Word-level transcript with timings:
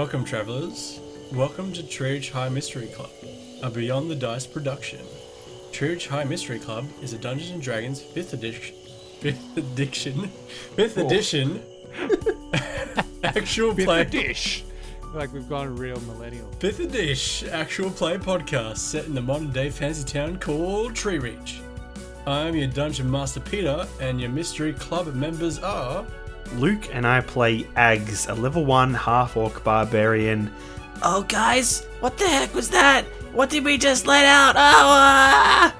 Welcome, 0.00 0.24
travelers. 0.24 0.98
Welcome 1.30 1.74
to 1.74 1.82
Treeridge 1.82 2.30
High 2.30 2.48
Mystery 2.48 2.86
Club, 2.86 3.10
a 3.62 3.68
Beyond 3.68 4.10
the 4.10 4.14
Dice 4.14 4.46
production. 4.46 5.00
Treeridge 5.72 6.06
High 6.06 6.24
Mystery 6.24 6.58
Club 6.58 6.88
is 7.02 7.12
a 7.12 7.18
Dungeons 7.18 7.50
and 7.50 7.60
Dragons 7.60 8.00
5th 8.00 8.32
edition, 8.32 8.74
5th 9.20 9.56
edition, 9.58 10.30
5th 10.74 10.96
edition 10.96 11.62
actual 13.24 13.74
play 13.74 14.04
dish. 14.04 14.64
Like 15.12 15.34
we've 15.34 15.50
gone 15.50 15.76
real 15.76 16.00
millennial. 16.00 16.48
5th 16.60 16.80
edition 16.80 17.50
actual 17.50 17.90
play 17.90 18.16
podcast 18.16 18.78
set 18.78 19.04
in 19.04 19.14
the 19.14 19.20
modern 19.20 19.52
day 19.52 19.68
fantasy 19.68 20.04
town 20.04 20.38
called 20.38 20.94
Treeridge. 20.94 21.60
I'm 22.26 22.56
your 22.56 22.68
Dungeon 22.68 23.10
Master 23.10 23.40
Peter, 23.40 23.86
and 24.00 24.18
your 24.18 24.30
Mystery 24.30 24.72
Club 24.72 25.14
members 25.14 25.58
are. 25.58 26.06
Luke 26.54 26.94
and 26.94 27.06
I 27.06 27.20
play 27.20 27.64
Ags, 27.76 28.28
a 28.28 28.34
level 28.34 28.64
1 28.64 28.94
half 28.94 29.36
orc 29.36 29.62
barbarian. 29.62 30.52
Oh, 31.02 31.22
guys, 31.22 31.86
what 32.00 32.18
the 32.18 32.26
heck 32.26 32.54
was 32.54 32.70
that? 32.70 33.04
What 33.32 33.50
did 33.50 33.64
we 33.64 33.78
just 33.78 34.06
let 34.06 34.24
out? 34.24 34.56
Oh, 34.56 34.58
ah! 34.58 35.76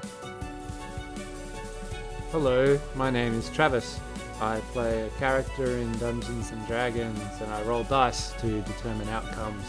Hello, 2.30 2.78
my 2.94 3.10
name 3.10 3.34
is 3.34 3.50
Travis. 3.50 3.98
I 4.40 4.60
play 4.72 5.02
a 5.02 5.10
character 5.18 5.76
in 5.76 5.92
Dungeons 5.98 6.52
and 6.52 6.66
Dragons 6.66 7.20
and 7.40 7.52
I 7.52 7.60
roll 7.62 7.82
dice 7.84 8.32
to 8.40 8.60
determine 8.62 9.08
outcomes. 9.08 9.64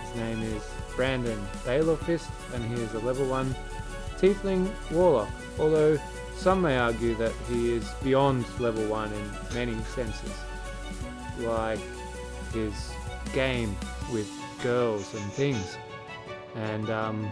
His 0.00 0.16
name 0.16 0.42
is 0.42 0.62
Brandon 0.94 1.38
Baylorfist 1.64 2.30
and 2.54 2.64
he 2.64 2.82
is 2.82 2.94
a 2.94 3.00
level 3.00 3.26
1 3.26 3.54
Tiefling 4.18 4.70
Warlock, 4.92 5.28
although 5.58 5.98
some 6.40 6.62
may 6.62 6.78
argue 6.78 7.14
that 7.16 7.32
he 7.48 7.74
is 7.74 7.84
beyond 8.02 8.44
level 8.58 8.84
1 8.86 9.12
in 9.12 9.30
many 9.54 9.76
senses. 9.94 10.32
Like 11.38 11.78
his 12.52 12.92
game 13.32 13.76
with 14.12 14.28
girls 14.62 15.12
and 15.14 15.32
things. 15.32 15.76
And, 16.54 16.88
um, 16.90 17.30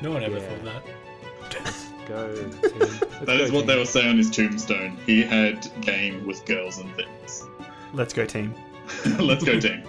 No 0.00 0.12
one 0.12 0.22
ever 0.22 0.38
Yeah. 0.38 0.48
thought 0.48 0.64
that. 0.64 1.64
let's 1.64 1.84
go, 2.08 2.34
team. 2.34 2.50
Let's 2.62 2.98
That 3.20 3.26
go, 3.26 3.32
is 3.34 3.52
what 3.52 3.66
they 3.66 3.76
will 3.76 3.84
say 3.86 4.08
on 4.08 4.16
his 4.16 4.30
tombstone. 4.30 4.96
He 5.04 5.22
had 5.22 5.68
game 5.80 6.24
with 6.26 6.44
girls 6.46 6.78
and 6.78 6.94
things. 6.94 7.44
Let's 7.92 8.12
go, 8.14 8.24
team. 8.24 8.54
Let's 9.18 9.44
go, 9.44 9.58
team. 9.58 9.82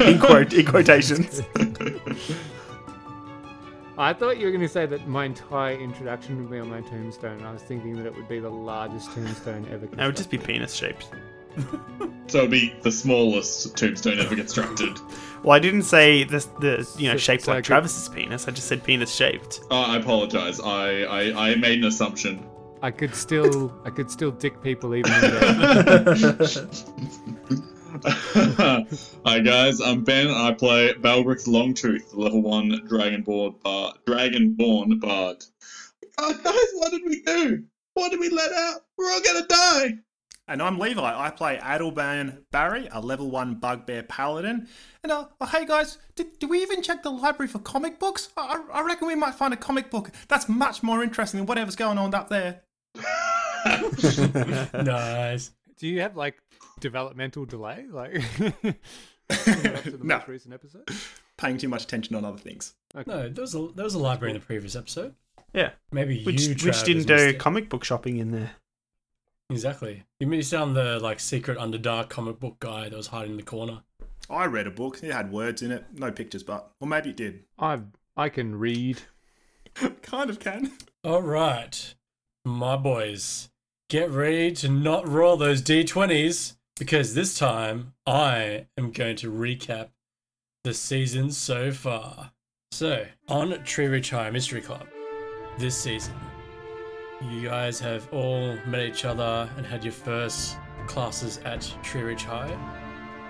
In, 0.00 0.18
quote, 0.20 0.52
in 0.52 0.64
quotations. 0.74 1.42
I 3.98 4.12
thought 4.12 4.36
you 4.38 4.44
were 4.46 4.50
going 4.52 4.60
to 4.62 4.68
say 4.68 4.84
that 4.86 5.06
my 5.08 5.24
entire 5.24 5.78
introduction 5.78 6.36
would 6.38 6.50
be 6.50 6.58
on 6.58 6.68
my 6.68 6.80
tombstone. 6.82 7.42
I 7.42 7.52
was 7.52 7.62
thinking 7.62 7.96
that 7.96 8.04
it 8.06 8.14
would 8.14 8.28
be 8.28 8.38
the 8.40 8.50
largest 8.50 9.10
tombstone 9.12 9.64
ever. 9.70 9.86
Constructed. 9.86 10.00
It 10.00 10.06
would 10.06 10.16
just 10.16 10.30
be 10.30 10.38
penis 10.38 10.74
shaped. 10.74 11.08
so 12.26 12.38
it'd 12.38 12.50
be 12.50 12.74
the 12.82 12.92
smallest 12.92 13.74
tombstone 13.76 14.18
ever 14.20 14.36
constructed. 14.36 14.98
Well, 15.42 15.56
I 15.56 15.58
didn't 15.58 15.84
say 15.84 16.24
this, 16.24 16.44
the 16.60 16.86
you 16.98 17.08
know 17.08 17.14
So- 17.14 17.18
shaped 17.18 17.44
so 17.44 17.52
I 17.52 17.54
like 17.56 17.64
could- 17.64 17.68
Travis's 17.68 18.08
penis. 18.10 18.46
I 18.46 18.50
just 18.50 18.68
said 18.68 18.84
penis 18.84 19.14
shaped. 19.14 19.60
Oh, 19.70 19.80
I 19.82 19.96
apologize. 19.96 20.60
I, 20.60 21.02
I, 21.04 21.52
I 21.52 21.54
made 21.54 21.78
an 21.78 21.86
assumption. 21.86 22.46
I 22.82 22.90
could 22.90 23.14
still, 23.14 23.74
I 23.86 23.90
could 23.90 24.10
still 24.10 24.30
dick 24.30 24.62
people 24.62 24.94
even. 24.94 25.10
In 27.96 28.02
there. 28.56 28.86
Hi 29.24 29.40
guys, 29.40 29.80
I'm 29.80 30.04
Ben. 30.04 30.28
I 30.28 30.52
play 30.52 30.92
Balgrix 30.92 31.46
Longtooth, 31.48 32.14
level 32.14 32.42
one 32.42 32.86
Dragonborn 32.86 33.62
bard. 33.62 33.96
Dragonborn 34.06 35.00
bard. 35.00 35.42
Oh, 36.18 36.34
guys, 36.44 36.68
what 36.74 36.90
did 36.90 37.02
we 37.06 37.22
do? 37.22 37.64
What 37.94 38.10
did 38.10 38.20
we 38.20 38.28
let 38.28 38.52
out? 38.52 38.82
We're 38.98 39.10
all 39.10 39.20
gonna 39.22 39.46
die. 39.46 39.98
And 40.46 40.60
I'm 40.60 40.78
Levi. 40.78 41.00
I 41.02 41.30
play 41.30 41.56
Adelban 41.56 42.42
Barry, 42.52 42.86
a 42.92 43.00
level 43.00 43.30
1 43.30 43.54
bugbear 43.54 44.02
paladin. 44.02 44.68
And 45.02 45.10
uh, 45.10 45.26
oh, 45.40 45.46
hey 45.46 45.64
guys, 45.64 45.96
did, 46.16 46.38
did 46.38 46.50
we 46.50 46.60
even 46.60 46.82
check 46.82 47.02
the 47.02 47.10
library 47.10 47.48
for 47.48 47.60
comic 47.60 47.98
books? 47.98 48.28
I, 48.36 48.62
I 48.72 48.80
I 48.80 48.82
reckon 48.82 49.08
we 49.08 49.14
might 49.14 49.34
find 49.36 49.54
a 49.54 49.56
comic 49.56 49.90
book 49.90 50.10
that's 50.28 50.50
much 50.50 50.82
more 50.82 51.02
interesting 51.02 51.38
than 51.38 51.46
whatever's 51.46 51.76
going 51.76 51.96
on 51.96 52.14
up 52.14 52.28
there. 52.28 52.62
nice. 54.74 55.50
Do 55.78 55.86
you 55.88 56.00
have 56.00 56.16
like 56.16 56.36
developmental 56.80 57.44
delay, 57.44 57.84
like 57.90 58.12
to 58.36 58.74
the 59.28 59.98
No. 60.02 60.16
most 60.18 60.28
recent 60.28 60.54
episode? 60.54 60.88
Paying 61.36 61.58
too 61.58 61.68
much 61.68 61.84
attention 61.84 62.16
on 62.16 62.24
other 62.24 62.38
things. 62.38 62.74
No, 63.06 63.28
there 63.28 63.42
was 63.42 63.54
a 63.54 63.68
there 63.74 63.84
was 63.84 63.94
a 63.94 63.98
library 63.98 64.32
in 64.34 64.40
the 64.40 64.44
previous 64.46 64.74
episode. 64.74 65.14
Yeah. 65.52 65.70
Maybe 65.92 66.22
Which, 66.24 66.42
you, 66.46 66.54
which 66.66 66.82
didn't 66.84 67.06
do 67.06 67.34
comic 67.34 67.68
book 67.68 67.84
shopping 67.84 68.16
in 68.18 68.30
there. 68.30 68.52
Exactly. 69.48 70.02
You 70.18 70.26
missed 70.26 70.52
out 70.52 70.62
on 70.62 70.74
the 70.74 70.98
like 70.98 71.20
secret 71.20 71.56
underdark 71.58 72.08
comic 72.08 72.40
book 72.40 72.56
guy 72.58 72.88
that 72.88 72.96
was 72.96 73.06
hiding 73.08 73.32
in 73.32 73.36
the 73.36 73.42
corner. 73.42 73.82
I 74.28 74.46
read 74.46 74.66
a 74.66 74.70
book. 74.72 75.02
It 75.02 75.12
had 75.12 75.30
words 75.30 75.62
in 75.62 75.70
it. 75.70 75.84
No 75.92 76.10
pictures, 76.10 76.42
but. 76.42 76.70
Or 76.80 76.88
maybe 76.88 77.10
it 77.10 77.16
did. 77.16 77.44
I 77.58 77.80
I 78.16 78.28
can 78.28 78.56
read. 78.58 79.02
kind 80.02 80.30
of 80.30 80.40
can. 80.40 80.72
All 81.04 81.22
right, 81.22 81.94
my 82.44 82.76
boys, 82.76 83.50
get 83.88 84.10
ready 84.10 84.50
to 84.50 84.68
not 84.68 85.06
roll 85.06 85.36
those 85.36 85.62
d20s 85.62 86.56
because 86.78 87.14
this 87.14 87.38
time 87.38 87.94
I 88.04 88.66
am 88.76 88.90
going 88.90 89.16
to 89.16 89.30
recap 89.30 89.90
the 90.64 90.74
season 90.74 91.30
so 91.30 91.70
far. 91.70 92.32
So, 92.72 93.06
on 93.28 93.62
Tree 93.62 93.86
Ridge 93.86 94.10
High 94.10 94.30
Mystery 94.30 94.60
Club, 94.60 94.86
this 95.58 95.76
season, 95.76 96.14
you 97.30 97.48
guys 97.48 97.78
have 97.78 98.12
all 98.12 98.56
met 98.66 98.82
each 98.82 99.04
other 99.04 99.48
and 99.56 99.64
had 99.64 99.84
your 99.84 99.92
first 99.92 100.58
classes 100.88 101.38
at 101.44 101.72
Tree 101.82 102.02
Ridge 102.02 102.24
High. 102.24 102.54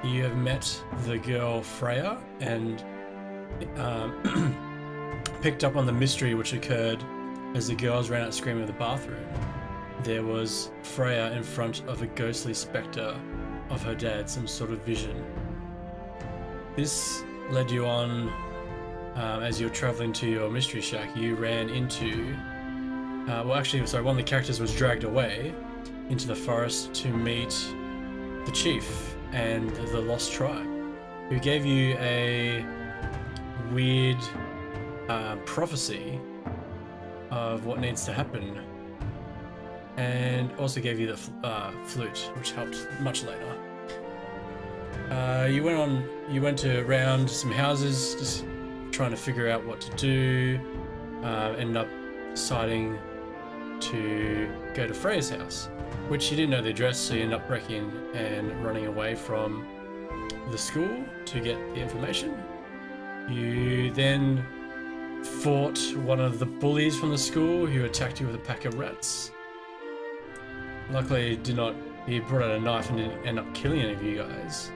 You 0.03 0.23
have 0.25 0.37
met 0.37 0.83
the 1.05 1.19
girl 1.19 1.63
Freya 1.63 2.19
and 2.41 2.83
um, 3.77 5.23
picked 5.43 5.63
up 5.63 5.77
on 5.77 5.85
the 5.85 5.93
mystery 5.93 6.35
which 6.35 6.55
occurred 6.55 7.05
as 7.55 7.69
the 7.69 7.75
girls 7.75 8.09
ran 8.11 8.25
out 8.25 8.35
screaming 8.35 8.63
in 8.63 8.67
the 8.67 8.73
bathroom. 8.73 9.25
There 10.07 10.23
was 10.23 10.71
Freya 10.85 11.33
in 11.33 11.43
front 11.43 11.83
of 11.89 12.01
a 12.01 12.07
ghostly 12.07 12.55
spectre 12.55 13.19
of 13.71 13.83
her 13.83 13.97
dad, 13.97 14.31
some 14.31 14.47
sort 14.47 14.71
of 14.71 14.79
vision. 14.83 15.25
This 16.77 17.25
led 17.51 17.73
you 17.73 17.87
on 17.87 18.33
um, 19.17 19.43
as 19.43 19.61
you're 19.61 19.69
traveling 19.69 20.13
to 20.13 20.29
your 20.29 20.49
mystery 20.49 20.81
shack. 20.81 21.17
You 21.17 21.35
ran 21.35 21.71
into, 21.71 22.37
uh, 23.29 23.43
well, 23.45 23.55
actually, 23.55 23.85
sorry, 23.89 24.05
one 24.05 24.13
of 24.13 24.25
the 24.25 24.31
characters 24.31 24.61
was 24.61 24.73
dragged 24.77 25.03
away 25.03 25.53
into 26.09 26.29
the 26.29 26.37
forest 26.37 26.95
to 26.95 27.09
meet 27.09 27.51
the 28.45 28.53
chief 28.53 29.17
and 29.33 29.71
the 29.71 30.01
lost 30.01 30.31
tribe, 30.31 30.69
who 31.29 31.41
gave 31.41 31.67
you 31.67 31.97
a 31.99 32.65
weird 33.73 34.23
uh, 35.09 35.35
prophecy 35.47 36.21
of 37.33 37.67
what 37.67 37.81
needs 37.81 38.05
to 38.05 38.13
happen, 38.13 38.65
and 39.97 40.53
also 40.59 40.81
gave 40.81 40.99
you 40.99 41.07
the 41.07 41.47
uh, 41.47 41.73
flute, 41.85 42.31
which 42.37 42.53
helped 42.53 42.87
much 43.01 43.23
later. 43.25 43.57
Uh, 45.11 45.49
you 45.51 45.63
went 45.63 45.79
on. 45.79 46.09
You 46.31 46.43
went 46.43 46.65
around 46.65 47.31
some 47.31 47.53
houses, 47.53 48.15
just 48.17 48.45
trying 48.91 49.11
to 49.11 49.17
figure 49.17 49.49
out 49.49 49.65
what 49.65 49.81
to 49.81 49.91
do. 49.97 50.61
Uh, 51.23 51.55
ended 51.59 51.77
up 51.77 51.89
deciding 52.31 52.99
to 53.81 54.49
go 54.75 54.87
to 54.87 54.95
Freya's 54.95 55.31
house, 55.31 55.69
which 56.09 56.31
you 56.31 56.37
didn't 56.37 56.51
know 56.51 56.63
the 56.63 56.71
address, 56.71 56.99
so 56.99 57.15
you 57.15 57.23
ended 57.23 57.41
up 57.41 57.49
wrecking 57.49 57.93
and 58.15 58.65
running 58.65 58.87
away 58.87 59.15
from 59.15 59.67
the 60.51 60.59
school 60.59 61.05
to 61.25 61.41
get 61.41 61.57
the 61.75 61.81
information. 61.81 62.35
You 63.29 63.91
then 63.93 64.45
fought 65.43 65.79
one 65.97 66.21
of 66.21 66.39
the 66.39 66.47
bullies 66.47 66.99
from 66.99 67.11
the 67.11 67.19
school 67.19 67.67
who 67.67 67.85
attacked 67.85 68.21
you 68.21 68.27
with 68.27 68.37
a 68.37 68.41
pack 68.41 68.65
of 68.65 68.75
rats. 68.75 69.31
Luckily, 70.91 71.31
he 71.31 71.37
did 71.37 71.57
not. 71.57 71.75
He 72.07 72.21
brought 72.21 72.43
out 72.43 72.51
a 72.53 72.61
knife 72.61 72.89
and 72.91 72.99
didn't 72.99 73.27
end 73.27 73.39
up 73.39 73.53
killing 73.55 73.81
any 73.81 73.93
of 73.95 74.03
you 74.03 74.19
guys. 74.19 74.71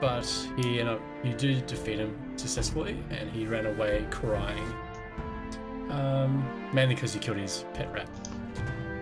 But 0.00 0.24
he 0.56 0.80
ended 0.80 0.94
up. 0.96 1.00
You 1.22 1.34
did 1.34 1.66
defeat 1.66 1.98
him 1.98 2.16
successfully, 2.36 2.96
and 3.10 3.30
he 3.30 3.46
ran 3.46 3.66
away 3.66 4.06
crying. 4.10 4.64
Um, 5.90 6.44
mainly 6.72 6.94
because 6.94 7.14
you 7.14 7.20
killed 7.20 7.36
his 7.36 7.64
pet 7.74 7.92
rat. 7.92 8.08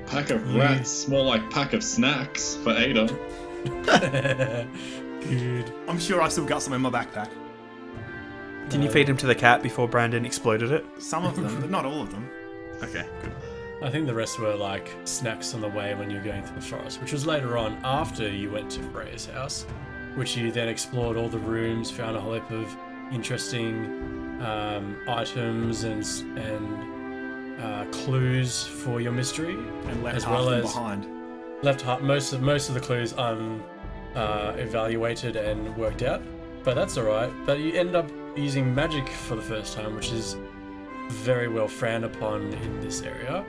Pack 0.06 0.30
of 0.30 0.44
Yeah. 0.50 0.74
rats, 0.76 1.06
more 1.06 1.22
like 1.24 1.48
pack 1.50 1.72
of 1.74 1.84
snacks 1.84 2.56
for 2.56 2.70
Ada. 2.72 3.06
Good. 5.20 5.72
I'm 5.88 5.98
sure 5.98 6.22
I 6.22 6.28
still 6.28 6.46
got 6.46 6.62
some 6.62 6.72
in 6.72 6.80
my 6.80 6.90
backpack. 6.90 7.28
Didn't 8.68 8.82
you 8.84 8.90
feed 8.90 9.08
him 9.08 9.16
to 9.18 9.26
the 9.26 9.34
cat 9.34 9.62
before 9.62 9.88
Brandon 9.88 10.24
exploded 10.26 10.70
it? 10.72 10.84
Some 10.98 11.24
of 11.24 11.36
them, 11.36 11.60
but 11.60 11.70
not 11.70 11.84
all 11.84 12.02
of 12.02 12.10
them. 12.10 12.28
Okay, 12.82 13.06
good. 13.22 13.32
I 13.80 13.90
think 13.90 14.06
the 14.06 14.14
rest 14.14 14.38
were 14.40 14.54
like 14.54 14.90
snacks 15.04 15.54
on 15.54 15.60
the 15.60 15.68
way 15.68 15.94
when 15.94 16.10
you 16.10 16.16
were 16.18 16.24
going 16.24 16.42
through 16.42 16.56
the 16.56 16.62
forest, 16.66 17.00
which 17.00 17.12
was 17.12 17.26
later 17.26 17.56
on 17.56 17.78
after 17.84 18.28
you 18.28 18.50
went 18.50 18.70
to 18.72 18.82
Freya's 18.90 19.26
house, 19.26 19.66
which 20.16 20.36
you 20.36 20.50
then 20.50 20.68
explored 20.68 21.16
all 21.16 21.28
the 21.28 21.38
rooms, 21.38 21.90
found 21.90 22.16
a 22.16 22.20
whole 22.20 22.34
heap 22.34 22.50
of 22.50 22.76
interesting 23.12 24.40
um, 24.42 24.96
items 25.08 25.84
and 25.84 26.04
and 26.38 27.60
uh, 27.62 27.84
clues 27.92 28.64
for 28.66 29.00
your 29.00 29.12
mystery, 29.12 29.54
And 29.86 30.02
left 30.02 30.16
as 30.16 30.24
half 30.24 30.32
well 30.32 30.48
as 30.50 30.62
behind. 30.72 31.06
left 31.62 31.80
ha- 31.82 31.98
most 31.98 32.32
of 32.32 32.40
most 32.42 32.68
of 32.68 32.74
the 32.74 32.80
clues 32.80 33.12
un 33.14 33.62
uh, 34.16 34.54
evaluated 34.58 35.36
and 35.36 35.76
worked 35.76 36.02
out, 36.02 36.20
but 36.64 36.74
that's 36.74 36.96
all 36.96 37.04
right. 37.04 37.32
But 37.46 37.60
you 37.60 37.72
end 37.74 37.94
up 37.94 38.10
using 38.36 38.74
magic 38.74 39.08
for 39.08 39.36
the 39.36 39.42
first 39.42 39.74
time, 39.76 39.94
which 39.94 40.10
is 40.12 40.36
very 41.08 41.48
well 41.48 41.68
frowned 41.68 42.04
upon 42.04 42.52
in 42.52 42.80
this 42.80 43.02
area. 43.02 43.44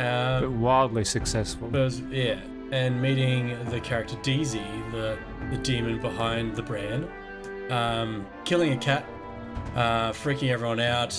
But 0.00 0.44
Um, 0.44 0.60
wildly 0.60 1.04
successful. 1.04 1.68
but 1.68 1.92
yeah, 2.10 2.40
and 2.72 3.00
meeting 3.02 3.56
the 3.70 3.80
character 3.80 4.16
Deezy, 4.22 4.64
the 4.92 5.18
the 5.50 5.58
demon 5.58 5.98
behind 6.00 6.56
the 6.56 6.62
brand, 6.62 7.06
um, 7.70 8.26
killing 8.44 8.72
a 8.72 8.76
cat, 8.76 9.04
uh, 9.76 10.10
freaking 10.12 10.50
everyone 10.50 10.80
out, 10.80 11.14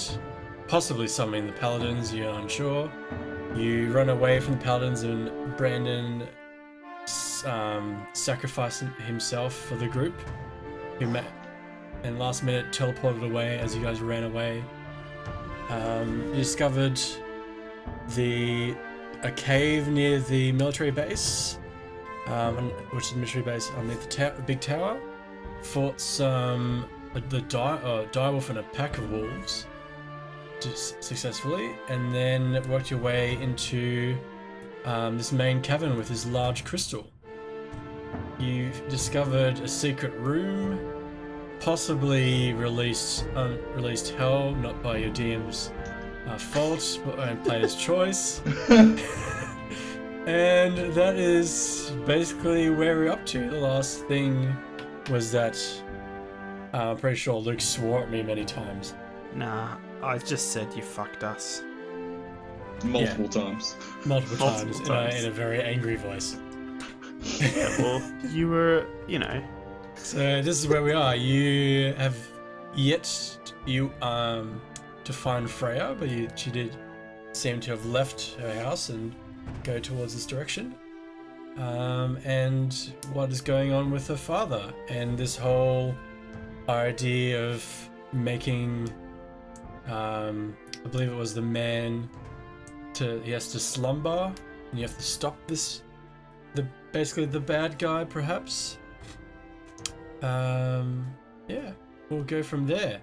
possibly 0.67 1.07
summoning 1.07 1.45
the 1.47 1.53
paladins. 1.53 2.13
You're 2.13 2.33
unsure. 2.33 2.91
You 3.55 3.91
run 3.91 4.09
away 4.09 4.39
from 4.39 4.53
the 4.57 4.63
paladins, 4.63 5.03
and 5.03 5.29
Brandon 5.57 6.27
um, 7.45 8.07
sacrificed 8.13 8.83
himself 9.05 9.53
for 9.53 9.75
the 9.75 9.87
group. 9.87 10.15
Who 10.99 11.07
met 11.07 11.25
and 12.03 12.17
last 12.17 12.43
minute 12.43 12.67
teleported 12.71 13.23
away 13.29 13.59
as 13.59 13.75
you 13.75 13.81
guys 13.83 14.01
ran 14.01 14.23
away. 14.23 14.63
Um, 15.69 16.23
you 16.29 16.35
discovered 16.35 16.99
the 18.09 18.75
a 19.23 19.31
cave 19.31 19.87
near 19.87 20.19
the 20.19 20.51
military 20.53 20.91
base, 20.91 21.59
um, 22.27 22.69
which 22.91 23.05
is 23.05 23.11
the 23.11 23.17
military 23.17 23.43
base 23.43 23.69
underneath 23.77 24.01
the, 24.01 24.09
ta- 24.09 24.41
big 24.45 24.59
tower. 24.59 24.99
Fought 25.61 25.99
some 25.99 26.85
uh, 27.15 27.21
the 27.29 27.41
di- 27.41 27.57
uh, 27.83 28.05
direwolf 28.07 28.49
and 28.49 28.59
a 28.59 28.63
pack 28.63 28.97
of 28.97 29.11
wolves 29.11 29.67
just 30.59 31.03
successfully, 31.03 31.71
and 31.89 32.13
then 32.13 32.61
worked 32.69 32.91
your 32.91 32.99
way 32.99 33.41
into 33.41 34.15
um, 34.85 35.17
this 35.17 35.31
main 35.31 35.61
cavern 35.61 35.97
with 35.97 36.07
this 36.07 36.25
large 36.27 36.63
crystal. 36.63 37.07
You've 38.39 38.87
discovered 38.87 39.59
a 39.59 39.67
secret 39.67 40.13
room, 40.13 40.79
possibly 41.59 42.53
released 42.53 43.25
unreleased 43.35 44.09
hell, 44.09 44.53
not 44.55 44.81
by 44.81 44.97
your 44.97 45.11
DM's 45.11 45.71
uh, 46.27 46.37
fault, 46.37 46.99
but 47.05 47.19
and 47.19 47.43
player's 47.43 47.75
choice. 47.75 48.41
and 48.69 48.97
that 50.93 51.15
is 51.15 51.91
basically 52.05 52.69
where 52.69 52.97
we're 52.97 53.11
up 53.11 53.25
to. 53.27 53.49
The 53.49 53.59
last 53.59 54.05
thing 54.05 54.55
was 55.09 55.31
that 55.31 55.57
uh, 56.73 56.91
I'm 56.91 56.97
pretty 56.97 57.17
sure 57.17 57.39
Luke 57.39 57.61
swore 57.61 58.03
at 58.03 58.11
me 58.11 58.23
many 58.23 58.45
times. 58.45 58.93
Nah, 59.35 59.77
I 60.01 60.17
just 60.17 60.51
said 60.51 60.73
you 60.75 60.83
fucked 60.83 61.23
us. 61.23 61.63
Multiple 62.83 63.29
times. 63.29 63.75
Multiple, 64.05 64.37
Multiple 64.37 64.47
times, 64.47 64.79
in 64.79 64.83
a- 64.83 64.87
times. 64.87 65.23
In, 65.23 65.29
a, 65.29 65.31
very 65.31 65.61
angry 65.61 65.95
voice. 65.95 66.37
Yeah, 67.39 67.69
well, 67.79 68.01
you 68.31 68.49
were, 68.49 68.87
you 69.07 69.19
know, 69.19 69.43
So 69.95 70.41
this 70.41 70.57
is 70.57 70.67
where 70.67 70.81
we 70.81 70.91
are. 70.91 71.15
You 71.15 71.93
have 71.95 72.17
yet 72.73 73.37
you 73.65 73.91
um 74.01 74.61
to 75.05 75.13
find 75.13 75.49
Freya, 75.49 75.95
but 75.97 76.09
you, 76.09 76.27
she 76.35 76.51
did 76.51 76.75
seem 77.33 77.59
to 77.61 77.71
have 77.71 77.85
left 77.85 78.35
her 78.39 78.53
house 78.63 78.89
and 78.89 79.13
go 79.63 79.79
towards 79.79 80.13
this 80.13 80.25
direction. 80.25 80.75
Um, 81.57 82.17
and 82.23 82.93
what 83.13 83.31
is 83.31 83.41
going 83.41 83.73
on 83.73 83.91
with 83.91 84.07
her 84.07 84.15
father 84.15 84.73
and 84.89 85.17
this 85.17 85.35
whole 85.35 85.93
idea 86.69 87.49
of 87.49 87.89
making 88.13 88.89
um 89.87 90.55
I 90.85 90.87
believe 90.87 91.11
it 91.11 91.15
was 91.15 91.33
the 91.33 91.41
man 91.41 92.09
to 92.93 93.19
he 93.21 93.31
has 93.31 93.51
to 93.51 93.59
slumber 93.59 94.31
and 94.69 94.79
you 94.79 94.85
have 94.85 94.95
to 94.95 95.03
stop 95.03 95.35
this 95.47 95.81
the 96.55 96.65
basically 96.91 97.25
the 97.25 97.39
bad 97.39 97.77
guy 97.79 98.03
perhaps 98.03 98.77
um, 100.21 101.07
yeah, 101.47 101.71
we'll 102.09 102.23
go 102.23 102.43
from 102.43 102.67
there. 102.67 103.01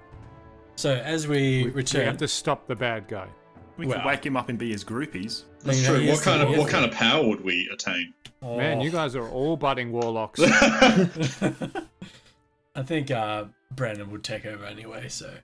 So 0.79 0.95
as 0.95 1.27
we, 1.27 1.35
We, 1.35 1.65
we 1.65 1.71
return, 1.71 2.07
have 2.07 2.19
to 2.19 2.29
stop 2.29 2.69
the 2.69 2.77
bad 2.77 3.09
guy. 3.09 3.27
We 3.77 3.87
Well- 3.87 3.99
could 3.99 4.07
wake 4.07 4.25
him 4.25 4.37
up 4.37 4.49
and 4.49 4.57
be 4.57 4.71
his 4.71 4.85
groupies. 4.85 5.43
That's 5.65 5.85
true. 5.85 6.07
What 6.07 6.23
kind 6.23 6.41
of 6.41 6.53
the- 6.53 6.59
what 6.61 6.71
kind 6.71 6.85
of 6.85 6.93
power 6.93 7.27
would 7.27 7.41
we 7.41 7.69
attain? 7.73 8.15
Man, 8.41 8.79
Oh. 8.79 8.83
you 8.85 8.93
guys 8.93 9.17
are 9.17 9.29
all 9.29 9.57
budding 9.57 9.91
warlocks. 9.91 10.39
I 10.41 11.89
think 12.85 13.11
uh, 13.11 13.47
Brandon 13.75 14.09
would 14.13 14.23
take 14.23 14.47
over 14.47 14.65
anyway, 14.65 15.09
so 15.09 15.35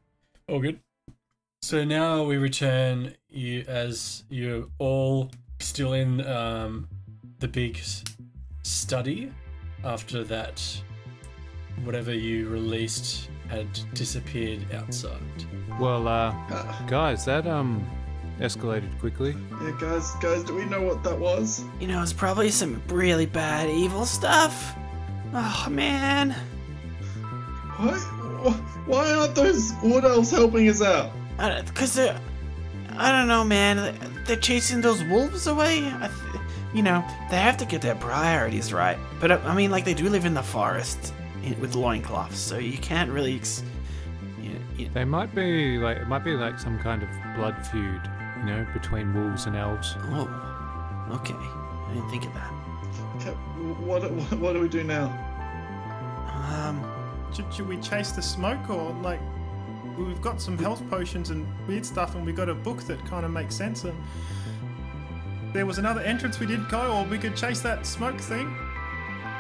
all 0.49 0.61
good. 0.61 0.79
So 1.63 1.83
now 1.83 2.23
we 2.23 2.37
return 2.37 3.17
you 3.29 3.65
as 3.67 4.23
you're 4.29 4.67
all 4.79 5.33
still 5.59 5.95
in 5.95 6.25
um, 6.25 6.87
the 7.41 7.49
big 7.49 7.81
study 8.63 9.33
after 9.83 10.23
that 10.23 10.81
whatever 11.85 12.15
you 12.15 12.49
released 12.49 13.29
had 13.49 13.67
disappeared 13.95 14.61
outside. 14.75 15.21
well, 15.81 16.07
uh, 16.09 16.33
Uh, 16.51 16.87
guys, 16.87 17.25
that 17.25 17.47
um 17.47 17.85
escalated 18.41 18.97
quickly. 19.01 19.37
yeah, 19.63 19.73
guys, 19.81 20.11
guys, 20.21 20.43
do 20.45 20.55
we 20.55 20.65
know 20.67 20.83
what 20.83 21.03
that 21.05 21.19
was? 21.19 21.65
You 21.81 21.87
know, 21.89 22.03
it's 22.03 22.13
probably 22.13 22.51
some 22.51 22.81
really 22.89 23.27
bad 23.27 23.69
evil 23.71 24.07
stuff. 24.07 24.75
Oh 25.35 25.67
man. 25.71 26.35
Why, 27.77 27.99
why 28.87 29.13
aren't 29.13 29.35
those 29.35 29.73
wood 29.83 30.05
elves 30.05 30.31
helping 30.31 30.69
us 30.69 30.81
out? 30.83 31.11
Because 31.67 31.95
they're. 31.95 32.19
I 32.97 33.11
don't 33.11 33.27
know, 33.27 33.43
man. 33.45 33.99
They're 34.27 34.37
chasing 34.37 34.81
those 34.81 35.03
wolves 35.05 35.47
away. 35.49 35.85
I 35.87 36.07
th- 36.09 36.43
you 36.73 36.83
know, 36.83 37.05
they 37.31 37.37
have 37.37 37.57
to 37.59 37.65
get 37.65 37.83
their 37.83 37.97
priorities 37.97 38.73
right. 38.73 38.97
But 39.21 39.33
uh, 39.33 39.41
I 39.45 39.55
mean, 39.55 39.71
like, 39.73 39.85
they 39.85 39.95
do 39.95 40.09
live 40.09 40.25
in 40.25 40.35
the 40.35 40.43
forest 40.43 41.13
in- 41.47 41.61
with 41.61 41.75
loincloths, 41.75 42.39
so 42.39 42.59
you 42.59 42.79
can't 42.79 43.11
really. 43.11 43.37
Ex- 43.37 43.63
you, 44.43 44.51
you, 44.77 44.89
They 44.93 45.05
might 45.05 45.35
be 45.35 45.79
like 45.79 45.99
it 45.99 46.09
might 46.09 46.25
be 46.25 46.33
like 46.35 46.59
some 46.59 46.79
kind 46.79 47.03
of 47.03 47.09
blood 47.37 47.55
feud, 47.67 48.01
you 48.39 48.45
know, 48.47 48.67
between 48.73 49.13
wolves 49.15 49.47
and 49.47 49.57
elves. 49.57 49.95
oh, 50.11 51.09
okay. 51.13 51.35
I 51.35 51.95
didn't 51.95 52.11
think 52.11 52.25
of 52.27 52.35
that. 52.35 52.51
What, 53.81 54.11
what, 54.11 54.33
what 54.41 54.53
do 54.55 54.61
we 54.61 54.69
do 54.69 54.83
now? 54.85 55.07
Um, 56.29 56.85
Should, 57.35 57.53
should 57.53 57.69
we 57.69 57.77
chase 57.79 58.11
the 58.13 58.23
smoke 58.23 58.69
or 58.71 58.93
like 59.03 59.21
we've 59.97 60.21
got 60.21 60.41
some 60.41 60.59
health 60.59 60.83
potions 60.91 61.31
and 61.31 61.47
weird 61.69 61.87
stuff 61.87 62.15
and 62.17 62.27
we 62.27 62.33
got 62.33 62.49
a 62.49 62.55
book 62.55 62.83
that 62.85 63.05
kind 63.07 63.25
of 63.25 63.31
makes 63.31 63.55
sense 63.55 63.85
and 63.85 63.95
there 65.53 65.65
was 65.67 65.79
another 65.79 66.01
entrance 66.01 66.41
we 66.41 66.47
didn't 66.47 66.69
go 66.69 66.93
or 66.97 67.05
we 67.05 67.17
could 67.19 67.37
chase 67.37 67.61
that 67.61 67.87
smoke 67.87 68.21
thing. 68.21 68.55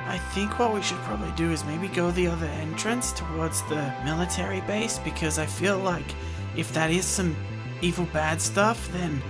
I 0.06 0.18
think 0.18 0.58
what 0.58 0.74
we 0.74 0.82
should 0.82 0.98
probably 0.98 1.30
do 1.32 1.50
is 1.50 1.64
maybe 1.64 1.88
go 1.88 2.10
the 2.10 2.26
other 2.26 2.46
entrance 2.46 3.12
towards 3.12 3.62
the 3.68 3.92
military 4.04 4.60
base 4.62 4.98
because 4.98 5.38
I 5.38 5.46
feel 5.46 5.78
like 5.78 6.14
if 6.56 6.72
that 6.74 6.90
is 6.90 7.06
some 7.06 7.34
evil 7.80 8.06
bad 8.12 8.40
stuff, 8.40 8.90
then 8.92 9.22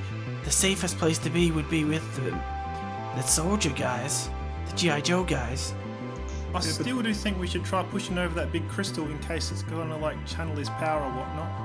the 0.45 0.51
safest 0.51 0.99
place 0.99 1.19
to 1.19 1.31
be 1.31 1.53
would 1.53 1.71
be 1.71 1.85
with 1.85 2.05
the, 2.17 2.31
the 2.31 3.23
soldier 3.23 3.71
guys, 3.71 4.29
the 4.69 4.77
G.I. 4.77 5.01
Joe 5.03 5.23
guys. 5.23 5.75
I 6.55 6.61
still 6.61 7.03
do 7.03 7.13
think 7.15 7.39
we 7.39 7.47
should 7.49 7.65
try 7.65 7.83
pushing 7.85 8.19
over 8.19 8.35
that 8.35 8.53
big 8.53 8.69
crystal 8.69 9.05
in 9.07 9.19
case 9.21 9.51
it's 9.51 9.63
gonna 9.63 9.97
like 9.99 10.25
channel 10.27 10.55
his 10.57 10.69
power 10.71 11.03
or 11.03 11.11
whatnot. 11.11 11.65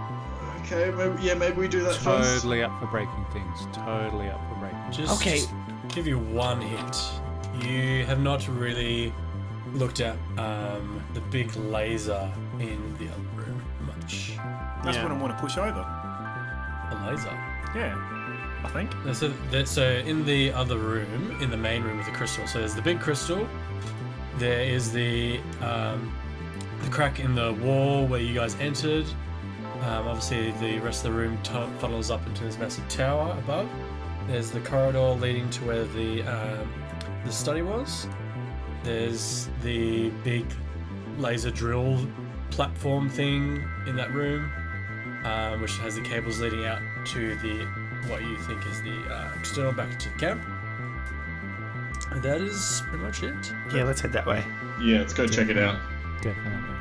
Okay, 0.61 0.91
maybe, 0.95 1.21
yeah, 1.23 1.33
maybe 1.35 1.57
we 1.57 1.67
do 1.67 1.81
that 1.81 1.95
first. 1.95 2.41
Totally 2.41 2.63
up 2.63 2.79
for 2.79 2.87
breaking 2.87 3.25
things. 3.31 3.67
Totally 3.73 4.29
up 4.29 4.39
for 4.49 4.55
breaking. 4.59 4.91
Just 4.91 5.19
Okay. 5.21 5.41
give 5.89 6.05
you 6.07 6.17
one 6.19 6.61
hint. 6.61 6.95
You 7.63 8.05
have 8.05 8.19
not 8.21 8.47
really 8.47 9.13
looked 9.73 9.99
at 9.99 10.15
um, 10.37 11.01
the 11.13 11.21
big 11.31 11.55
laser 11.55 12.31
in 12.59 12.95
the 12.97 13.07
other 13.07 13.21
room 13.35 13.61
much. 13.85 14.33
That's 14.83 14.97
Yeah. 14.97 15.03
what 15.03 15.11
I 15.11 15.15
want 15.15 15.35
to 15.35 15.41
push 15.41 15.57
over. 15.57 15.79
A 16.91 17.07
laser. 17.09 17.29
Yeah, 17.75 17.95
I 18.63 18.69
think. 18.69 18.91
So, 19.13 19.27
that, 19.51 19.67
so 19.67 19.83
in 19.83 20.25
the 20.25 20.51
other 20.53 20.77
room, 20.77 21.37
in 21.41 21.51
the 21.51 21.57
main 21.57 21.83
room 21.83 21.97
with 21.97 22.05
the 22.07 22.11
crystal, 22.13 22.47
so 22.47 22.59
there's 22.59 22.73
the 22.75 22.81
big 22.81 22.99
crystal. 22.99 23.47
There 24.37 24.61
is 24.61 24.91
the 24.91 25.39
um, 25.61 26.11
the 26.83 26.89
crack 26.89 27.19
in 27.19 27.35
the 27.35 27.53
wall 27.53 28.07
where 28.07 28.21
you 28.21 28.33
guys 28.33 28.55
entered. 28.55 29.05
Um, 29.81 30.07
obviously, 30.07 30.51
the 30.53 30.79
rest 30.79 31.05
of 31.05 31.11
the 31.11 31.17
room 31.19 31.37
t- 31.43 31.51
funnels 31.79 32.09
up 32.09 32.25
into 32.25 32.43
this 32.43 32.57
massive 32.57 32.87
tower 32.89 33.31
above. 33.37 33.69
There's 34.27 34.49
the 34.51 34.59
corridor 34.61 35.11
leading 35.11 35.49
to 35.51 35.63
where 35.65 35.83
the 35.85 36.23
um, 36.23 36.73
the 37.25 37.31
study 37.31 37.61
was. 37.61 38.07
There's 38.83 39.49
the 39.61 40.09
big 40.23 40.45
laser 41.17 41.51
drill 41.51 42.07
platform 42.51 43.09
thing 43.09 43.63
in 43.87 43.95
that 43.95 44.13
room, 44.13 44.51
um, 45.23 45.61
which 45.61 45.77
has 45.77 45.95
the 45.95 46.01
cables 46.01 46.39
leading 46.39 46.65
out 46.65 46.81
to 47.07 47.35
the 47.35 47.65
what 48.09 48.21
you 48.21 48.37
think 48.37 48.65
is 48.65 48.81
the 48.81 49.13
uh, 49.13 49.33
external 49.37 49.71
back 49.73 49.99
to 49.99 50.09
the 50.09 50.17
camp. 50.17 50.41
And 52.11 52.23
that 52.23 52.41
is 52.41 52.81
pretty 52.87 53.03
much 53.03 53.23
it. 53.23 53.53
yeah, 53.73 53.83
let's 53.83 54.01
head 54.01 54.13
that 54.13 54.25
way. 54.25 54.43
Yeah, 54.81 54.99
let's 54.99 55.13
go 55.13 55.27
check 55.27 55.49
it 55.49 55.57
out. 55.57 55.79
Definitely. 56.21 56.75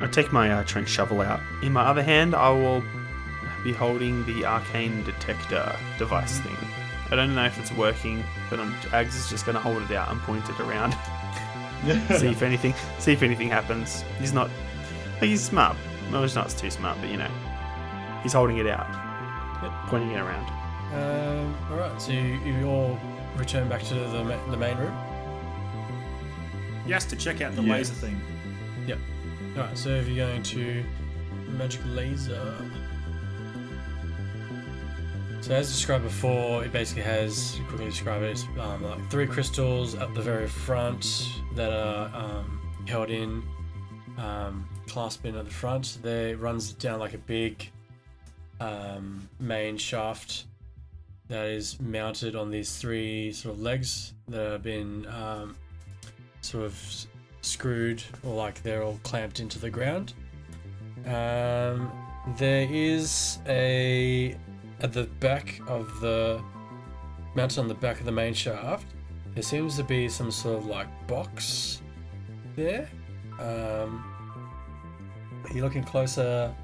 I 0.00 0.08
take 0.10 0.32
my 0.32 0.52
uh, 0.52 0.64
trench 0.64 0.88
shovel 0.88 1.20
out. 1.20 1.40
In 1.62 1.72
my 1.72 1.82
other 1.82 2.02
hand, 2.02 2.34
I 2.34 2.50
will 2.50 2.82
be 3.62 3.72
holding 3.72 4.26
the 4.26 4.44
arcane 4.44 5.04
detector 5.04 5.76
device 5.96 6.40
thing. 6.40 6.56
I 7.12 7.14
don't 7.14 7.34
know 7.34 7.44
if 7.44 7.58
it's 7.60 7.70
working, 7.72 8.24
but 8.48 8.58
I'm, 8.58 8.72
Ags 8.90 9.08
is 9.14 9.28
just 9.28 9.44
going 9.44 9.54
to 9.54 9.60
hold 9.60 9.82
it 9.82 9.90
out 9.90 10.10
and 10.10 10.18
point 10.22 10.48
it 10.48 10.58
around. 10.58 10.92
see 12.18 12.28
if 12.28 12.40
anything. 12.42 12.72
See 12.98 13.12
if 13.12 13.22
anything 13.22 13.50
happens. 13.50 14.02
He's 14.18 14.32
not. 14.32 14.48
He's 15.20 15.42
smart. 15.44 15.76
Well, 16.10 16.22
he's 16.22 16.34
not 16.34 16.48
too 16.48 16.70
smart, 16.70 16.96
but 17.02 17.10
you 17.10 17.18
know, 17.18 17.30
he's 18.22 18.32
holding 18.32 18.56
it 18.56 18.66
out, 18.66 18.86
pointing 19.88 20.12
it 20.12 20.20
around. 20.20 20.46
Um, 20.94 21.54
all 21.70 21.76
right, 21.76 22.00
so 22.00 22.12
you, 22.12 22.38
you 22.44 22.66
all 22.66 22.98
return 23.36 23.68
back 23.68 23.82
to 23.84 23.94
the, 23.94 24.24
ma- 24.24 24.50
the 24.50 24.56
main 24.56 24.78
room. 24.78 24.94
Yes, 26.86 27.04
to 27.06 27.16
check 27.16 27.42
out 27.42 27.54
the 27.54 27.62
Yeah. 27.62 27.72
laser 27.74 27.94
thing. 27.94 28.20
Yep. 28.86 28.98
All 29.56 29.62
right, 29.64 29.76
so 29.78 29.90
if 29.90 30.08
you're 30.08 30.26
going 30.26 30.42
to 30.42 30.82
magic 31.48 31.82
laser. 31.86 32.56
So 35.42 35.56
as 35.56 35.72
described 35.72 36.04
before, 36.04 36.64
it 36.64 36.72
basically 36.72 37.02
has 37.02 37.58
quickly 37.66 37.86
describe 37.86 38.22
it. 38.22 38.46
Um, 38.60 38.84
like 38.84 39.10
three 39.10 39.26
crystals 39.26 39.96
at 39.96 40.14
the 40.14 40.22
very 40.22 40.46
front 40.46 41.28
that 41.56 41.72
are 41.72 42.12
um, 42.14 42.60
held 42.86 43.10
in, 43.10 43.42
um, 44.18 44.68
at 44.94 45.44
the 45.44 45.50
front. 45.50 45.98
There 46.00 46.36
runs 46.36 46.72
down 46.74 47.00
like 47.00 47.14
a 47.14 47.18
big 47.18 47.68
um, 48.60 49.28
main 49.40 49.76
shaft 49.76 50.44
that 51.26 51.46
is 51.46 51.80
mounted 51.80 52.36
on 52.36 52.52
these 52.52 52.76
three 52.76 53.32
sort 53.32 53.56
of 53.56 53.60
legs 53.60 54.14
that 54.28 54.52
have 54.52 54.62
been 54.62 55.08
um, 55.08 55.56
sort 56.40 56.66
of 56.66 57.06
screwed 57.40 58.00
or 58.22 58.32
like 58.36 58.62
they're 58.62 58.84
all 58.84 59.00
clamped 59.02 59.40
into 59.40 59.58
the 59.58 59.70
ground. 59.70 60.12
Um, 61.04 61.90
there 62.38 62.68
is 62.70 63.38
a 63.48 64.36
at 64.82 64.92
the 64.92 65.04
back 65.04 65.60
of 65.68 66.00
the 66.00 66.42
mounted 67.34 67.60
on 67.60 67.68
the 67.68 67.74
back 67.74 68.00
of 68.00 68.06
the 68.06 68.12
main 68.12 68.34
shaft. 68.34 68.86
There 69.34 69.42
seems 69.42 69.76
to 69.76 69.84
be 69.84 70.08
some 70.08 70.30
sort 70.30 70.58
of 70.58 70.66
like 70.66 70.88
box 71.06 71.80
there. 72.56 72.88
Um, 73.40 74.04
you're 75.54 75.64
looking 75.64 75.84
closer. 75.84 76.54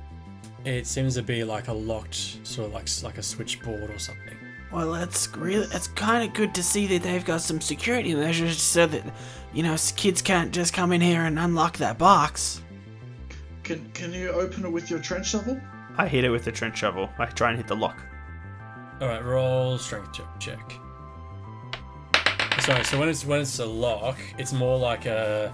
It 0.64 0.86
seems 0.86 1.14
to 1.14 1.22
be 1.22 1.44
like 1.44 1.68
a 1.68 1.72
locked 1.72 2.46
sort 2.46 2.68
of 2.68 2.74
like 2.74 2.88
like 3.02 3.18
a 3.18 3.22
switchboard 3.22 3.90
or 3.90 3.98
something. 3.98 4.36
Well, 4.72 4.94
it's 4.96 5.28
really 5.36 5.66
it's 5.72 5.88
kind 5.88 6.28
of 6.28 6.34
good 6.34 6.54
to 6.54 6.62
see 6.62 6.86
that 6.88 7.02
they've 7.02 7.24
got 7.24 7.40
some 7.40 7.60
security 7.60 8.14
measures 8.14 8.60
so 8.60 8.86
that 8.86 9.02
you 9.54 9.62
know 9.62 9.76
kids 9.96 10.20
can't 10.20 10.52
just 10.52 10.74
come 10.74 10.92
in 10.92 11.00
here 11.00 11.22
and 11.22 11.38
unlock 11.38 11.78
that 11.78 11.96
box. 11.96 12.60
Can 13.62 13.90
can 13.92 14.12
you 14.12 14.28
open 14.30 14.66
it 14.66 14.70
with 14.70 14.90
your 14.90 14.98
trench 14.98 15.28
shovel? 15.28 15.58
I 15.96 16.06
hit 16.06 16.24
it 16.24 16.30
with 16.30 16.44
the 16.44 16.52
trench 16.52 16.78
shovel. 16.78 17.08
I 17.18 17.26
try 17.26 17.48
and 17.48 17.56
hit 17.56 17.66
the 17.66 17.76
lock. 17.76 17.98
All 19.00 19.06
right, 19.08 19.24
roll 19.24 19.78
strength 19.78 20.12
check. 20.12 20.26
check. 20.40 20.72
Sorry, 22.60 22.84
so 22.84 22.98
when 22.98 23.08
it's 23.08 23.24
when 23.24 23.40
it's 23.40 23.58
a 23.60 23.66
lock, 23.66 24.18
it's 24.38 24.52
more 24.52 24.76
like 24.78 25.06
a. 25.06 25.52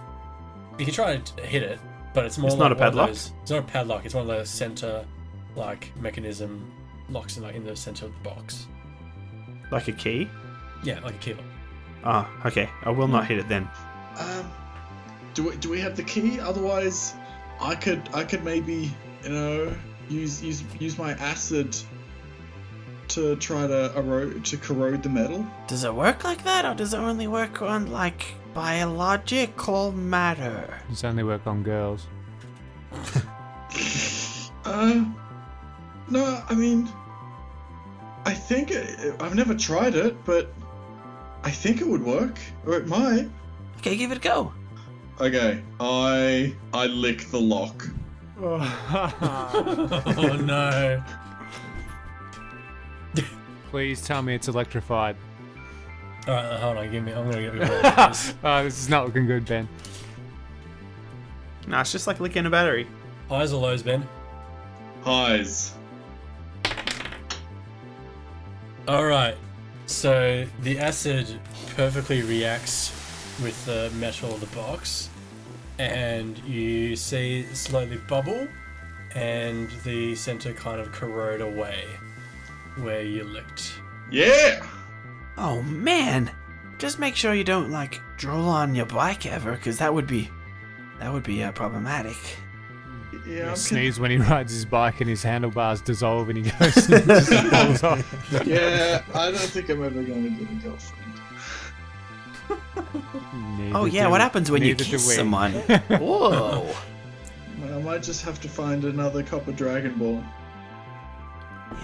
You 0.78 0.84
can 0.86 0.94
try 0.94 1.16
to 1.18 1.42
hit 1.42 1.62
it, 1.62 1.78
but 2.14 2.24
it's 2.24 2.38
more. 2.38 2.48
It's 2.48 2.56
like 2.58 2.70
not 2.70 2.72
a 2.72 2.76
padlock? 2.76 3.08
those- 3.08 3.32
it's 3.42 3.50
not 3.50 3.60
a 3.60 3.66
padlock. 3.66 4.04
It's 4.04 4.14
one 4.14 4.28
of 4.28 4.36
the 4.36 4.44
center, 4.46 5.04
like 5.54 5.92
mechanism 6.00 6.72
locks 7.10 7.36
in 7.36 7.42
like 7.42 7.54
in 7.54 7.64
the 7.64 7.76
center 7.76 8.06
of 8.06 8.12
the 8.14 8.28
box. 8.28 8.66
Like 9.70 9.88
a 9.88 9.92
key. 9.92 10.28
Yeah, 10.82 11.00
like 11.00 11.14
a 11.14 11.18
key 11.18 11.34
lock. 11.34 11.44
Ah, 12.04 12.46
okay. 12.46 12.68
I 12.82 12.90
will 12.90 13.08
not 13.08 13.26
hit 13.26 13.38
it 13.38 13.48
then. 13.48 13.68
Um, 14.18 14.50
do 15.34 15.44
we 15.44 15.56
do 15.56 15.68
we 15.68 15.80
have 15.80 15.96
the 15.96 16.02
key? 16.02 16.40
Otherwise, 16.40 17.14
I 17.60 17.74
could 17.74 18.08
I 18.14 18.24
could 18.24 18.42
maybe 18.44 18.90
you 19.22 19.28
know 19.28 19.74
use 20.08 20.42
use 20.42 20.64
use 20.80 20.98
my 20.98 21.12
acid 21.12 21.76
to 23.08 23.36
try 23.36 23.66
to 23.66 23.92
erode 23.96 24.44
to 24.44 24.56
corrode 24.56 25.02
the 25.02 25.08
metal. 25.08 25.46
Does 25.66 25.84
it 25.84 25.94
work 25.94 26.24
like 26.24 26.44
that, 26.44 26.64
or 26.64 26.74
does 26.74 26.94
it 26.94 26.98
only 26.98 27.26
work 27.26 27.62
on 27.62 27.90
like 27.90 28.34
biological 28.54 29.92
matter? 29.92 30.80
It's 30.90 31.04
only 31.04 31.22
work 31.22 31.46
on 31.46 31.62
girls. 31.62 32.06
Uh, 34.64 35.04
no, 36.08 36.42
I 36.48 36.54
mean, 36.54 36.88
I 38.24 38.32
think 38.32 38.70
it, 38.70 39.14
I've 39.20 39.34
never 39.34 39.54
tried 39.54 39.94
it, 39.94 40.16
but 40.24 40.50
I 41.42 41.50
think 41.50 41.82
it 41.82 41.86
would 41.86 42.02
work, 42.02 42.38
or 42.64 42.78
it 42.78 42.86
might. 42.86 43.28
Okay, 43.78 43.94
give 43.96 44.10
it 44.10 44.16
a 44.16 44.20
go. 44.20 44.54
Okay, 45.20 45.62
I 45.78 46.54
I 46.72 46.86
lick 46.86 47.30
the 47.30 47.40
lock. 47.40 47.86
oh 48.40 50.40
no! 50.44 51.02
Please 53.74 54.00
tell 54.00 54.22
me 54.22 54.36
it's 54.36 54.46
electrified. 54.46 55.16
All 56.28 56.34
right, 56.34 56.60
hold 56.60 56.76
on. 56.76 56.92
Give 56.92 57.02
me. 57.02 57.10
I'm 57.10 57.28
gonna 57.28 57.42
get 57.42 57.52
rid 57.54 57.62
this. 57.62 58.32
oh, 58.44 58.62
this 58.62 58.78
is 58.78 58.88
not 58.88 59.04
looking 59.04 59.26
good, 59.26 59.44
Ben. 59.46 59.68
Nah, 61.66 61.80
it's 61.80 61.90
just 61.90 62.06
like 62.06 62.20
licking 62.20 62.46
a 62.46 62.50
battery. 62.50 62.86
Highs 63.28 63.52
or 63.52 63.60
lows, 63.60 63.82
Ben? 63.82 64.06
Highs. 65.02 65.74
All 68.86 69.06
right. 69.06 69.34
So 69.86 70.46
the 70.62 70.78
acid 70.78 71.26
perfectly 71.74 72.22
reacts 72.22 72.92
with 73.42 73.66
the 73.66 73.90
metal 73.96 74.32
of 74.34 74.40
the 74.40 74.56
box, 74.56 75.08
and 75.80 76.38
you 76.44 76.94
see 76.94 77.40
it 77.40 77.56
slowly 77.56 77.96
bubble, 78.08 78.46
and 79.16 79.68
the 79.82 80.14
center 80.14 80.52
kind 80.52 80.80
of 80.80 80.92
corrode 80.92 81.40
away 81.40 81.86
where 82.76 83.02
you 83.02 83.24
licked. 83.24 83.74
Yeah. 84.10 84.64
Oh 85.36 85.62
man, 85.62 86.30
just 86.78 86.98
make 86.98 87.16
sure 87.16 87.34
you 87.34 87.44
don't 87.44 87.70
like 87.70 88.00
drool 88.16 88.48
on 88.48 88.74
your 88.74 88.86
bike 88.86 89.26
ever, 89.26 89.52
because 89.52 89.78
that 89.78 89.92
would 89.92 90.06
be 90.06 90.30
that 91.00 91.12
would 91.12 91.22
be 91.24 91.42
uh, 91.42 91.52
problematic. 91.52 92.16
Yeah. 93.12 93.18
He 93.26 93.40
I'm 93.40 93.46
con- 93.48 93.56
sneezes 93.56 94.00
when 94.00 94.10
he 94.10 94.16
rides 94.18 94.52
his 94.52 94.64
bike 94.64 95.00
and 95.00 95.08
his 95.08 95.22
handlebars 95.22 95.80
dissolve 95.80 96.28
and 96.28 96.44
he 96.44 96.50
goes 96.58 96.76
and 96.90 97.06
just 97.06 97.32
falls 97.50 97.82
off. 97.82 98.32
yeah. 98.46 99.02
I 99.14 99.30
don't 99.30 99.38
think 99.38 99.68
I'm 99.70 99.82
ever 99.82 100.02
going 100.02 100.24
to 100.24 100.30
get 100.30 100.50
a 100.50 100.54
girlfriend. 100.68 101.00
Oh 103.74 103.86
yeah, 103.86 104.04
do- 104.04 104.10
what 104.10 104.20
happens 104.20 104.50
when 104.50 104.62
you 104.62 104.74
kiss 104.74 105.14
someone? 105.14 105.52
Whoa. 105.88 106.74
I 107.64 107.78
might 107.80 108.02
just 108.02 108.24
have 108.24 108.40
to 108.42 108.48
find 108.48 108.84
another 108.84 109.22
copper 109.22 109.52
dragonborn. 109.52 110.24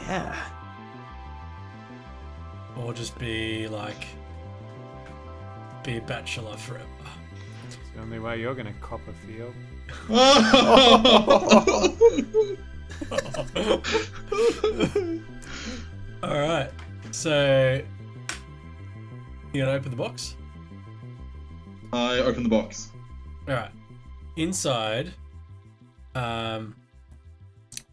Yeah. 0.03 0.37
Or 2.81 2.95
just 2.95 3.19
be 3.19 3.69
like, 3.69 4.07
be 5.85 5.99
a 5.99 6.01
bachelor 6.01 6.57
forever. 6.57 6.87
It's 7.67 7.77
the 7.95 8.01
only 8.01 8.19
way 8.19 8.41
you're 8.41 8.55
gonna 8.55 8.73
cop 8.81 9.01
a 9.07 9.13
feel. 9.13 9.53
All 16.23 16.39
right. 16.39 16.71
So 17.11 17.83
you 19.53 19.63
gonna 19.63 19.77
open 19.77 19.91
the 19.91 19.97
box? 19.97 20.37
I 21.93 22.19
open 22.19 22.45
the 22.45 22.49
box. 22.49 22.91
All 23.49 23.55
right. 23.55 23.71
Inside, 24.37 25.13
um, 26.15 26.77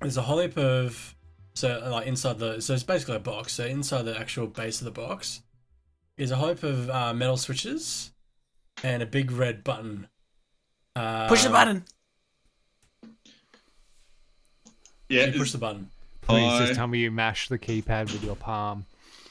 there's 0.02 0.18
a 0.18 0.22
whole 0.22 0.40
heap 0.40 0.58
of 0.58 1.16
so 1.58 1.82
like 1.90 2.06
inside 2.06 2.38
the 2.38 2.62
so 2.62 2.76
it's 2.76 2.84
basically 2.84 3.16
a 3.16 3.20
box. 3.20 3.54
So 3.54 3.66
inside 3.66 4.04
the 4.04 4.18
actual 4.18 4.46
base 4.46 4.80
of 4.80 4.86
the 4.86 4.92
box 4.92 5.42
is 6.16 6.30
a 6.30 6.36
whole 6.36 6.50
heap 6.50 6.62
of 6.62 6.88
uh, 6.92 7.16
metal 7.16 7.36
switches 7.36 8.12
and 8.84 9.02
a 9.02 9.08
big 9.08 9.32
red 9.32 9.64
button. 9.64 10.08
Uh, 10.96 11.28
Push 11.28 11.44
the 11.44 11.50
button. 11.50 11.84
Yeah. 15.10 15.26
You 15.26 15.40
push 15.40 15.52
the 15.52 15.58
button. 15.58 15.90
Please 16.22 16.46
I, 16.46 16.60
just 16.60 16.76
tell 16.76 16.86
me 16.86 17.00
you 17.00 17.10
mash 17.10 17.48
the 17.48 17.58
keypad 17.58 18.12
with 18.12 18.24
your 18.24 18.36
palm. 18.36 18.86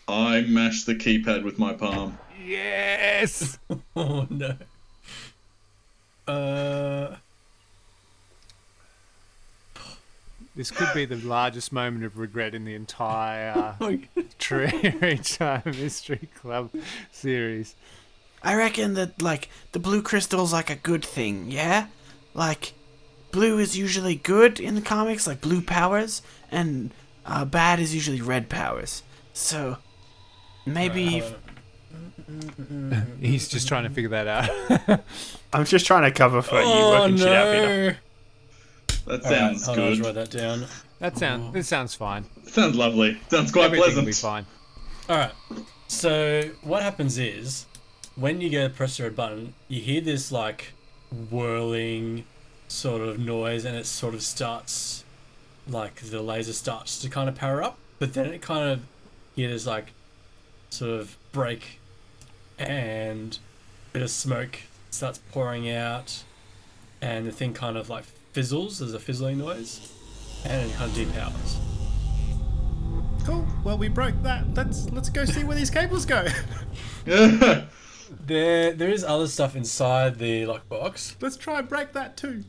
I 0.08 0.40
mash 0.48 0.82
the 0.82 0.96
keypad 0.96 1.44
with 1.44 1.60
my 1.60 1.74
palm. 1.74 2.18
Yes! 2.44 3.58
Oh 3.94 4.26
no. 4.28 4.56
Uh, 6.26 7.16
This 10.56 10.70
could 10.70 10.88
be 10.94 11.04
the 11.04 11.16
largest 11.16 11.70
moment 11.70 12.04
of 12.04 12.18
regret 12.18 12.54
in 12.54 12.64
the 12.64 12.74
entire 12.74 13.76
oh, 13.80 13.98
Tree 14.38 15.20
Time 15.22 15.62
Mystery 15.66 16.30
Club 16.34 16.70
series. 17.12 17.74
I 18.42 18.54
reckon 18.54 18.94
that 18.94 19.20
like 19.20 19.50
the 19.72 19.78
blue 19.78 20.00
crystal's 20.00 20.54
like 20.54 20.70
a 20.70 20.76
good 20.76 21.04
thing, 21.04 21.50
yeah? 21.50 21.88
Like 22.32 22.72
blue 23.32 23.58
is 23.58 23.76
usually 23.76 24.14
good 24.14 24.58
in 24.58 24.74
the 24.74 24.80
comics, 24.80 25.26
like 25.26 25.42
blue 25.42 25.60
powers, 25.60 26.22
and 26.50 26.90
uh, 27.26 27.44
bad 27.44 27.78
is 27.78 27.94
usually 27.94 28.22
red 28.22 28.48
powers. 28.48 29.02
So 29.34 29.76
maybe 30.64 31.18
hold 31.18 31.34
He's 33.20 33.48
just 33.48 33.68
trying 33.68 33.84
to 33.84 33.90
figure 33.90 34.10
that 34.10 34.26
out. 34.26 35.00
I'm 35.52 35.64
just 35.64 35.86
trying 35.86 36.02
to 36.02 36.10
cover 36.10 36.42
for 36.42 36.56
you 36.56 36.64
oh 36.64 37.00
working 37.00 37.16
shit 37.18 37.28
out, 37.28 37.52
Peter. 37.52 37.98
No! 39.06 39.16
That 39.16 39.24
All 39.24 39.30
right, 39.30 39.58
sounds 39.58 39.66
hold 39.66 39.78
on, 39.78 39.84
I'll 39.84 39.96
good. 39.96 40.04
write 40.04 40.14
that 40.14 40.30
down. 40.30 40.64
that 40.98 41.16
sounds 41.18 41.44
oh. 41.48 41.52
this 41.52 41.68
sounds 41.68 41.94
fine. 41.94 42.24
Sounds 42.46 42.76
lovely. 42.76 43.18
Sounds 43.28 43.52
quite 43.52 43.66
Everything 43.66 43.96
will 43.96 44.02
pleasant. 44.02 44.06
be 44.06 44.12
fine. 44.12 44.46
All 45.08 45.16
right. 45.16 45.32
So 45.88 46.50
what 46.62 46.82
happens 46.82 47.16
is, 47.18 47.66
when 48.16 48.40
you 48.40 48.50
go 48.50 48.66
to 48.66 48.74
press 48.74 48.96
the 48.96 49.04
red 49.04 49.14
button, 49.16 49.54
you 49.68 49.80
hear 49.80 50.00
this 50.00 50.32
like 50.32 50.72
whirling 51.30 52.24
sort 52.68 53.02
of 53.02 53.18
noise, 53.18 53.64
and 53.64 53.76
it 53.76 53.86
sort 53.86 54.14
of 54.14 54.22
starts, 54.22 55.04
like 55.68 55.96
the 55.96 56.20
laser 56.20 56.52
starts 56.52 57.00
to 57.00 57.08
kind 57.08 57.28
of 57.28 57.34
power 57.36 57.62
up, 57.62 57.78
but 57.98 58.14
then 58.14 58.26
it 58.26 58.42
kind 58.42 58.68
of 58.70 58.80
hear 59.36 59.48
this 59.48 59.66
like 59.66 59.92
sort 60.70 60.90
of 60.90 61.16
break, 61.30 61.78
and 62.58 63.38
a 63.90 63.92
bit 63.92 64.02
of 64.02 64.10
smoke 64.10 64.58
starts 64.90 65.20
pouring 65.30 65.70
out, 65.70 66.24
and 67.00 67.26
the 67.26 67.32
thing 67.32 67.52
kind 67.54 67.76
of 67.76 67.88
like 67.88 68.04
fizzles. 68.36 68.80
There's 68.80 68.92
a 68.92 69.00
fizzling 69.00 69.38
noise, 69.38 69.92
and 70.44 70.70
it 70.70 70.74
kind 70.76 70.90
of 70.90 70.96
depowers. 70.96 71.56
Cool. 73.24 73.46
Well, 73.64 73.78
we 73.78 73.88
broke 73.88 74.22
that. 74.24 74.44
Let's 74.54 74.90
let's 74.90 75.08
go 75.08 75.24
see 75.24 75.42
where 75.42 75.56
these 75.56 75.70
cables 75.70 76.04
go. 76.04 76.26
There, 78.24 78.72
there 78.72 78.88
is 78.88 79.02
other 79.02 79.26
stuff 79.26 79.56
inside 79.56 80.20
the 80.20 80.44
lockbox. 80.44 81.16
let's 81.20 81.36
try 81.36 81.58
and 81.58 81.68
break 81.68 81.92
that 81.94 82.16
too. 82.16 82.44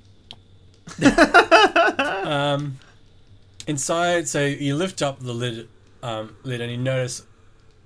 Um, 2.28 2.78
inside, 3.66 4.28
so 4.28 4.46
you 4.46 4.76
lift 4.76 5.02
up 5.02 5.20
the 5.20 5.34
lid, 5.34 5.68
um, 6.04 6.36
lid, 6.44 6.62
and 6.62 6.70
you 6.70 6.78
notice 6.78 7.26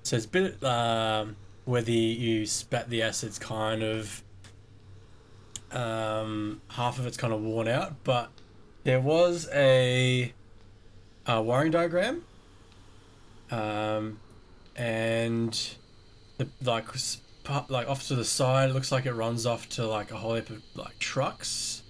so 0.03 0.17
it's 0.17 0.25
a 0.25 0.29
bit 0.29 0.63
um, 0.63 1.36
where 1.65 1.81
the 1.81 1.93
you 1.93 2.46
spat 2.46 2.89
the 2.89 3.03
acid's 3.03 3.39
kind 3.39 3.84
of 3.84 4.22
um, 5.72 6.62
half 6.70 7.00
of 7.00 7.06
it's 7.06 7.18
kind 7.18 7.34
of 7.34 7.42
worn 7.42 7.68
out, 7.68 8.04
but 8.04 8.30
there 8.84 9.00
was 9.00 9.48
a, 9.54 10.34
a 11.25 11.42
wiring 11.42 11.72
diagram, 11.72 12.24
um, 13.50 14.20
and 14.75 15.75
the 16.38 16.48
like 16.63 16.86
like 17.70 17.88
off 17.88 18.08
to 18.08 18.16
the 18.16 18.25
side, 18.25 18.70
it 18.70 18.74
looks 18.74 18.92
like 18.92 19.06
it 19.06 19.13
runs 19.13 19.46
off 19.46 19.68
to 19.70 19.86
like 19.86 20.12
a 20.12 20.18
whole 20.18 20.36
heap 20.36 20.50
of 20.50 20.62
like 20.75 20.98
trucks. 21.00 21.84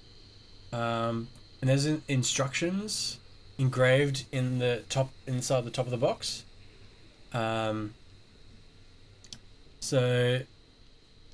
Um, 0.73 1.27
and 1.59 1.69
there's 1.69 1.85
in- 1.85 2.03
instructions 2.07 3.19
engraved 3.57 4.25
in 4.31 4.59
the 4.59 4.83
top 4.89 5.11
inside 5.27 5.65
the 5.65 5.71
top 5.71 5.85
of 5.85 5.91
the 5.91 5.97
box. 5.97 6.45
Um, 7.33 7.93
so 9.79 10.41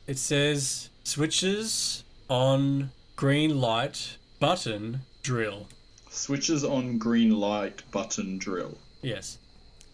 it 0.08 0.18
says 0.18 0.90
switches 1.04 2.04
on 2.30 2.92
green 3.16 3.60
light 3.60 4.18
button 4.40 5.02
drill. 5.24 5.68
Switches 6.10 6.64
on 6.64 6.98
green 6.98 7.40
light 7.40 7.84
button 7.92 8.38
drill. 8.38 8.78
Yes. 9.02 9.38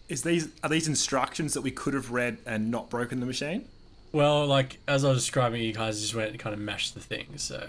Is 0.08 0.22
these 0.22 0.48
are 0.62 0.68
these 0.68 0.88
instructions 0.88 1.54
that 1.54 1.62
we 1.62 1.70
could 1.70 1.94
have 1.94 2.10
read 2.10 2.38
and 2.46 2.70
not 2.70 2.90
broken 2.90 3.20
the 3.20 3.26
machine? 3.26 3.68
Well, 4.12 4.46
like 4.46 4.78
as 4.86 5.04
I 5.04 5.08
was 5.08 5.18
describing, 5.18 5.62
you 5.62 5.72
guys 5.72 6.00
just 6.00 6.14
went 6.14 6.30
and 6.30 6.38
kind 6.38 6.54
of 6.54 6.60
mashed 6.60 6.94
the 6.94 7.00
thing. 7.00 7.36
So 7.36 7.68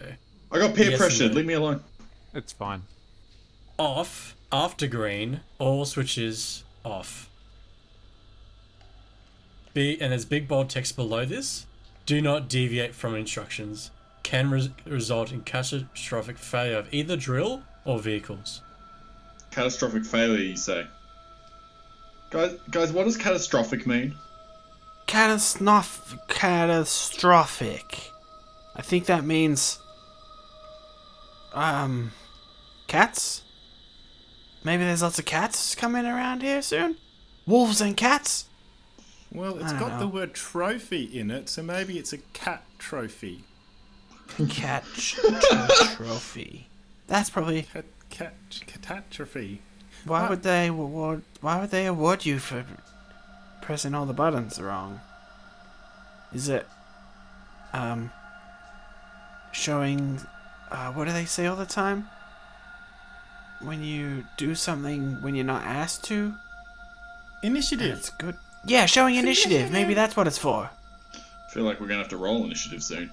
I 0.52 0.60
got 0.60 0.76
peer 0.76 0.92
Yes 0.92 1.00
pressured. 1.00 1.34
Leave 1.34 1.46
me 1.46 1.54
alone. 1.54 1.84
It's 2.34 2.52
fine. 2.52 2.84
off 3.80 4.36
after 4.52 4.88
green, 4.88 5.42
all 5.60 5.86
switches 5.86 6.64
off. 6.84 7.30
B 9.74 9.98
and 10.00 10.12
there's 10.12 10.26
big 10.26 10.48
bold 10.48 10.70
text 10.70 10.96
below 10.96 11.26
this. 11.26 11.66
Do 12.06 12.22
not 12.22 12.48
deviate 12.48 12.94
from 12.94 13.16
instructions. 13.16 13.92
Can 14.26 14.50
res- 14.50 14.70
result 14.88 15.32
in 15.32 15.42
catastrophic 15.42 16.40
failure 16.40 16.80
of 16.80 16.92
either 16.92 17.16
drill 17.16 17.62
or 17.86 18.00
vehicles. 18.00 18.64
Catastrophic 19.52 20.04
failure, 20.04 20.42
you 20.42 20.58
say? 20.58 20.88
Guys, 22.32 22.58
guys, 22.72 22.92
what 22.92 23.04
does 23.04 23.18
catastrophic 23.18 23.86
mean? 23.86 24.16
Catastrophic. 25.06 26.28
Catastrophic. 26.28 28.12
I 28.76 28.82
think 28.82 29.06
that 29.06 29.24
means. 29.24 29.78
Um. 31.54 32.12
Cats? 32.88 33.44
Maybe 34.64 34.86
there's 34.86 35.04
lots 35.04 35.20
of 35.20 35.26
cats 35.26 35.76
coming 35.76 36.08
around 36.08 36.42
here 36.42 36.64
soon? 36.64 36.98
Wolves 37.46 37.80
and 37.80 37.96
cats? 37.96 38.50
Well, 39.32 39.60
it's 39.60 39.72
don't 39.72 39.80
got 39.80 40.00
the 40.00 40.08
word 40.08 40.34
trophy 40.34 41.04
in 41.04 41.30
it, 41.30 41.48
so 41.48 41.62
maybe 41.62 42.00
it's 42.00 42.12
a 42.12 42.18
cat 42.18 42.64
trophy. 42.80 43.44
Cat 44.50 44.84
ch- 44.96 45.16
trophy. 45.96 46.68
That's 47.08 47.30
probably. 47.30 47.64
Cat, 47.64 47.86
cat, 48.10 48.34
catastrophe. 48.68 49.62
Why 50.06 50.30
would 50.30 50.44
they 50.44 50.68
award? 50.68 51.24
Why 51.42 51.60
would 51.60 51.72
they 51.72 51.86
award 51.86 52.26
you 52.26 52.40
for 52.40 52.66
pressing 53.62 53.94
all 53.96 54.06
the 54.06 54.14
buttons 54.14 54.60
wrong? 54.60 55.00
Is 56.34 56.50
it 56.50 56.68
um 57.74 58.12
showing? 59.52 60.20
Uh, 60.72 60.92
what 60.94 61.06
do 61.06 61.14
they 61.14 61.26
say 61.26 61.46
all 61.46 61.56
the 61.56 61.66
time? 61.66 62.08
When 63.62 63.82
you 63.84 64.26
do 64.38 64.54
something 64.54 65.22
when 65.22 65.34
you're 65.36 65.46
not 65.46 65.64
asked 65.64 66.04
to, 66.06 66.34
Initiative. 67.42 67.98
it's 67.98 68.10
good. 68.10 68.36
Yeah, 68.68 68.86
showing 68.86 69.16
initiative. 69.16 69.72
Maybe 69.72 69.94
that's 69.94 70.16
what 70.18 70.28
it's 70.28 70.38
for. 70.38 70.70
I 71.14 71.54
feel 71.54 71.64
like 71.64 71.80
we're 71.80 71.88
gonna 71.88 72.00
have 72.00 72.10
to 72.10 72.18
roll 72.18 72.44
initiative 72.44 72.84
soon. 72.84 73.10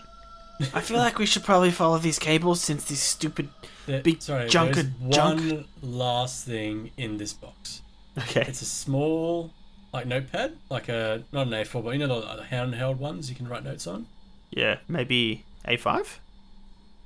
I 0.75 0.81
feel 0.81 0.99
like 0.99 1.19
we 1.19 1.27
should 1.27 1.45
probably 1.45 1.71
follow 1.71 1.99
these 1.99 2.19
cables 2.19 2.61
since 2.61 2.85
these 2.85 3.01
stupid. 3.03 3.49
There- 3.87 4.03
Big 4.03 4.23
sorry, 4.23 4.49
junk 4.49 4.75
there's 4.75 4.87
of 4.87 5.03
one 5.03 5.65
last 5.83 6.45
thing 6.45 6.91
in 6.97 7.17
this 7.19 7.33
box. 7.33 7.83
Okay. 8.19 8.45
It's 8.47 8.63
a 8.63 8.67
small, 8.67 9.53
like 9.93 10.07
notepad, 10.07 10.57
like 10.71 10.89
a 10.89 11.25
not 11.33 11.47
an 11.49 11.53
A4, 11.53 11.83
but 11.83 11.91
you 11.91 12.07
know 12.07 12.21
the, 12.21 12.37
the 12.37 12.43
handheld 12.43 12.99
ones 12.99 13.29
you 13.31 13.35
can 13.37 13.49
write 13.49 13.65
notes 13.65 13.87
on. 13.87 14.07
Yeah, 14.51 14.77
maybe 14.87 15.45
A5? 15.67 16.19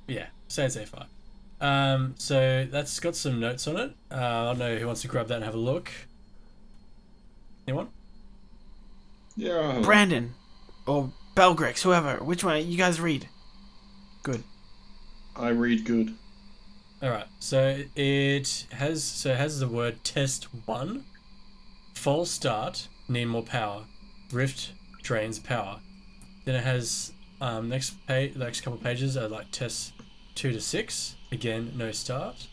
Yeah, 0.07 0.27
say 0.49 0.65
it's 0.65 0.75
A5. 0.75 1.05
Um, 1.59 2.13
so 2.17 2.67
that's 2.69 2.99
got 2.99 3.15
some 3.15 3.39
notes 3.39 3.65
on 3.67 3.77
it. 3.77 3.93
Uh, 4.11 4.15
I 4.15 4.43
don't 4.49 4.59
know 4.59 4.75
who 4.77 4.85
wants 4.85 5.01
to 5.01 5.07
grab 5.07 5.27
that 5.29 5.35
and 5.35 5.43
have 5.45 5.55
a 5.55 5.57
look. 5.59 5.89
Anyone? 7.67 7.87
Yeah, 9.35 9.53
I'll 9.53 9.71
have 9.71 9.77
a- 9.77 9.81
Brandon, 9.85 10.33
or 10.85 11.11
Balgrix, 11.35 11.81
whoever. 11.81 12.17
Which 12.17 12.43
one? 12.43 12.67
You 12.69 12.77
guys 12.77 12.99
read. 13.01 13.27
Good. 14.27 14.43
I 15.37 15.49
read 15.51 15.85
good. 15.85 16.13
All 17.01 17.09
right. 17.09 17.27
So 17.39 17.83
it 17.95 18.67
has 18.73 19.01
so 19.01 19.31
it 19.31 19.37
has 19.37 19.61
the 19.61 19.69
word 19.69 20.03
test 20.03 20.49
one. 20.65 21.05
False 21.93 22.29
start. 22.29 22.89
Need 23.07 23.27
more 23.27 23.41
power. 23.41 23.85
Rift 24.33 24.73
drains 25.01 25.39
power. 25.39 25.79
Then 26.43 26.55
it 26.55 26.65
has 26.65 27.13
um, 27.39 27.69
next 27.69 28.05
page. 28.05 28.33
The 28.33 28.39
next 28.39 28.59
couple 28.59 28.79
pages 28.79 29.15
are 29.15 29.29
like 29.29 29.49
tests 29.51 29.93
two 30.35 30.51
to 30.51 30.59
six. 30.59 31.15
Again, 31.31 31.71
no 31.77 31.93
start. 31.93 32.47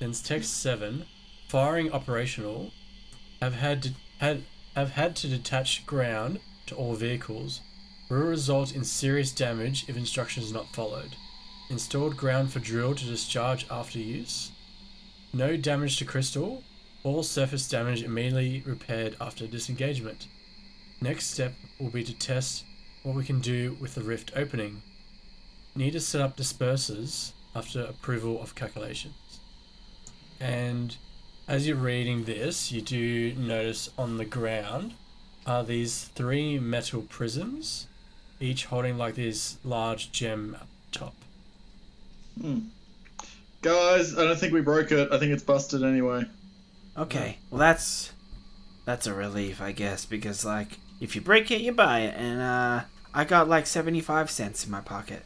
Then 0.00 0.08
it's 0.08 0.22
text 0.22 0.62
seven. 0.62 1.04
Firing 1.46 1.92
operational. 1.92 2.72
Have 3.42 3.56
had 3.56 3.82
to, 3.82 3.90
had 4.16 4.44
have 4.74 4.92
had 4.92 5.14
to 5.16 5.28
detach 5.28 5.84
ground 5.84 6.40
to 6.64 6.74
all 6.74 6.94
vehicles. 6.94 7.60
Will 8.08 8.18
result 8.18 8.74
in 8.74 8.84
serious 8.84 9.32
damage 9.32 9.88
if 9.88 9.96
instructions 9.96 10.52
not 10.52 10.72
followed. 10.72 11.16
Installed 11.68 12.16
ground 12.16 12.52
for 12.52 12.60
drill 12.60 12.94
to 12.94 13.04
discharge 13.04 13.66
after 13.68 13.98
use. 13.98 14.52
No 15.32 15.56
damage 15.56 15.98
to 15.98 16.04
crystal. 16.04 16.62
All 17.02 17.22
surface 17.22 17.68
damage 17.68 18.02
immediately 18.02 18.62
repaired 18.64 19.16
after 19.20 19.46
disengagement. 19.46 20.28
Next 21.00 21.26
step 21.26 21.54
will 21.80 21.90
be 21.90 22.04
to 22.04 22.14
test 22.14 22.64
what 23.02 23.16
we 23.16 23.24
can 23.24 23.40
do 23.40 23.76
with 23.80 23.94
the 23.94 24.02
rift 24.02 24.32
opening. 24.36 24.82
Need 25.74 25.92
to 25.92 26.00
set 26.00 26.20
up 26.20 26.36
dispersers 26.36 27.32
after 27.54 27.82
approval 27.82 28.40
of 28.40 28.54
calculations. 28.54 29.40
And 30.38 30.96
as 31.48 31.66
you're 31.66 31.76
reading 31.76 32.24
this, 32.24 32.70
you 32.72 32.80
do 32.80 33.34
notice 33.34 33.90
on 33.98 34.16
the 34.16 34.24
ground 34.24 34.94
are 35.46 35.62
these 35.62 36.10
three 36.14 36.58
metal 36.58 37.02
prisms, 37.02 37.86
each 38.40 38.66
holding 38.66 38.98
like 38.98 39.14
this 39.14 39.58
large 39.64 40.12
gem 40.12 40.56
up 40.60 40.68
top. 40.92 41.14
Guys, 43.62 44.16
I 44.16 44.24
don't 44.24 44.38
think 44.38 44.52
we 44.52 44.60
broke 44.60 44.92
it. 44.92 45.10
I 45.10 45.18
think 45.18 45.32
it's 45.32 45.42
busted 45.42 45.82
anyway. 45.82 46.24
Okay. 46.96 47.38
Well, 47.50 47.58
that's 47.58 48.12
that's 48.84 49.06
a 49.06 49.14
relief, 49.14 49.60
I 49.60 49.72
guess, 49.72 50.04
because 50.04 50.44
like 50.44 50.78
if 51.00 51.14
you 51.14 51.20
break 51.20 51.50
it, 51.50 51.60
you 51.60 51.72
buy 51.72 52.00
it, 52.00 52.14
and 52.16 52.40
uh, 52.40 52.82
I 53.14 53.24
got 53.24 53.48
like 53.48 53.66
seventy-five 53.66 54.30
cents 54.30 54.64
in 54.64 54.70
my 54.70 54.80
pocket. 54.80 55.24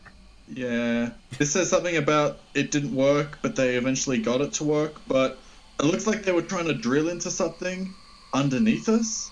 Yeah. 0.49 1.11
This 1.39 1.53
says 1.53 1.71
something 1.71 1.97
about 1.97 2.41
it 2.55 2.71
didn't 2.71 2.95
work, 2.95 3.39
but 3.43 3.57
they 3.57 3.77
eventually 3.77 4.19
got 4.19 4.41
it 4.41 4.53
to 4.55 4.65
work. 4.65 4.95
But 5.07 5.39
it 5.79 5.85
looks 5.85 6.07
like 6.07 6.25
they 6.25 6.33
were 6.33 6.43
trying 6.43 6.67
to 6.67 6.75
drill 6.75 7.09
into 7.09 7.31
something 7.31 7.95
underneath 8.33 8.89
us. 8.89 9.31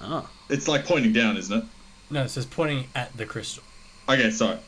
Oh. 0.00 0.28
It's 0.48 0.68
like 0.68 0.84
pointing 0.84 1.12
down, 1.12 1.36
isn't 1.36 1.58
it? 1.58 1.64
No, 2.10 2.24
it 2.24 2.30
says 2.30 2.46
pointing 2.46 2.86
at 2.94 3.16
the 3.16 3.26
crystal. 3.26 3.62
Okay, 4.08 4.30
sorry. 4.30 4.58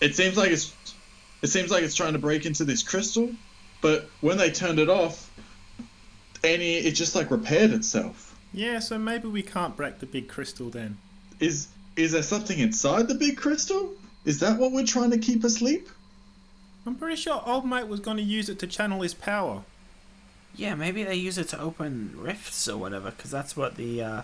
It 0.00 0.14
seems 0.14 0.36
like 0.36 0.50
it's 0.50 0.74
it 1.42 1.48
seems 1.48 1.70
like 1.70 1.82
it's 1.82 1.94
trying 1.94 2.12
to 2.12 2.18
break 2.18 2.46
into 2.46 2.64
this 2.64 2.82
crystal, 2.82 3.30
but 3.80 4.08
when 4.20 4.38
they 4.38 4.50
turned 4.50 4.78
it 4.78 4.88
off, 4.88 5.30
any 6.42 6.76
it 6.76 6.92
just 6.92 7.14
like 7.14 7.30
repaired 7.30 7.70
itself. 7.70 8.38
Yeah, 8.52 8.78
so 8.78 8.98
maybe 8.98 9.28
we 9.28 9.42
can't 9.42 9.76
break 9.76 9.98
the 9.98 10.06
big 10.06 10.28
crystal 10.28 10.70
then. 10.70 10.98
Is 11.40 11.68
is 11.96 12.12
there 12.12 12.22
something 12.22 12.58
inside 12.58 13.08
the 13.08 13.14
big 13.14 13.36
crystal? 13.36 13.92
Is 14.24 14.40
that 14.40 14.58
what 14.58 14.72
we're 14.72 14.86
trying 14.86 15.10
to 15.10 15.18
keep 15.18 15.44
asleep? 15.44 15.88
I'm 16.86 16.96
pretty 16.96 17.16
sure 17.16 17.42
old 17.46 17.66
mate 17.66 17.88
was 17.88 18.00
going 18.00 18.18
to 18.18 18.22
use 18.22 18.48
it 18.48 18.58
to 18.58 18.66
channel 18.66 19.00
his 19.00 19.14
power. 19.14 19.62
Yeah, 20.54 20.74
maybe 20.74 21.02
they 21.02 21.16
use 21.16 21.38
it 21.38 21.48
to 21.48 21.60
open 21.60 22.14
rifts 22.16 22.68
or 22.68 22.76
whatever, 22.76 23.10
because 23.10 23.30
that's 23.30 23.56
what 23.56 23.76
the 23.76 24.02
uh, 24.02 24.22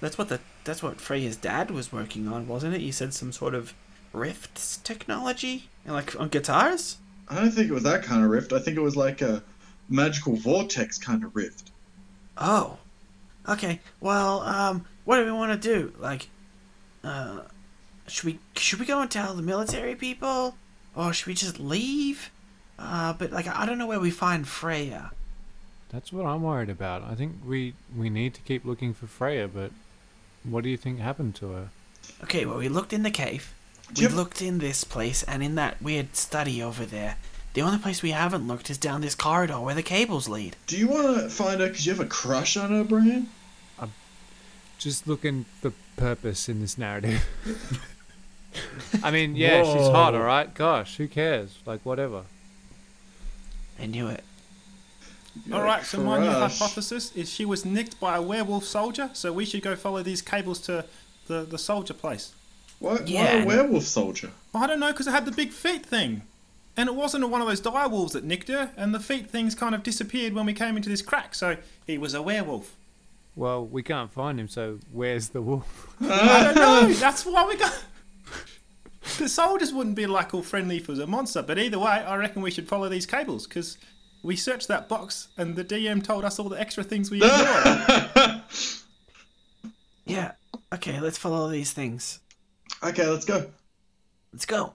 that's 0.00 0.18
what 0.18 0.28
the 0.28 0.40
that's 0.64 0.82
what 0.82 1.00
Freya's 1.00 1.36
dad 1.36 1.70
was 1.70 1.92
working 1.92 2.28
on, 2.28 2.46
wasn't 2.46 2.74
it? 2.74 2.80
You 2.80 2.92
said 2.92 3.14
some 3.14 3.32
sort 3.32 3.54
of 3.54 3.74
rifts 4.12 4.78
technology, 4.78 5.68
and 5.84 5.94
like 5.94 6.18
on 6.18 6.28
guitars. 6.28 6.98
I 7.28 7.36
don't 7.36 7.50
think 7.50 7.70
it 7.70 7.74
was 7.74 7.84
that 7.84 8.02
kind 8.02 8.24
of 8.24 8.30
rift. 8.30 8.52
I 8.52 8.58
think 8.58 8.76
it 8.76 8.82
was 8.82 8.96
like 8.96 9.22
a 9.22 9.42
magical 9.88 10.36
vortex 10.36 10.98
kind 10.98 11.24
of 11.24 11.34
rift. 11.34 11.70
Oh, 12.36 12.78
okay. 13.48 13.80
Well, 14.00 14.40
um, 14.40 14.86
what 15.04 15.16
do 15.16 15.24
we 15.24 15.32
want 15.32 15.60
to 15.60 15.68
do? 15.68 15.92
Like, 15.98 16.28
uh, 17.04 17.40
should 18.06 18.24
we 18.24 18.38
should 18.56 18.80
we 18.80 18.86
go 18.86 19.00
and 19.00 19.10
tell 19.10 19.34
the 19.34 19.42
military 19.42 19.94
people, 19.94 20.56
or 20.94 21.12
should 21.12 21.26
we 21.26 21.34
just 21.34 21.60
leave? 21.60 22.30
Uh, 22.78 23.12
but 23.12 23.30
like, 23.30 23.46
I 23.46 23.66
don't 23.66 23.78
know 23.78 23.86
where 23.86 24.00
we 24.00 24.10
find 24.10 24.46
Freya. 24.46 25.12
That's 25.90 26.12
what 26.12 26.24
I'm 26.24 26.42
worried 26.42 26.70
about. 26.70 27.02
I 27.02 27.14
think 27.14 27.36
we 27.46 27.74
we 27.96 28.10
need 28.10 28.34
to 28.34 28.40
keep 28.40 28.64
looking 28.64 28.94
for 28.94 29.06
Freya, 29.06 29.48
but 29.48 29.72
what 30.44 30.64
do 30.64 30.70
you 30.70 30.76
think 30.76 30.98
happened 30.98 31.34
to 31.36 31.50
her? 31.52 31.68
Okay, 32.24 32.44
well, 32.46 32.58
we 32.58 32.68
looked 32.68 32.92
in 32.92 33.02
the 33.02 33.10
cave. 33.10 33.52
We 33.94 34.02
you 34.02 34.08
have- 34.08 34.16
looked 34.16 34.40
in 34.42 34.58
this 34.58 34.84
place 34.84 35.22
and 35.24 35.42
in 35.42 35.54
that 35.56 35.80
weird 35.82 36.16
study 36.16 36.62
over 36.62 36.84
there. 36.84 37.16
The 37.54 37.62
only 37.62 37.78
place 37.78 38.00
we 38.02 38.12
haven't 38.12 38.46
looked 38.46 38.70
is 38.70 38.78
down 38.78 39.00
this 39.00 39.16
corridor 39.16 39.58
where 39.60 39.74
the 39.74 39.82
cables 39.82 40.28
lead. 40.28 40.54
Do 40.68 40.76
you 40.78 40.86
want 40.86 41.18
to 41.18 41.28
find 41.28 41.60
her 41.60 41.66
because 41.66 41.84
you 41.84 41.92
have 41.92 42.00
a 42.04 42.08
crush 42.08 42.56
on 42.56 42.70
her, 42.70 42.84
Brian? 42.84 43.28
I'm 43.78 43.92
Just 44.78 45.08
looking 45.08 45.46
for 45.60 45.72
purpose 45.96 46.48
in 46.48 46.60
this 46.60 46.78
narrative. 46.78 47.24
I 49.02 49.10
mean, 49.10 49.34
yeah, 49.36 49.62
she's 49.64 49.88
hot, 49.88 50.14
all 50.14 50.22
right. 50.22 50.52
Gosh, 50.54 50.96
who 50.96 51.08
cares? 51.08 51.58
Like, 51.66 51.80
whatever. 51.84 52.22
I 53.80 53.86
knew 53.86 54.06
it. 54.08 54.22
All 55.52 55.62
right, 55.62 55.84
so 55.84 55.98
my 56.02 56.18
new 56.18 56.28
crush. 56.28 56.58
hypothesis 56.58 57.12
is 57.16 57.30
she 57.30 57.44
was 57.44 57.64
nicked 57.64 57.98
by 58.00 58.16
a 58.16 58.22
werewolf 58.22 58.64
soldier, 58.64 59.10
so 59.12 59.32
we 59.32 59.44
should 59.44 59.62
go 59.62 59.76
follow 59.76 60.02
these 60.02 60.22
cables 60.22 60.58
to 60.62 60.84
the, 61.28 61.42
the 61.42 61.58
soldier 61.58 61.94
place. 61.94 62.32
Why, 62.78 62.94
why 62.94 63.00
Yeah. 63.06 63.42
a 63.42 63.46
werewolf 63.46 63.84
soldier? 63.84 64.30
I 64.54 64.66
don't 64.66 64.80
know, 64.80 64.88
because 64.92 65.06
it 65.06 65.12
had 65.12 65.24
the 65.26 65.32
big 65.32 65.52
feet 65.52 65.84
thing. 65.86 66.22
And 66.76 66.88
it 66.88 66.94
wasn't 66.94 67.28
one 67.28 67.40
of 67.40 67.48
those 67.48 67.60
dire 67.60 67.88
wolves 67.88 68.12
that 68.12 68.24
nicked 68.24 68.48
her, 68.48 68.70
and 68.76 68.94
the 68.94 69.00
feet 69.00 69.28
things 69.30 69.54
kind 69.54 69.74
of 69.74 69.82
disappeared 69.82 70.32
when 70.32 70.46
we 70.46 70.52
came 70.54 70.76
into 70.76 70.88
this 70.88 71.02
crack, 71.02 71.34
so 71.34 71.56
he 71.86 71.98
was 71.98 72.14
a 72.14 72.22
werewolf. 72.22 72.74
Well, 73.36 73.64
we 73.64 73.82
can't 73.82 74.10
find 74.12 74.40
him, 74.40 74.48
so 74.48 74.78
where's 74.92 75.28
the 75.28 75.42
wolf? 75.42 75.94
I 76.00 76.42
don't 76.42 76.54
know, 76.56 76.92
that's 76.94 77.24
why 77.24 77.44
we 77.46 77.56
got. 77.56 77.72
The 79.18 79.28
soldiers 79.28 79.72
wouldn't 79.72 79.96
be 79.96 80.06
like 80.06 80.32
all 80.34 80.42
friendly 80.42 80.76
if 80.76 80.82
it 80.82 80.88
was 80.88 80.98
a 80.98 81.06
monster, 81.06 81.42
but 81.42 81.58
either 81.58 81.78
way, 81.78 81.86
I 81.90 82.16
reckon 82.16 82.42
we 82.42 82.50
should 82.50 82.68
follow 82.68 82.88
these 82.88 83.06
cables, 83.06 83.46
because 83.46 83.76
we 84.22 84.36
searched 84.36 84.68
that 84.68 84.88
box, 84.88 85.28
and 85.36 85.56
the 85.56 85.64
DM 85.64 86.02
told 86.04 86.24
us 86.24 86.38
all 86.38 86.48
the 86.48 86.60
extra 86.60 86.84
things 86.84 87.10
we 87.10 87.18
ignored. 87.22 88.42
Yeah. 90.06 90.32
Okay, 90.72 91.00
let's 91.00 91.18
follow 91.18 91.48
these 91.48 91.72
things. 91.72 92.20
okay, 92.82 93.06
let's 93.06 93.24
go. 93.24 93.50
Let's 94.32 94.46
go. 94.46 94.74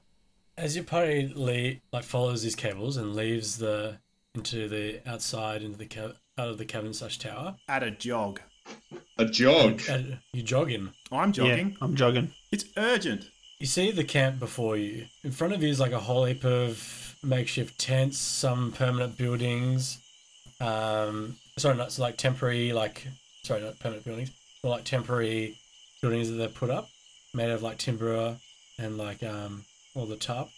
As 0.58 0.76
your 0.76 0.86
party 0.86 1.32
le- 1.36 1.80
like 1.96 2.04
follows 2.04 2.44
these 2.44 2.56
cables 2.56 2.98
and 2.98 3.16
leaves 3.16 3.58
the 3.58 3.98
into 4.34 4.68
the 4.68 5.02
outside 5.10 5.62
into 5.64 5.78
the 5.78 5.86
ca- 5.86 6.14
out 6.38 6.50
of 6.50 6.58
the 6.58 6.66
cabin 6.66 6.94
slash 6.94 7.18
tower, 7.20 7.56
At 7.70 7.84
a 7.84 7.92
jog. 7.92 8.42
A 9.18 9.26
jog. 9.26 9.82
and 9.90 10.18
you 10.34 10.42
jog 10.44 10.72
in. 10.72 10.92
I'm 11.12 11.32
jogging. 11.32 11.70
Yeah, 11.72 11.78
I'm 11.82 11.96
jogging. 11.96 12.32
It's 12.52 12.66
urgent. 12.78 13.30
You 13.60 13.68
see 13.68 13.92
the 13.92 14.04
camp 14.04 14.40
before 14.40 14.76
you. 14.76 15.06
In 15.24 15.32
front 15.32 15.54
of 15.54 15.62
you 15.64 15.70
is 15.70 15.80
like 15.80 15.92
a 15.94 16.00
whole 16.00 16.26
heap 16.26 16.44
of 16.44 17.05
makeshift 17.26 17.78
tents, 17.80 18.18
some 18.18 18.72
permanent 18.72 19.18
buildings. 19.18 20.00
Um, 20.62 21.38
sorry, 21.58 21.76
not 21.76 21.92
so 21.92 22.04
like 22.04 22.18
temporary, 22.18 22.72
like 22.74 23.08
sorry, 23.44 23.62
not 23.62 23.80
permanent 23.80 24.06
buildings, 24.06 24.32
but 24.62 24.70
like 24.70 24.84
temporary 24.84 25.58
buildings 26.02 26.30
that 26.30 26.36
they 26.36 26.48
put 26.48 26.70
up, 26.70 26.90
made 27.34 27.50
of 27.50 27.64
like 27.64 27.78
timber 27.78 28.38
and 28.78 28.98
like 28.98 29.24
um 29.24 29.66
all 29.96 30.06
the 30.06 30.16
tarp. 30.16 30.50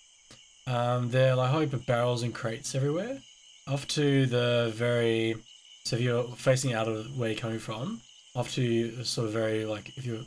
Um, 0.66 1.10
there 1.10 1.32
are 1.32 1.36
like 1.36 1.54
a 1.54 1.60
heap 1.62 1.74
of 1.74 1.86
barrels 1.86 2.24
and 2.24 2.34
crates 2.34 2.76
everywhere. 2.76 3.20
Off 3.68 3.88
to 3.90 4.26
the 4.26 4.72
very, 4.76 5.36
so 5.84 5.96
if 5.96 6.02
you're 6.02 6.24
facing 6.36 6.74
out 6.74 6.88
of 6.88 7.18
where 7.18 7.30
you're 7.30 7.40
coming 7.40 7.60
from, 7.60 8.02
off 8.36 8.54
to 8.56 9.04
sort 9.04 9.28
of 9.28 9.34
very 9.34 9.66
like 9.66 9.98
if 9.98 10.06
you're 10.06 10.26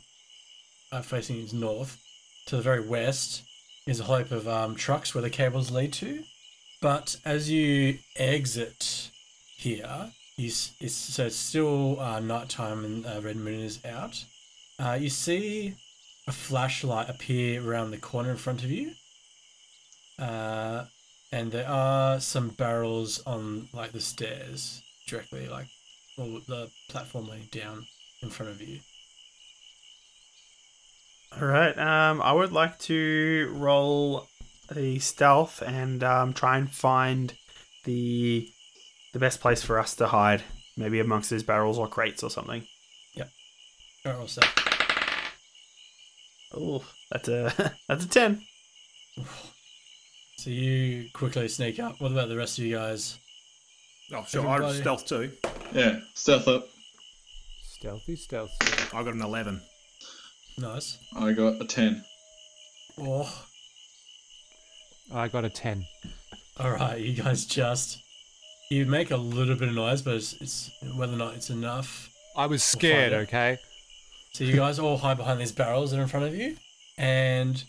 uh, 0.92 1.02
facing 1.02 1.46
north, 1.52 1.98
to 2.46 2.56
the 2.56 2.62
very 2.62 2.80
west 2.80 3.42
is 3.90 3.98
a 3.98 4.04
whole 4.04 4.18
heap 4.18 4.30
of 4.30 4.46
um, 4.46 4.76
trucks 4.76 5.14
where 5.14 5.22
the 5.22 5.28
cables 5.28 5.72
lead 5.72 5.92
to. 5.92 6.22
But 6.80 7.16
as 7.24 7.50
you 7.50 7.98
exit 8.16 9.10
here, 9.56 10.12
you 10.36 10.46
it's, 10.46 10.92
so 10.92 11.26
it's 11.26 11.34
still 11.34 11.98
uh, 11.98 12.20
nighttime 12.20 12.84
and 12.84 13.04
uh, 13.04 13.20
red 13.20 13.36
moon 13.36 13.60
is 13.60 13.84
out. 13.84 14.24
Uh, 14.78 14.96
you 14.98 15.10
see 15.10 15.74
a 16.28 16.32
flashlight 16.32 17.10
appear 17.10 17.68
around 17.68 17.90
the 17.90 17.98
corner 17.98 18.30
in 18.30 18.36
front 18.36 18.62
of 18.62 18.70
you. 18.70 18.92
Uh, 20.20 20.84
and 21.32 21.50
there 21.50 21.68
are 21.68 22.20
some 22.20 22.50
barrels 22.50 23.20
on 23.26 23.68
like 23.72 23.90
the 23.90 24.00
stairs 24.00 24.82
directly, 25.08 25.48
like 25.48 25.66
well, 26.16 26.40
the 26.46 26.70
platform 26.88 27.26
leading 27.26 27.48
down 27.50 27.86
in 28.22 28.30
front 28.30 28.52
of 28.52 28.60
you. 28.60 28.78
All 31.38 31.46
right. 31.46 31.76
Um, 31.78 32.20
I 32.22 32.32
would 32.32 32.52
like 32.52 32.78
to 32.80 33.52
roll 33.56 34.26
a 34.74 34.98
stealth 34.98 35.62
and 35.62 36.02
um, 36.02 36.32
try 36.32 36.58
and 36.58 36.70
find 36.70 37.34
the 37.84 38.48
the 39.12 39.18
best 39.18 39.40
place 39.40 39.62
for 39.62 39.78
us 39.78 39.94
to 39.96 40.06
hide. 40.08 40.42
Maybe 40.76 41.00
amongst 41.00 41.30
these 41.30 41.42
barrels 41.42 41.78
or 41.78 41.88
crates 41.88 42.22
or 42.22 42.30
something. 42.30 42.66
Barrel 44.02 44.26
set. 44.28 44.46
Oh, 46.54 46.82
that's 47.12 47.28
a 47.28 47.74
that's 47.88 48.06
a 48.06 48.08
ten. 48.08 48.40
So 50.38 50.48
you 50.48 51.10
quickly 51.12 51.48
sneak 51.48 51.78
up. 51.78 52.00
What 52.00 52.10
about 52.12 52.30
the 52.30 52.36
rest 52.36 52.58
of 52.58 52.64
you 52.64 52.76
guys? 52.76 53.18
Oh, 54.14 54.24
sure. 54.26 54.46
I 54.48 54.54
Everybody- 54.54 54.80
stealth 54.80 55.04
too. 55.06 55.32
Yeah, 55.74 56.00
stealth 56.14 56.48
up. 56.48 56.66
Stealthy, 57.62 58.16
stealthy. 58.16 58.54
I 58.96 59.02
got 59.04 59.12
an 59.14 59.20
11. 59.20 59.60
Nice. 60.60 60.98
I 61.16 61.32
got 61.32 61.60
a 61.60 61.64
10. 61.64 62.04
Oh, 62.98 63.44
I 65.12 65.28
got 65.28 65.44
a 65.44 65.48
10. 65.48 65.86
all 66.58 66.70
right. 66.70 67.00
You 67.00 67.14
guys 67.22 67.46
just 67.46 68.02
you 68.70 68.84
make 68.84 69.10
a 69.10 69.16
little 69.16 69.56
bit 69.56 69.68
of 69.68 69.74
noise, 69.74 70.02
but 70.02 70.14
it's, 70.14 70.34
it's 70.34 70.70
whether 70.96 71.14
or 71.14 71.16
not 71.16 71.34
it's 71.34 71.48
enough. 71.50 72.10
I 72.36 72.46
was 72.46 72.62
find 72.62 72.80
scared, 72.80 73.12
it. 73.12 73.16
okay? 73.28 73.58
So 74.32 74.44
you 74.44 74.54
guys 74.54 74.78
all 74.78 74.98
hide 74.98 75.16
behind 75.16 75.40
these 75.40 75.50
barrels 75.50 75.90
that 75.90 75.98
are 75.98 76.02
in 76.02 76.08
front 76.08 76.26
of 76.26 76.34
you, 76.36 76.56
and 76.98 77.62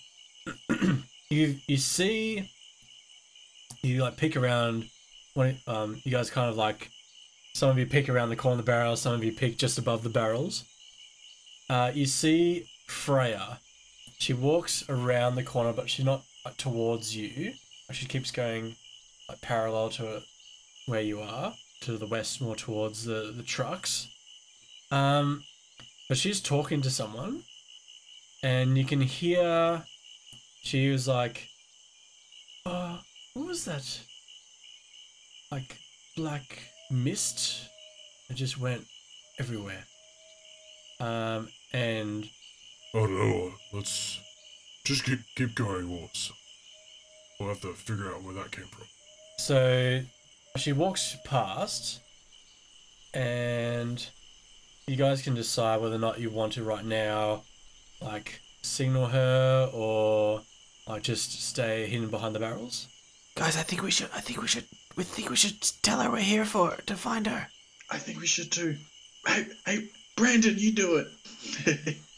you 1.30 1.56
you 1.68 1.78
see 1.78 2.48
you 3.82 4.04
like 4.04 4.18
peek 4.18 4.36
around. 4.36 4.86
When 5.34 5.58
um 5.66 6.02
you 6.04 6.12
guys 6.12 6.30
kind 6.30 6.50
of 6.50 6.58
like 6.58 6.90
some 7.56 7.70
of 7.70 7.80
you 7.80 7.86
peek 7.86 8.10
around 8.10 8.30
the 8.30 8.36
corner 8.36 8.60
of 8.60 8.66
the 8.66 8.70
barrels, 8.70 9.02
some 9.02 9.14
of 9.14 9.24
you 9.24 9.32
peek 9.32 9.58
just 9.58 9.78
above 9.80 10.04
the 10.04 10.10
barrels. 10.10 10.66
Uh, 11.70 11.90
you 11.96 12.06
see 12.06 12.66
Freya. 12.92 13.60
She 14.20 14.34
walks 14.34 14.88
around 14.88 15.36
the 15.36 15.44
corner, 15.44 15.74
but 15.74 15.90
she's 15.90 16.06
not 16.06 16.24
like, 16.46 16.58
towards 16.58 17.16
you. 17.16 17.54
She 17.92 18.06
keeps 18.06 18.32
going 18.32 18.76
like 19.28 19.42
parallel 19.42 19.90
to 19.92 20.22
where 20.86 21.02
you 21.02 21.20
are, 21.20 21.54
to 21.82 21.98
the 21.98 22.06
west, 22.06 22.42
more 22.42 22.56
towards 22.56 23.06
the 23.06 23.34
the 23.36 23.44
trucks. 23.44 24.08
Um, 24.92 25.44
but 26.08 26.18
she's 26.18 26.40
talking 26.42 26.82
to 26.82 26.92
someone, 26.92 27.44
and 28.44 28.78
you 28.78 28.86
can 28.86 29.02
hear. 29.02 29.84
She 30.64 30.90
was 30.90 31.08
like, 31.08 31.48
"Oh, 32.66 33.00
what 33.34 33.48
was 33.48 33.66
that? 33.66 34.00
Like 35.52 35.78
black 36.16 36.60
mist 36.92 37.68
that 38.28 38.36
just 38.36 38.60
went 38.60 38.86
everywhere." 39.40 39.86
Um, 41.00 41.50
and 41.74 42.30
Oh, 42.94 43.04
I 43.04 43.08
don't 43.08 43.18
know. 43.18 43.54
Let's 43.74 44.20
just 44.84 45.06
keep 45.06 45.20
keep 45.36 45.56
going, 45.56 45.90
Waltz. 45.90 46.32
We'll 47.40 47.50
have 47.50 47.62
to 47.62 47.74
figure 47.74 48.14
out 48.14 48.24
where 48.24 48.34
that 48.34 48.52
came 48.52 48.66
from. 48.66 48.86
So 49.38 50.02
she 50.58 50.74
walks 50.74 51.16
past, 51.24 52.02
and 53.14 54.06
you 54.88 54.98
guys 54.98 55.22
can 55.22 55.36
decide 55.36 55.82
whether 55.82 55.96
or 55.96 56.00
not 56.00 56.20
you 56.20 56.30
want 56.30 56.54
to 56.54 56.64
right 56.64 56.86
now, 56.86 57.44
like 58.02 58.42
signal 58.62 59.08
her 59.08 59.70
or 59.74 60.42
like 60.88 61.04
just 61.04 61.42
stay 61.42 61.88
hidden 61.88 62.10
behind 62.10 62.36
the 62.36 62.40
barrels. 62.40 62.88
Guys, 63.36 63.56
I 63.56 63.62
think 63.62 63.84
we 63.84 63.92
should. 63.92 64.10
I 64.14 64.20
think 64.20 64.42
we 64.42 64.48
should. 64.48 64.66
We 64.98 65.06
think 65.06 65.30
we 65.30 65.38
should 65.38 65.62
tell 65.82 66.02
her 66.02 66.12
we're 66.12 66.20
here 66.20 66.44
for 66.44 66.76
to 66.86 66.96
find 66.96 67.26
her. 67.28 67.48
I 67.90 67.98
think 67.98 68.20
we 68.20 68.28
should 68.28 68.52
too. 68.52 68.76
Hey, 69.26 69.46
hey, 69.66 69.88
Brandon, 70.18 70.56
you 70.58 70.74
do 70.74 70.98
it. 70.98 71.98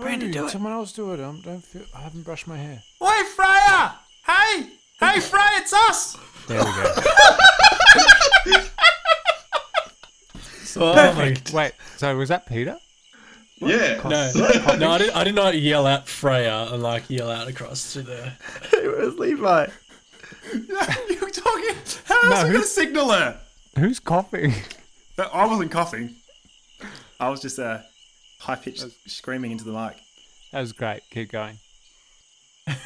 Brandon, 0.00 0.30
do 0.30 0.46
it. 0.46 0.50
Someone 0.50 0.72
else 0.72 0.92
do 0.92 1.10
it. 1.12 1.14
I 1.14 1.16
don't 1.16 1.62
feel. 1.64 1.82
I 1.94 2.00
haven't 2.00 2.22
brushed 2.22 2.46
my 2.46 2.56
hair. 2.56 2.82
Oi, 3.02 3.22
Freya! 3.34 3.94
Hey! 4.26 4.66
Hey, 5.00 5.20
Freya, 5.20 5.48
it's 5.56 5.72
us! 5.72 6.16
There 6.46 6.58
we 6.64 6.70
go. 6.70 6.94
Oh 10.80 10.94
my 11.14 11.34
Wait. 11.52 11.72
So 11.96 12.16
was 12.16 12.28
that 12.28 12.46
Peter? 12.46 12.76
yeah. 13.60 14.00
No, 14.04 14.76
no, 14.76 14.90
I 14.92 14.98
did, 14.98 15.10
I 15.10 15.24
did 15.24 15.34
not 15.34 15.56
yell 15.58 15.86
out 15.88 16.06
Freya 16.06 16.68
and 16.70 16.82
like 16.82 17.10
yell 17.10 17.30
out 17.30 17.48
across 17.48 17.94
to 17.94 18.02
the. 18.02 18.32
Where's 18.72 19.18
Levi? 19.18 19.66
You're 20.52 21.30
talking. 21.30 21.74
How 22.04 22.20
else 22.22 22.30
No, 22.30 22.36
are 22.36 22.44
we 22.44 22.50
going 22.52 22.62
to 22.62 22.68
signal 22.68 23.10
her? 23.10 23.40
Who's 23.76 23.98
coughing? 23.98 24.52
But 25.16 25.30
I 25.34 25.46
wasn't 25.46 25.72
coughing. 25.72 26.14
I 27.18 27.28
was 27.28 27.40
just 27.42 27.58
uh, 27.58 27.80
high 28.40 28.56
pitched 28.56 28.84
screaming 29.06 29.50
into 29.52 29.64
the 29.64 29.72
mic. 29.72 29.96
That 30.52 30.60
was 30.60 30.72
great. 30.72 31.00
Keep 31.10 31.32
going. 31.32 31.58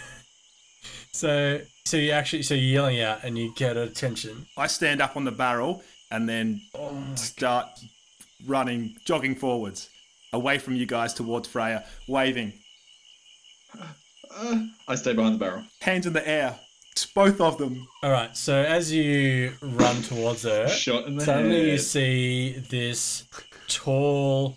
So, 1.15 1.61
so 1.85 1.99
you 1.99 2.11
actually, 2.13 2.43
so 2.43 2.55
you're 2.55 2.83
yelling 2.83 3.01
out 3.01 3.23
and 3.23 3.37
you 3.37 3.53
get 3.55 3.77
attention. 3.77 4.47
I 4.57 4.67
stand 4.67 5.03
up 5.03 5.15
on 5.15 5.25
the 5.25 5.31
barrel 5.31 5.83
and 6.11 6.27
then 6.27 6.61
start 7.17 7.67
running, 8.47 8.97
jogging 9.05 9.35
forwards, 9.35 9.91
away 10.33 10.57
from 10.59 10.75
you 10.75 10.87
guys 10.87 11.13
towards 11.13 11.49
Freya, 11.49 11.85
waving, 12.09 12.55
Uh, 13.79 14.59
I 14.89 14.95
stay 14.95 15.13
behind 15.13 15.35
the 15.35 15.39
barrel. 15.39 15.65
hands 15.83 16.07
in 16.07 16.15
the 16.15 16.27
air. 16.27 16.59
It's 16.93 17.05
both 17.07 17.41
of 17.43 17.59
them. 17.59 17.87
All 18.03 18.11
right. 18.11 18.35
So 18.35 18.55
as 18.63 18.91
you 18.91 19.53
run 19.61 20.01
towards 20.03 20.43
her, 20.45 20.67
Shot 20.69 21.07
in 21.07 21.17
the 21.17 21.25
suddenly 21.27 21.73
you 21.73 21.79
see 21.79 22.53
this 22.71 23.25
tall, 23.69 24.57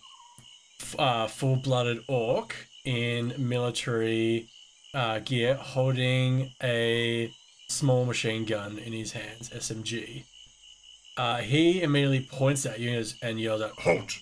uh, 0.97 1.27
full-blooded 1.27 2.03
orc 2.07 2.55
in 2.83 3.33
military 3.37 4.47
uh, 4.93 5.19
gear, 5.19 5.55
holding 5.55 6.51
a 6.63 7.31
small 7.67 8.05
machine 8.05 8.45
gun 8.45 8.77
in 8.77 8.93
his 8.93 9.11
hands, 9.11 9.49
SMG. 9.49 10.23
Uh, 11.17 11.37
he 11.37 11.81
immediately 11.81 12.27
points 12.31 12.65
at 12.65 12.79
you 12.79 12.97
and 12.97 13.13
and 13.21 13.39
yells 13.39 13.61
out, 13.61 13.71
Halt! 13.79 14.19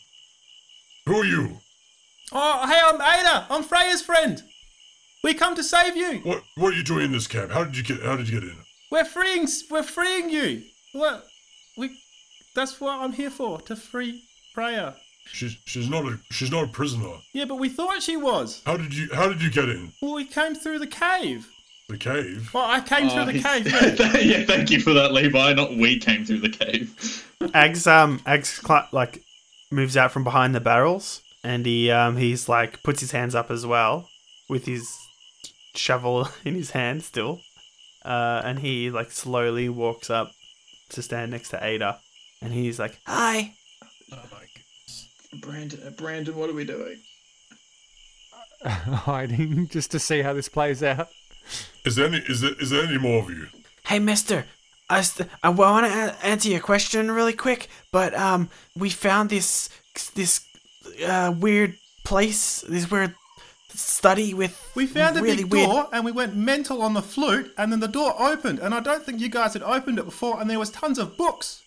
Who 1.05 1.15
are 1.15 1.25
you? 1.25 1.57
Oh, 2.31 2.67
hey, 2.67 2.79
I'm 2.83 2.95
Ada. 2.95 3.47
I'm 3.49 3.63
Freya's 3.63 4.01
friend. 4.01 4.41
We 5.23 5.33
come 5.33 5.55
to 5.55 5.63
save 5.63 5.95
you. 5.95 6.19
What 6.23 6.43
What 6.55 6.73
are 6.73 6.77
you 6.77 6.83
doing 6.83 7.05
in 7.05 7.11
this 7.11 7.27
camp? 7.27 7.51
How 7.51 7.63
did 7.63 7.77
you 7.77 7.83
get 7.83 8.03
How 8.03 8.15
did 8.15 8.29
you 8.29 8.39
get 8.39 8.49
in? 8.49 8.57
We're 8.91 9.05
freeing. 9.05 9.47
We're 9.69 9.83
freeing 9.83 10.29
you. 10.29 10.63
What? 10.93 11.25
We. 11.77 11.97
That's 12.55 12.79
what 12.79 12.99
I'm 12.99 13.13
here 13.13 13.31
for. 13.31 13.59
To 13.61 13.75
free 13.75 14.23
Freya. 14.53 14.95
She's 15.31 15.57
She's 15.65 15.89
not 15.89 16.05
a 16.05 16.19
She's 16.31 16.51
not 16.51 16.65
a 16.65 16.67
prisoner. 16.67 17.13
Yeah, 17.33 17.45
but 17.45 17.55
we 17.55 17.69
thought 17.69 18.01
she 18.03 18.17
was. 18.17 18.61
How 18.65 18.77
did 18.77 18.93
you 18.95 19.07
How 19.13 19.27
did 19.27 19.41
you 19.41 19.49
get 19.51 19.69
in 19.69 19.91
Well, 20.01 20.13
we 20.13 20.25
came 20.25 20.53
through 20.55 20.79
the 20.79 20.87
cave. 20.87 21.47
the 21.89 21.97
cave? 21.97 22.51
Well, 22.53 22.65
I 22.69 22.79
came 22.81 23.07
Oh, 23.09 23.23
through 23.23 23.33
the 23.33 23.41
cave. 23.41 23.67
Yeah. 23.67 24.17
yeah, 24.39 24.45
thank 24.45 24.69
you 24.71 24.79
for 24.79 24.93
that, 24.93 25.11
Levi. 25.11 25.53
Not 25.53 25.75
we 25.75 25.97
came 25.99 26.25
through 26.25 26.39
the 26.41 26.49
cave. 26.49 27.25
Ags 27.41 27.87
um 27.87 28.19
Ags 28.19 28.65
cl- 28.65 28.87
like 28.91 29.21
moves 29.71 29.97
out 29.97 30.11
from 30.11 30.23
behind 30.23 30.53
the 30.53 30.59
barrels 30.61 31.21
and 31.43 31.65
he 31.65 31.89
um 31.89 32.17
he's 32.17 32.47
like 32.47 32.83
puts 32.83 32.99
his 33.01 33.11
hands 33.11 33.33
up 33.35 33.49
as 33.49 33.65
well 33.65 34.07
with 34.49 34.65
his 34.65 34.87
shovel 35.75 36.29
in 36.45 36.53
his 36.55 36.71
hand 36.71 37.03
still. 37.03 37.39
Uh 38.05 38.41
and 38.45 38.59
he 38.59 38.89
like 38.91 39.09
slowly 39.11 39.67
walks 39.69 40.09
up 40.09 40.31
to 40.89 41.01
stand 41.01 41.31
next 41.31 41.49
to 41.49 41.63
Ada 41.65 41.99
and 42.41 42.53
he's 42.53 42.77
like 42.77 42.99
Hi. 43.07 43.53
"Oh 44.11 44.17
my 44.17 44.21
goodness." 44.21 44.42
Brandon, 45.41 45.79
uh, 45.85 45.89
Brandon, 45.91 46.35
what 46.35 46.49
are 46.49 46.53
we 46.53 46.65
doing? 46.65 46.97
Hiding 48.65 49.67
just 49.67 49.91
to 49.91 49.99
see 49.99 50.21
how 50.21 50.33
this 50.33 50.49
plays 50.49 50.81
out. 50.83 51.09
Is 51.85 51.95
there 51.95 52.07
any 52.07 52.17
Is 52.19 52.41
there 52.41 52.51
Is 52.61 52.69
there 52.69 52.85
any 52.85 52.97
more 52.97 53.21
of 53.23 53.29
you? 53.29 53.47
Hey, 53.85 53.99
Mister. 53.99 54.45
I, 54.89 55.01
st- 55.01 55.29
I 55.41 55.49
want 55.49 55.85
to 55.87 55.91
a- 55.91 56.25
answer 56.25 56.49
your 56.49 56.59
question 56.59 57.09
really 57.11 57.33
quick, 57.33 57.67
but 57.91 58.13
um, 58.13 58.49
we 58.75 58.89
found 58.89 59.29
this 59.29 59.69
this 60.13 60.45
uh, 61.05 61.33
weird 61.37 61.75
place, 62.05 62.61
this 62.61 62.89
weird 62.91 63.15
study 63.69 64.33
with 64.33 64.71
We 64.75 64.85
found 64.85 65.17
a 65.17 65.21
really 65.21 65.43
big 65.43 65.51
weird. 65.53 65.69
door 65.69 65.87
and 65.91 66.05
we 66.05 66.11
went 66.11 66.35
mental 66.35 66.81
on 66.81 66.93
the 66.93 67.01
flute, 67.01 67.51
and 67.57 67.71
then 67.71 67.79
the 67.79 67.87
door 67.87 68.13
opened, 68.21 68.59
and 68.59 68.73
I 68.73 68.81
don't 68.81 69.03
think 69.03 69.19
you 69.19 69.29
guys 69.29 69.53
had 69.53 69.63
opened 69.63 69.99
it 69.99 70.05
before, 70.05 70.39
and 70.39 70.49
there 70.49 70.59
was 70.59 70.69
tons 70.69 70.99
of 70.99 71.17
books. 71.17 71.62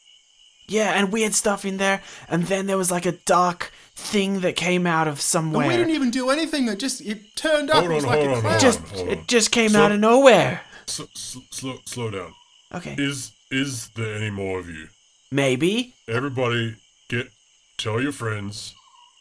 Yeah, 0.68 0.92
and 0.98 1.12
weird 1.12 1.32
stuff 1.34 1.64
in 1.64 1.76
there, 1.76 2.02
and 2.28 2.44
then 2.44 2.66
there 2.66 2.76
was 2.76 2.90
like 2.90 3.06
a 3.06 3.12
dark 3.12 3.72
thing 3.94 4.40
that 4.40 4.56
came 4.56 4.86
out 4.86 5.06
of 5.08 5.20
somewhere. 5.20 5.62
And 5.62 5.70
somewhere. 5.70 5.78
we 5.78 5.84
didn't 5.84 5.94
even 5.96 6.10
do 6.10 6.30
anything. 6.30 6.68
It 6.68 6.78
just 6.78 7.00
it 7.02 7.36
turned 7.36 7.70
up. 7.70 7.76
Hold 7.84 7.90
it 7.90 7.94
was 7.94 8.04
on, 8.04 8.10
like 8.10 8.18
hold 8.20 8.30
a 8.30 8.34
on, 8.34 8.40
cloud. 8.40 8.50
hold 8.50 8.60
just 8.60 8.78
hold 8.80 9.08
on. 9.08 9.12
it 9.14 9.28
just 9.28 9.50
came 9.52 9.70
So- 9.70 9.80
out 9.82 9.92
of 9.92 10.00
nowhere. 10.00 10.62
S- 10.88 11.00
s- 11.00 11.36
slow 11.50 11.78
Slow 11.84 12.10
down. 12.10 12.32
Okay, 12.74 12.94
Is 12.98 13.32
Is 13.50 13.88
there 13.96 14.16
any 14.16 14.30
more 14.30 14.58
of 14.58 14.68
you? 14.68 14.88
maybe. 15.30 15.94
Everybody, 16.08 16.76
get 17.08 17.30
tell 17.78 18.00
your 18.02 18.12
friends 18.12 18.74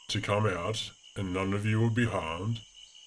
to 0.09 0.19
come 0.21 0.45
out, 0.47 0.91
and 1.15 1.33
none 1.33 1.53
of 1.53 1.65
you 1.65 1.79
will 1.79 1.89
be 1.91 2.05
harmed. 2.05 2.59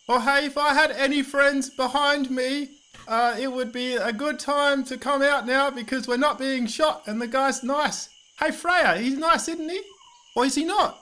Oh, 0.08 0.20
hey, 0.20 0.46
if 0.46 0.56
I 0.56 0.74
had 0.74 0.90
any 0.92 1.22
friends 1.22 1.70
behind 1.70 2.30
me, 2.30 2.68
uh, 3.06 3.36
it 3.38 3.52
would 3.52 3.72
be 3.72 3.94
a 3.94 4.12
good 4.12 4.38
time 4.38 4.82
to 4.84 4.96
come 4.96 5.22
out 5.22 5.46
now 5.46 5.70
because 5.70 6.08
we're 6.08 6.16
not 6.16 6.38
being 6.38 6.66
shot 6.66 7.02
and 7.06 7.20
the 7.20 7.26
guy's 7.26 7.62
nice. 7.62 8.08
Hey, 8.38 8.50
Freya, 8.52 8.96
he's 8.98 9.16
nice, 9.18 9.48
isn't 9.48 9.68
he? 9.68 9.80
Or 10.36 10.44
is 10.44 10.54
he 10.54 10.64
not? 10.64 11.00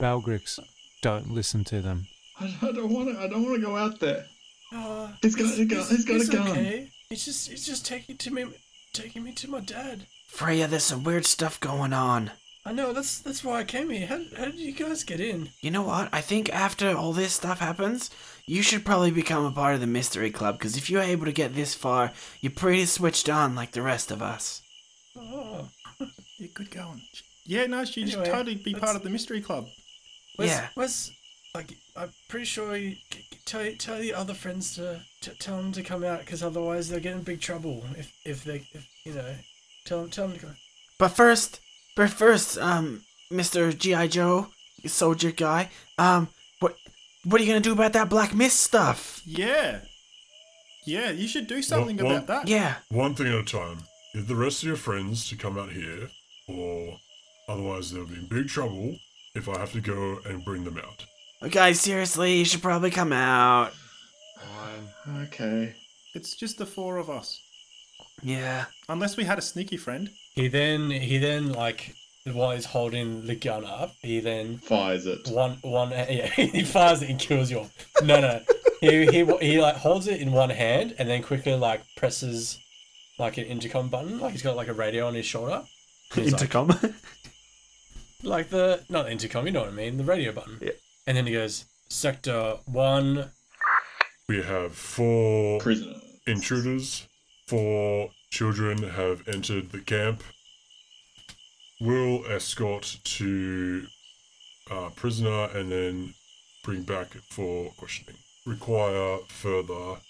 Balgrix, 0.00 0.58
don't 1.02 1.30
listen 1.30 1.64
to 1.64 1.80
them. 1.80 2.06
I, 2.40 2.56
I 2.62 2.72
don't 2.72 2.92
want 2.92 3.08
to. 3.14 3.20
I 3.20 3.28
don't 3.28 3.42
want 3.44 3.56
to 3.60 3.66
go 3.66 3.76
out 3.76 3.98
there. 4.00 4.24
Oh, 4.72 5.12
He's 5.22 5.34
got 5.34 5.46
it's- 5.46 5.58
a 5.58 5.64
gun- 5.64 5.86
he's 5.88 6.04
got 6.04 6.14
a 6.14 6.20
it's 6.20 6.28
gun. 6.28 6.48
Okay. 6.48 6.88
He's 7.08 7.24
just 7.24 7.50
he's 7.50 7.66
just 7.66 7.86
taking 7.86 8.16
to 8.18 8.30
me 8.30 8.44
taking 8.92 9.22
me 9.24 9.32
to 9.32 9.50
my 9.50 9.60
dad. 9.60 10.06
Freya, 10.28 10.66
there's 10.68 10.84
some 10.84 11.04
weird 11.04 11.26
stuff 11.26 11.58
going 11.58 11.92
on. 11.92 12.30
I 12.66 12.72
know 12.72 12.92
that's 12.92 13.18
that's 13.20 13.42
why 13.42 13.60
I 13.60 13.64
came 13.64 13.90
here. 13.90 14.06
How, 14.06 14.20
how 14.36 14.44
did 14.46 14.56
you 14.56 14.72
guys 14.72 15.04
get 15.04 15.20
in? 15.20 15.48
You 15.62 15.70
know 15.70 15.82
what? 15.82 16.10
I 16.12 16.20
think 16.20 16.50
after 16.54 16.94
all 16.94 17.12
this 17.14 17.32
stuff 17.32 17.60
happens, 17.60 18.10
you 18.46 18.62
should 18.62 18.84
probably 18.84 19.10
become 19.10 19.44
a 19.46 19.50
part 19.50 19.74
of 19.74 19.80
the 19.80 19.86
mystery 19.86 20.30
club. 20.30 20.58
Because 20.58 20.76
if 20.76 20.88
you're 20.90 21.02
able 21.02 21.24
to 21.24 21.32
get 21.32 21.54
this 21.54 21.74
far, 21.74 22.12
you're 22.40 22.52
pretty 22.52 22.84
switched 22.84 23.28
on 23.30 23.54
like 23.54 23.72
the 23.72 23.82
rest 23.82 24.10
of 24.10 24.20
us. 24.22 24.60
Oh, 25.16 25.68
Yeah, 26.38 26.48
good 26.54 26.70
going. 26.70 27.02
Yeah, 27.44 27.66
no, 27.66 27.84
she 27.84 28.06
should 28.06 28.20
Anyway, 28.20 28.30
totally 28.30 28.54
be 28.56 28.72
part 28.72 28.82
let's- 28.84 28.96
of 28.96 29.02
the 29.02 29.10
mystery 29.10 29.40
club. 29.40 29.68
where's, 30.36 30.50
Yeah. 30.50 30.68
Where's 30.74 31.10
like 31.54 31.72
I'm 31.96 32.12
pretty 32.28 32.44
sure 32.44 32.76
you 32.76 32.96
c- 33.12 33.24
c- 33.32 33.38
tell 33.46 33.72
tell 33.78 33.98
the 33.98 34.12
other 34.14 34.34
friends 34.34 34.74
to, 34.76 35.00
to 35.22 35.30
tell 35.36 35.56
them 35.56 35.72
to 35.72 35.82
come 35.82 36.04
out 36.04 36.20
because 36.20 36.42
otherwise 36.42 36.88
they'll 36.88 37.00
get 37.00 37.14
in 37.14 37.22
big 37.22 37.40
trouble 37.40 37.84
if 37.96 38.12
if 38.24 38.44
they 38.44 38.62
if, 38.74 38.86
you 39.04 39.14
know 39.14 39.34
tell 39.86 40.02
them 40.02 40.10
tell 40.10 40.28
them 40.28 40.38
to 40.38 40.46
come. 40.46 40.56
But 40.98 41.08
first, 41.08 41.60
but 41.96 42.10
first, 42.10 42.58
um, 42.58 43.02
Mr. 43.32 43.76
G.I. 43.76 44.08
Joe, 44.08 44.48
soldier 44.86 45.30
guy, 45.32 45.70
um, 45.96 46.28
what, 46.60 46.76
what 47.24 47.40
are 47.40 47.44
you 47.44 47.50
gonna 47.50 47.60
do 47.60 47.72
about 47.72 47.92
that 47.94 48.08
Black 48.10 48.34
Mist 48.34 48.60
stuff? 48.60 49.22
Yeah. 49.24 49.80
Yeah, 50.86 51.10
you 51.10 51.26
should 51.28 51.46
do 51.46 51.62
something 51.62 51.96
Well, 51.96 52.10
about 52.16 52.26
that. 52.28 52.48
Yeah, 52.48 52.76
One 52.90 53.14
thing 53.14 53.26
at 53.28 53.34
a 53.34 53.42
time. 53.42 53.78
Get 54.14 54.26
the 54.28 54.34
rest 54.36 54.62
of 54.62 54.66
your 54.68 54.76
friends 54.76 55.28
to 55.28 55.36
come 55.36 55.58
out 55.58 55.70
here, 55.72 56.10
or 56.48 56.98
otherwise 57.48 57.90
they'll 57.92 58.06
be 58.06 58.14
in 58.14 58.26
big 58.26 58.48
trouble 58.48 58.96
if 59.34 59.48
I 59.48 59.58
have 59.58 59.72
to 59.72 59.80
go 59.80 60.18
and 60.26 60.44
bring 60.44 60.64
them 60.64 60.78
out. 60.78 61.04
Okay, 61.42 61.72
seriously, 61.72 62.34
you 62.38 62.44
should 62.44 62.62
probably 62.62 62.90
come 62.90 63.12
out. 63.12 63.72
Fine. 64.40 65.22
Okay. 65.26 65.74
It's 66.14 66.34
just 66.36 66.58
the 66.58 66.66
four 66.66 66.96
of 66.96 67.08
us. 67.10 67.40
Yeah. 68.22 68.64
Unless 68.88 69.16
we 69.16 69.24
had 69.24 69.38
a 69.38 69.42
sneaky 69.42 69.76
friend. 69.76 70.10
He 70.34 70.48
then 70.48 70.90
he 70.90 71.18
then 71.18 71.52
like 71.52 71.94
while 72.32 72.50
he's 72.52 72.64
holding 72.64 73.26
the 73.26 73.34
gun 73.34 73.64
up, 73.64 73.94
he 74.02 74.20
then 74.20 74.58
Fires 74.58 75.06
it. 75.06 75.28
one 75.28 75.58
one 75.62 75.90
yeah 75.90 76.26
he 76.26 76.62
fires 76.64 77.02
it 77.02 77.10
and 77.10 77.18
kills 77.20 77.50
you. 77.50 77.66
No 78.02 78.20
no, 78.20 78.40
he 78.80 79.06
he 79.06 79.24
he 79.40 79.60
like 79.60 79.76
holds 79.76 80.06
it 80.08 80.20
in 80.20 80.32
one 80.32 80.50
hand 80.50 80.94
and 80.98 81.08
then 81.08 81.22
quickly 81.22 81.54
like 81.54 81.82
presses 81.96 82.58
like 83.18 83.38
an 83.38 83.44
intercom 83.44 83.88
button. 83.88 84.18
Like 84.20 84.32
he's 84.32 84.42
got 84.42 84.56
like 84.56 84.68
a 84.68 84.74
radio 84.74 85.06
on 85.06 85.14
his 85.14 85.26
shoulder. 85.26 85.62
He's 86.14 86.32
like- 86.32 86.42
intercom. 86.42 86.68
like 88.22 88.50
the 88.50 88.84
not 88.88 89.06
the 89.06 89.12
intercom, 89.12 89.46
you 89.46 89.52
know 89.52 89.60
what 89.60 89.68
I 89.70 89.72
mean, 89.72 89.96
the 89.96 90.04
radio 90.04 90.32
button. 90.32 90.58
Yeah. 90.60 90.72
And 91.06 91.16
then 91.16 91.26
he 91.26 91.32
goes 91.32 91.64
sector 91.88 92.56
one. 92.66 93.30
We 94.28 94.42
have 94.42 94.74
four 94.74 95.58
Prisoner. 95.60 95.94
intruders. 96.26 97.06
Four 97.46 98.10
children 98.30 98.82
have 98.90 99.26
entered 99.26 99.70
the 99.70 99.80
camp. 99.80 100.22
Will 101.80 102.24
escort 102.28 102.98
to 103.04 103.86
uh, 104.70 104.90
prisoner 104.96 105.44
and 105.54 105.72
then 105.72 106.14
bring 106.64 106.82
back 106.82 107.08
for 107.30 107.70
questioning. 107.78 108.16
Require 108.44 109.18
further 109.28 110.00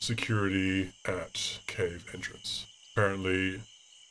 security 0.00 0.92
at 1.06 1.58
cave 1.66 2.04
entrance. 2.14 2.66
Apparently, 2.92 3.60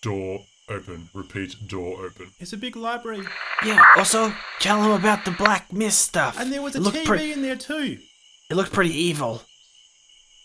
door 0.01 0.41
open. 0.71 1.09
Repeat, 1.13 1.67
door 1.67 2.05
open. 2.05 2.31
It's 2.39 2.53
a 2.53 2.57
big 2.57 2.75
library. 2.75 3.25
Yeah. 3.65 3.83
Also, 3.97 4.33
tell 4.59 4.81
him 4.81 4.91
about 4.91 5.25
the 5.25 5.31
black 5.31 5.71
mist 5.71 6.01
stuff. 6.01 6.39
And 6.39 6.51
there 6.51 6.61
was 6.61 6.75
a 6.75 6.79
it 6.79 6.81
looked 6.81 6.97
TV 6.97 7.05
pre- 7.05 7.33
in 7.33 7.41
there 7.41 7.55
too. 7.55 7.99
it 8.49 8.55
looked 8.55 8.73
pretty 8.73 8.93
evil. 8.95 9.43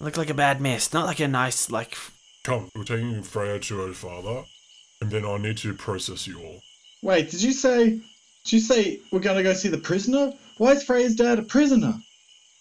It 0.00 0.04
looked 0.04 0.18
like 0.18 0.30
a 0.30 0.34
bad 0.34 0.60
mist, 0.60 0.92
not 0.92 1.06
like 1.06 1.20
a 1.20 1.28
nice 1.28 1.70
like. 1.70 1.96
Come, 2.44 2.68
we're 2.74 2.84
taking 2.84 3.22
Freya 3.22 3.58
to 3.60 3.78
her 3.86 3.92
father, 3.92 4.44
and 5.00 5.10
then 5.10 5.24
I 5.24 5.36
need 5.38 5.56
to 5.58 5.74
process 5.74 6.26
you 6.26 6.38
all. 6.40 6.60
Wait, 7.02 7.30
did 7.30 7.42
you 7.42 7.52
say? 7.52 7.90
Did 8.44 8.52
you 8.52 8.60
say 8.60 9.00
we're 9.10 9.20
gonna 9.20 9.42
go 9.42 9.52
see 9.54 9.68
the 9.68 9.78
prisoner? 9.78 10.32
Why 10.58 10.72
is 10.72 10.82
Freya's 10.84 11.16
dad 11.16 11.38
a 11.38 11.42
prisoner? 11.42 11.94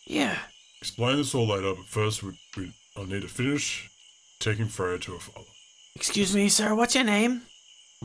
Yeah. 0.08 0.38
Explain 0.82 1.18
this 1.18 1.36
all 1.36 1.48
later, 1.48 1.74
but 1.76 1.86
first 1.86 2.24
we, 2.24 2.32
we 2.58 2.72
I 2.98 3.04
need 3.06 3.22
to 3.24 3.28
finish 3.28 3.90
taking 4.40 4.68
Freya 4.68 5.00
to 5.00 5.14
her 5.14 5.20
father. 5.20 5.48
Excuse 5.96 6.36
me, 6.36 6.50
sir. 6.50 6.76
What's 6.76 6.96
your 6.96 7.04
name? 7.04 7.44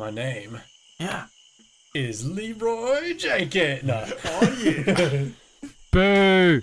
My 0.01 0.09
name 0.11 0.59
Yeah. 0.99 1.27
is 1.95 2.25
Leroy 2.27 3.13
Jenkins. 3.19 3.83
No. 3.83 4.03
Oh 4.25 4.57
yeah. 4.65 5.25
Boo! 5.93 6.63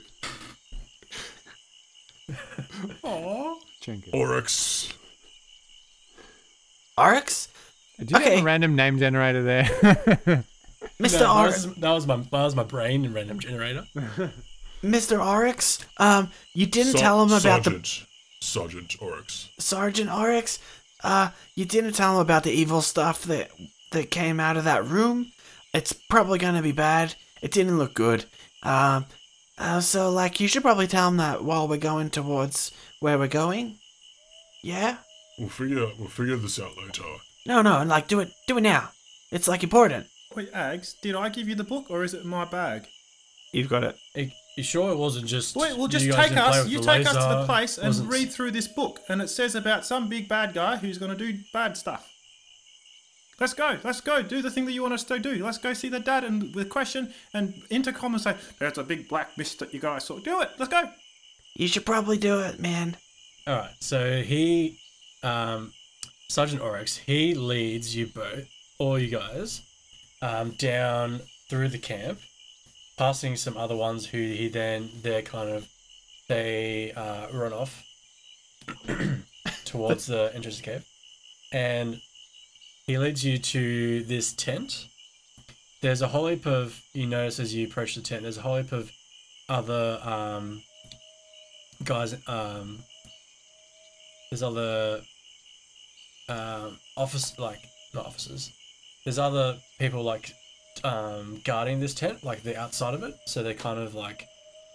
Aw. 3.04 3.56
Jenkins. 3.82 4.14
Oryx. 4.16 4.92
Oryx. 6.98 7.50
Did 8.00 8.10
you 8.10 8.18
Okay. 8.18 8.30
have 8.38 8.40
a 8.40 8.44
random 8.44 8.76
name 8.76 8.98
generator 8.98 9.44
there? 9.44 9.66
Mr. 9.66 10.44
No, 11.00 11.08
that, 11.08 11.30
Oryx. 11.30 11.66
was, 11.68 11.76
that 11.76 11.92
was 11.92 12.08
my 12.08 12.16
that 12.16 12.32
was 12.32 12.56
my 12.56 12.64
brain 12.64 13.06
and 13.06 13.14
random 13.14 13.40
generator. 13.40 13.86
Mr. 14.82 15.24
Oryx. 15.24 15.78
Um, 15.98 16.32
you 16.56 16.66
didn't 16.66 16.94
Ser- 16.94 16.98
tell 16.98 17.22
him 17.22 17.28
about 17.28 17.44
the 17.64 17.70
Sergeant. 17.70 18.04
Sergeant 18.42 18.96
Oryx. 19.00 19.50
Sergeant 19.60 20.12
Oryx. 20.12 20.58
Uh, 21.04 21.30
you 21.56 21.66
didn't 21.66 21.94
tell 21.94 22.16
him 22.16 22.22
about 22.22 22.44
the 22.44 22.52
evil 22.52 22.82
stuff 22.82 23.24
that 23.24 23.52
that 23.92 24.12
came 24.12 24.40
out 24.40 24.58
of 24.58 24.64
that 24.66 24.86
room. 24.86 25.32
It's 25.74 25.94
probably 25.94 26.40
gonna 26.40 26.62
be 26.62 26.72
bad. 26.72 27.16
It 27.42 27.52
didn't 27.52 27.78
look 27.78 27.94
good. 27.94 28.26
Um, 28.64 29.06
uh, 29.58 29.80
so 29.82 30.12
like 30.12 30.40
you 30.40 30.48
should 30.48 30.64
probably 30.64 30.88
tell 30.88 31.08
him 31.08 31.18
that 31.18 31.44
while 31.44 31.68
we're 31.68 31.78
going 31.78 32.10
towards 32.10 32.72
where 33.00 33.18
we're 33.18 33.28
going. 33.28 33.78
Yeah. 34.64 34.98
We'll 35.40 35.50
figure 35.50 35.88
we'll 35.98 36.10
figure 36.10 36.36
this 36.36 36.60
out 36.60 36.76
later. 36.78 37.04
No, 37.46 37.62
no, 37.62 37.80
and 37.80 37.90
like 37.90 38.08
do 38.08 38.20
it, 38.20 38.32
do 38.48 38.58
it 38.58 38.62
now. 38.62 38.90
It's 39.32 39.48
like 39.48 39.64
important. 39.64 40.08
Wait, 40.36 40.52
Ags, 40.52 41.00
did 41.02 41.16
I 41.16 41.30
give 41.30 41.48
you 41.48 41.56
the 41.56 41.64
book 41.64 41.86
or 41.90 42.04
is 42.04 42.14
it 42.14 42.24
in 42.24 42.28
my 42.30 42.46
bag? 42.46 42.88
You've 43.54 43.70
got 43.70 43.84
it. 43.84 43.98
Hey, 44.58 44.62
you 44.62 44.64
sure 44.64 44.92
it 44.92 44.98
wasn't 44.98 45.28
just? 45.28 45.56
Wait, 45.56 45.78
well, 45.78 45.88
just 45.88 46.04
you 46.04 46.12
guys 46.12 46.30
take 46.30 46.38
us. 46.38 46.68
You 46.68 46.80
the 46.80 46.86
take 46.86 47.06
us 47.06 47.14
to 47.14 47.40
the 47.40 47.46
place 47.46 47.78
and 47.78 47.88
Wasn't- 47.88 48.12
read 48.12 48.32
through 48.32 48.52
this 48.52 48.68
book, 48.68 49.02
and 49.08 49.22
it 49.22 49.30
says 49.30 49.54
about 49.56 49.86
some 49.86 50.10
big 50.10 50.28
bad 50.28 50.54
guy 50.54 50.78
who's 50.78 50.98
going 50.98 51.16
to 51.16 51.18
do 51.18 51.40
bad 51.54 51.78
stuff. 51.78 52.12
Let's 53.40 53.54
go. 53.54 53.78
Let's 53.84 54.02
go. 54.02 54.24
Do 54.24 54.42
the 54.42 54.50
thing 54.50 54.66
that 54.66 54.72
you 54.72 54.82
want 54.82 54.96
us 54.96 55.04
to 55.06 55.20
do. 55.20 55.36
Let's 55.46 55.60
go 55.60 55.74
see 55.74 55.90
the 55.90 56.00
dad 56.00 56.24
and 56.24 56.54
the 56.56 56.66
question 56.66 57.14
and 57.36 57.54
intercom 57.70 58.16
and 58.16 58.22
say, 58.24 58.36
"There's 58.60 58.80
a 58.80 58.84
big 58.84 59.08
black 59.08 59.38
mist 59.38 59.60
that 59.60 59.74
you 59.76 59.80
guys 59.80 60.06
saw." 60.06 60.18
Do 60.18 60.42
it. 60.42 60.50
Let's 60.58 60.72
go. 60.72 60.90
You 61.56 61.68
should 61.68 61.86
probably 61.86 62.18
do 62.18 62.40
it, 62.40 62.60
man. 62.60 62.98
All 63.46 63.56
right, 63.56 63.72
so 63.80 64.24
he, 64.24 64.78
um, 65.24 65.72
Sergeant 66.30 66.62
Oryx, 66.62 66.98
he 66.98 67.34
leads 67.36 67.96
you 67.96 68.08
both, 68.08 68.48
all 68.80 69.00
you 69.00 69.08
guys, 69.10 69.62
um, 70.22 70.52
down 70.52 71.22
through 71.50 71.70
the 71.70 71.78
camp, 71.80 72.20
passing 72.98 73.36
some 73.36 73.58
other 73.58 73.76
ones 73.76 74.06
who 74.08 74.18
he 74.18 74.50
then 74.50 74.90
they're 75.02 75.22
kind 75.22 75.50
of 75.50 75.68
they 76.28 76.92
uh, 76.94 77.28
run 77.32 77.54
off 77.54 77.84
towards 79.66 80.08
the 80.08 80.32
entrance 80.34 80.60
of 80.60 80.66
the 80.66 80.72
cave, 80.72 80.86
and 81.54 82.02
he 82.86 82.98
leads 82.98 83.24
you 83.24 83.38
to 83.38 84.04
this 84.04 84.34
tent. 84.34 84.88
There's 85.82 86.02
a 86.02 86.08
whole 86.08 86.28
heap 86.28 86.46
of 86.46 86.82
you 86.94 87.06
notice 87.06 87.40
as 87.40 87.54
you 87.54 87.68
approach 87.68 87.96
the 87.96 88.02
tent. 88.02 88.24
There's 88.24 88.38
a 88.38 88.42
whole 88.42 88.58
heap 88.58 88.72
of 88.72 88.92
other 89.48 90.00
um, 90.04 90.62
guys 91.84 92.16
um, 92.28 92.80
there's 94.30 94.44
other 94.44 95.02
um, 96.30 96.78
office 96.98 97.38
like 97.40 97.62
not 97.94 98.06
officers. 98.06 98.52
There's 99.06 99.20
other 99.20 99.58
people 99.80 100.04
like 100.04 100.34
um, 100.84 101.42
guarding 101.44 101.80
this 101.80 101.94
tent, 101.94 102.24
like 102.24 102.44
the 102.44 102.58
outside 102.58 102.94
of 102.94 103.04
it. 103.04 103.16
So 103.26 103.44
they're 103.44 103.54
kind 103.54 103.80
of 103.80 103.96
like 103.96 104.28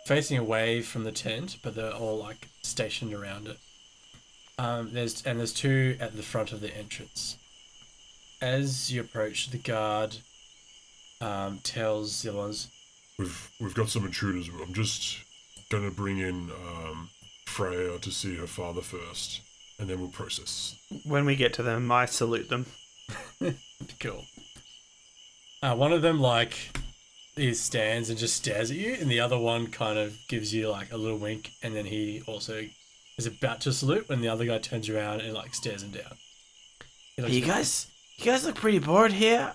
facing 0.07 0.39
away 0.39 0.83
from 0.83 1.05
the 1.05 1.13
tent, 1.13 1.57
but 1.63 1.75
they're 1.75 1.93
all 1.93 2.19
like 2.19 2.49
stationed 2.63 3.15
around 3.15 3.49
it. 3.49 3.59
Um, 4.59 4.93
there's 4.93 5.25
and 5.25 5.39
there's 5.39 5.53
two 5.53 5.97
at 6.01 6.17
the 6.17 6.23
front 6.23 6.53
of 6.53 6.61
the 6.61 6.75
entrance. 6.77 7.37
As 8.41 8.93
you 8.93 9.01
approach, 9.01 9.51
the 9.51 9.59
guard 9.59 10.17
um, 11.21 11.61
tells 11.63 12.23
the 12.23 12.31
other 12.31 12.39
ones, 12.39 12.69
We've 13.19 13.51
we've 13.61 13.75
got 13.75 13.89
some 13.89 14.05
intruders. 14.05 14.49
I'm 14.49 14.73
just 14.73 15.19
gonna 15.71 15.91
bring 15.91 16.19
in 16.19 16.51
um, 16.51 17.11
Freya 17.47 17.99
to 17.99 18.11
see 18.11 18.37
her 18.37 18.47
father 18.47 18.81
first, 18.81 19.41
and 19.79 19.89
then 19.89 20.01
we'll 20.01 20.09
process. 20.09 20.77
When 21.05 21.25
we 21.25 21.37
get 21.37 21.53
to 21.55 21.63
them, 21.63 21.91
I 21.93 22.07
salute 22.07 22.49
them. 22.49 22.67
Cool. 23.99 24.25
Uh, 25.63 25.77
one 25.77 25.93
of 25.93 26.03
them 26.03 26.21
like 26.21 26.77
he 27.37 27.55
stands 27.55 28.11
and 28.11 28.19
just 28.19 28.37
stares 28.37 28.71
at 28.71 28.77
you, 28.77 28.97
and 29.01 29.11
the 29.11 29.21
other 29.21 29.39
one 29.39 29.69
kind 29.69 29.99
of 29.99 30.17
gives 30.29 30.53
you 30.53 30.69
like 30.69 30.93
a 30.93 30.97
little 30.97 31.19
wink, 31.19 31.53
and 31.63 31.75
then 31.75 31.85
he 31.85 32.23
also 32.27 32.65
is 33.17 33.27
about 33.27 33.61
to 33.61 33.73
salute 33.73 34.09
when 34.09 34.21
the 34.21 34.29
other 34.29 34.45
guy 34.45 34.59
turns 34.59 34.89
around 34.89 35.21
and 35.21 35.35
like 35.35 35.55
stares 35.55 35.83
him 35.83 35.91
down. 35.91 36.17
He 37.17 37.23
looks 37.23 37.35
you 37.35 37.43
guys, 37.43 37.87
you 38.19 38.25
guys 38.25 38.45
look 38.45 38.57
pretty 38.57 38.79
bored 38.81 39.13
here. 39.13 39.53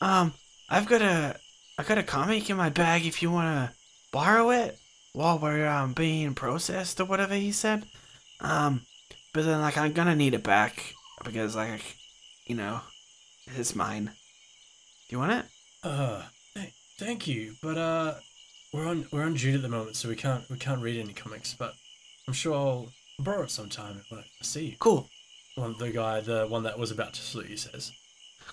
Um, 0.00 0.34
I've 0.68 0.86
got 0.86 1.02
a, 1.02 1.36
I 1.78 1.82
got 1.84 1.98
a 1.98 2.02
comic 2.02 2.50
in 2.50 2.56
my 2.56 2.68
bag 2.68 3.06
if 3.06 3.22
you 3.22 3.30
wanna 3.30 3.72
borrow 4.12 4.50
it 4.50 4.78
while 5.12 5.38
we're 5.38 5.66
um 5.66 5.94
being 5.94 6.34
processed 6.34 7.00
or 7.00 7.06
whatever 7.06 7.34
he 7.34 7.52
said. 7.52 7.86
Um, 8.40 8.82
but 9.32 9.44
then 9.44 9.60
like 9.60 9.78
I'm 9.78 9.92
gonna 9.92 10.16
need 10.16 10.34
it 10.34 10.42
back 10.42 10.94
because 11.24 11.56
like, 11.56 11.96
you 12.46 12.56
know, 12.56 12.80
it's 13.56 13.74
mine. 13.74 14.10
Do 15.08 15.14
you 15.14 15.18
want 15.18 15.32
it? 15.32 15.44
Uh, 15.82 16.22
th- 16.54 16.72
thank 16.98 17.26
you, 17.26 17.54
but 17.62 17.78
uh, 17.78 18.14
we're 18.72 18.86
on 18.86 19.06
we're 19.12 19.22
on 19.22 19.34
duty 19.34 19.54
at 19.54 19.62
the 19.62 19.68
moment, 19.68 19.96
so 19.96 20.08
we 20.08 20.16
can't 20.16 20.48
we 20.50 20.56
can't 20.56 20.80
read 20.82 21.00
any 21.00 21.12
comics. 21.12 21.54
But 21.54 21.74
I'm 22.26 22.34
sure 22.34 22.54
I'll 22.54 22.88
borrow 23.20 23.42
it 23.42 23.50
sometime 23.50 24.02
when 24.08 24.20
I 24.20 24.24
see 24.42 24.66
you. 24.66 24.76
Cool, 24.78 25.08
One 25.56 25.76
the 25.78 25.90
guy, 25.90 26.20
the 26.20 26.46
one 26.48 26.64
that 26.64 26.78
was 26.78 26.90
about 26.90 27.14
to 27.14 27.20
salute 27.22 27.50
you, 27.50 27.56
says. 27.56 27.92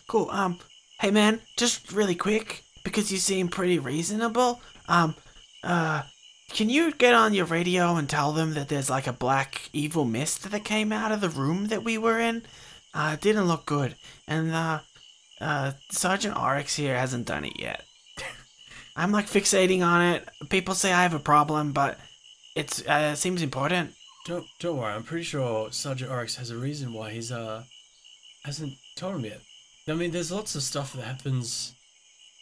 cool. 0.08 0.30
Um, 0.30 0.60
hey 1.00 1.12
man, 1.12 1.42
just 1.58 1.92
really 1.92 2.16
quick 2.16 2.64
because 2.84 3.12
you 3.12 3.18
seem 3.18 3.48
pretty 3.48 3.80
reasonable. 3.80 4.62
Um, 4.88 5.16
uh. 5.64 6.04
Can 6.50 6.70
you 6.70 6.92
get 6.92 7.16
on 7.16 7.34
your 7.34 7.46
radio 7.46 7.96
and 7.96 8.08
tell 8.08 8.32
them 8.32 8.54
that 8.54 8.70
there's 8.70 8.90
like 8.90 9.08
a 9.08 9.14
black 9.14 9.70
evil 9.74 10.06
mist 10.06 10.52
that 10.52 10.64
came 10.64 10.92
out 10.92 11.12
of 11.12 11.20
the 11.20 11.30
room 11.30 11.70
that 11.70 11.84
we 11.84 11.98
were 11.98 12.20
in? 12.20 12.44
Uh, 12.94 13.12
it 13.16 13.22
didn't 13.22 13.46
look 13.48 13.66
good. 13.66 13.96
And, 14.28 14.52
uh, 14.52 14.82
uh, 15.44 15.72
Sergeant 15.90 16.38
Oryx 16.38 16.76
here 16.76 16.98
hasn't 16.98 17.28
done 17.28 17.46
it 17.46 17.60
yet. 17.60 17.84
I'm 18.96 19.12
like 19.12 19.28
fixating 19.28 19.86
on 19.86 20.02
it. 20.02 20.28
People 20.50 20.76
say 20.76 20.92
I 20.94 21.04
have 21.04 21.14
a 21.14 21.20
problem, 21.20 21.72
but 21.74 22.00
it's, 22.56 22.82
uh, 22.82 23.12
it 23.14 23.18
seems 23.18 23.42
important. 23.42 23.94
Don't 24.26 24.46
don't 24.60 24.78
worry. 24.78 24.94
I'm 24.94 25.04
pretty 25.04 25.26
sure 25.26 25.70
Sergeant 25.72 26.10
Oryx 26.10 26.38
has 26.38 26.50
a 26.50 26.56
reason 26.56 26.94
why 26.94 27.12
he's 27.12 27.30
uh 27.30 27.64
hasn't 28.46 28.74
told 28.96 29.16
him 29.16 29.26
yet. 29.26 29.42
I 29.88 29.94
mean, 29.94 30.12
there's 30.12 30.32
lots 30.32 30.56
of 30.56 30.64
stuff 30.64 30.94
that 30.94 31.04
happens 31.04 31.74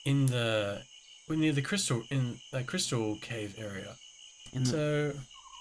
in 0.05 0.27
the 0.27 0.83
near 1.27 1.53
the 1.53 1.61
crystal 1.61 2.03
in 2.11 2.37
that 2.51 2.67
crystal 2.67 3.17
cave 3.21 3.55
area. 3.57 3.95
In 4.53 4.65
So, 4.65 5.13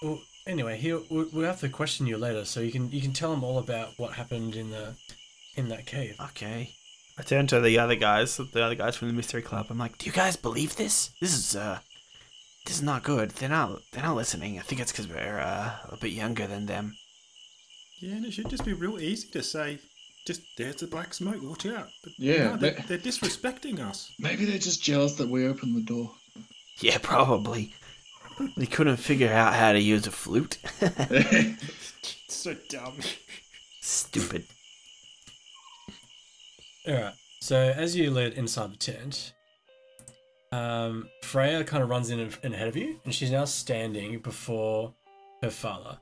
well, 0.03 0.19
anyway, 0.45 0.77
he'll 0.77 1.03
we'll, 1.09 1.27
we'll 1.33 1.45
have 1.45 1.61
to 1.61 1.69
question 1.69 2.05
you 2.05 2.17
later, 2.17 2.45
so 2.45 2.59
you 2.59 2.71
can 2.71 2.91
you 2.91 3.01
can 3.01 3.13
tell 3.13 3.33
him 3.33 3.43
all 3.43 3.57
about 3.57 3.97
what 3.97 4.13
happened 4.13 4.55
in 4.55 4.69
the 4.69 4.93
in 5.55 5.69
that 5.69 5.87
cave. 5.87 6.15
Okay. 6.19 6.75
I 7.21 7.23
turn 7.23 7.45
to 7.47 7.59
the 7.61 7.77
other 7.77 7.93
guys, 7.95 8.37
the 8.37 8.63
other 8.65 8.73
guys 8.73 8.95
from 8.95 9.07
the 9.09 9.13
mystery 9.13 9.43
club. 9.43 9.67
I'm 9.69 9.77
like, 9.77 9.99
Do 9.99 10.07
you 10.07 10.11
guys 10.11 10.35
believe 10.35 10.75
this? 10.75 11.11
This 11.21 11.37
is, 11.37 11.55
uh, 11.55 11.77
this 12.65 12.77
is 12.77 12.81
not 12.81 13.03
good. 13.03 13.29
They're 13.29 13.47
not, 13.47 13.79
they're 13.91 14.01
not 14.01 14.15
listening. 14.15 14.57
I 14.57 14.63
think 14.63 14.81
it's 14.81 14.91
because 14.91 15.07
we're, 15.07 15.39
uh, 15.39 15.69
a 15.89 15.97
bit 16.01 16.13
younger 16.13 16.47
than 16.47 16.65
them. 16.65 16.95
Yeah, 18.01 18.15
and 18.15 18.25
it 18.25 18.33
should 18.33 18.49
just 18.49 18.65
be 18.65 18.73
real 18.73 18.99
easy 18.99 19.27
to 19.33 19.43
say, 19.43 19.77
just 20.25 20.41
there's 20.57 20.77
the 20.77 20.87
black 20.87 21.13
smoke. 21.13 21.43
Watch 21.43 21.67
out. 21.67 21.89
But 22.03 22.13
Yeah, 22.17 22.45
no, 22.45 22.57
they're, 22.57 22.73
but- 22.73 22.87
they're 22.87 22.97
disrespecting 22.97 23.79
us. 23.79 24.11
Maybe 24.17 24.45
they're 24.45 24.57
just 24.57 24.81
jealous 24.81 25.13
that 25.17 25.29
we 25.29 25.45
opened 25.45 25.75
the 25.75 25.83
door. 25.83 26.11
Yeah, 26.79 26.97
probably. 27.03 27.75
They 28.57 28.65
couldn't 28.65 28.97
figure 28.97 29.31
out 29.31 29.53
how 29.53 29.73
to 29.73 29.79
use 29.79 30.07
a 30.07 30.11
flute. 30.11 30.57
So 32.27 32.55
dumb. 32.69 32.97
Stupid. 33.81 34.45
All 36.87 36.95
right. 36.95 37.13
So 37.41 37.57
as 37.57 37.95
you 37.95 38.09
lead 38.09 38.33
inside 38.33 38.73
the 38.73 38.77
tent, 38.77 39.33
um, 40.51 41.07
Freya 41.21 41.63
kind 41.63 41.83
of 41.83 41.89
runs 41.89 42.09
in, 42.09 42.19
in 42.43 42.53
ahead 42.53 42.67
of 42.67 42.75
you, 42.75 42.99
and 43.05 43.13
she's 43.13 43.31
now 43.31 43.45
standing 43.45 44.19
before 44.19 44.93
her 45.43 45.51
father. 45.51 45.97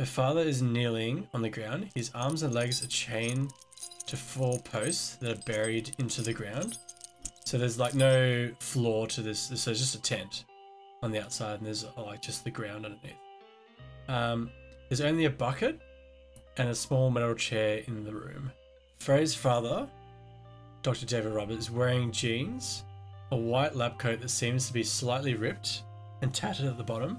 Her 0.00 0.06
father 0.06 0.40
is 0.40 0.62
kneeling 0.62 1.28
on 1.34 1.42
the 1.42 1.50
ground. 1.50 1.90
His 1.94 2.10
arms 2.14 2.42
and 2.42 2.54
legs 2.54 2.82
are 2.82 2.88
chained 2.88 3.52
to 4.06 4.16
four 4.16 4.58
posts 4.60 5.16
that 5.16 5.38
are 5.38 5.42
buried 5.42 5.94
into 5.98 6.22
the 6.22 6.32
ground. 6.32 6.78
So 7.44 7.58
there's 7.58 7.78
like 7.78 7.94
no 7.94 8.50
floor 8.60 9.06
to 9.08 9.20
this. 9.20 9.52
So 9.54 9.70
it's 9.70 9.80
just 9.80 9.94
a 9.94 10.02
tent 10.02 10.44
on 11.02 11.10
the 11.12 11.22
outside, 11.22 11.58
and 11.58 11.66
there's 11.66 11.84
like 11.98 12.22
just 12.22 12.44
the 12.44 12.50
ground 12.50 12.86
underneath. 12.86 13.12
Um, 14.08 14.50
there's 14.88 15.02
only 15.02 15.26
a 15.26 15.30
bucket 15.30 15.80
and 16.56 16.70
a 16.70 16.74
small 16.74 17.10
metal 17.10 17.34
chair 17.34 17.82
in 17.86 18.04
the 18.04 18.14
room. 18.14 18.50
Frey's 18.98 19.34
father, 19.34 19.86
Dr. 20.84 21.06
David 21.06 21.32
Roberts, 21.32 21.70
wearing 21.70 22.12
jeans, 22.12 22.84
a 23.32 23.36
white 23.36 23.74
lab 23.74 23.98
coat 23.98 24.20
that 24.20 24.28
seems 24.28 24.66
to 24.66 24.72
be 24.72 24.82
slightly 24.84 25.34
ripped 25.34 25.82
and 26.22 26.32
tattered 26.32 26.66
at 26.66 26.76
the 26.76 26.84
bottom. 26.84 27.18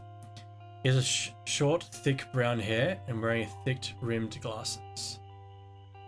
He 0.84 0.90
has 0.90 0.98
a 0.98 1.02
sh- 1.04 1.32
short, 1.46 1.84
thick 1.84 2.26
brown 2.32 2.60
hair 2.60 3.00
and 3.08 3.20
wearing 3.20 3.48
thick 3.66 3.80
rimmed 4.02 4.40
glasses. 4.40 5.20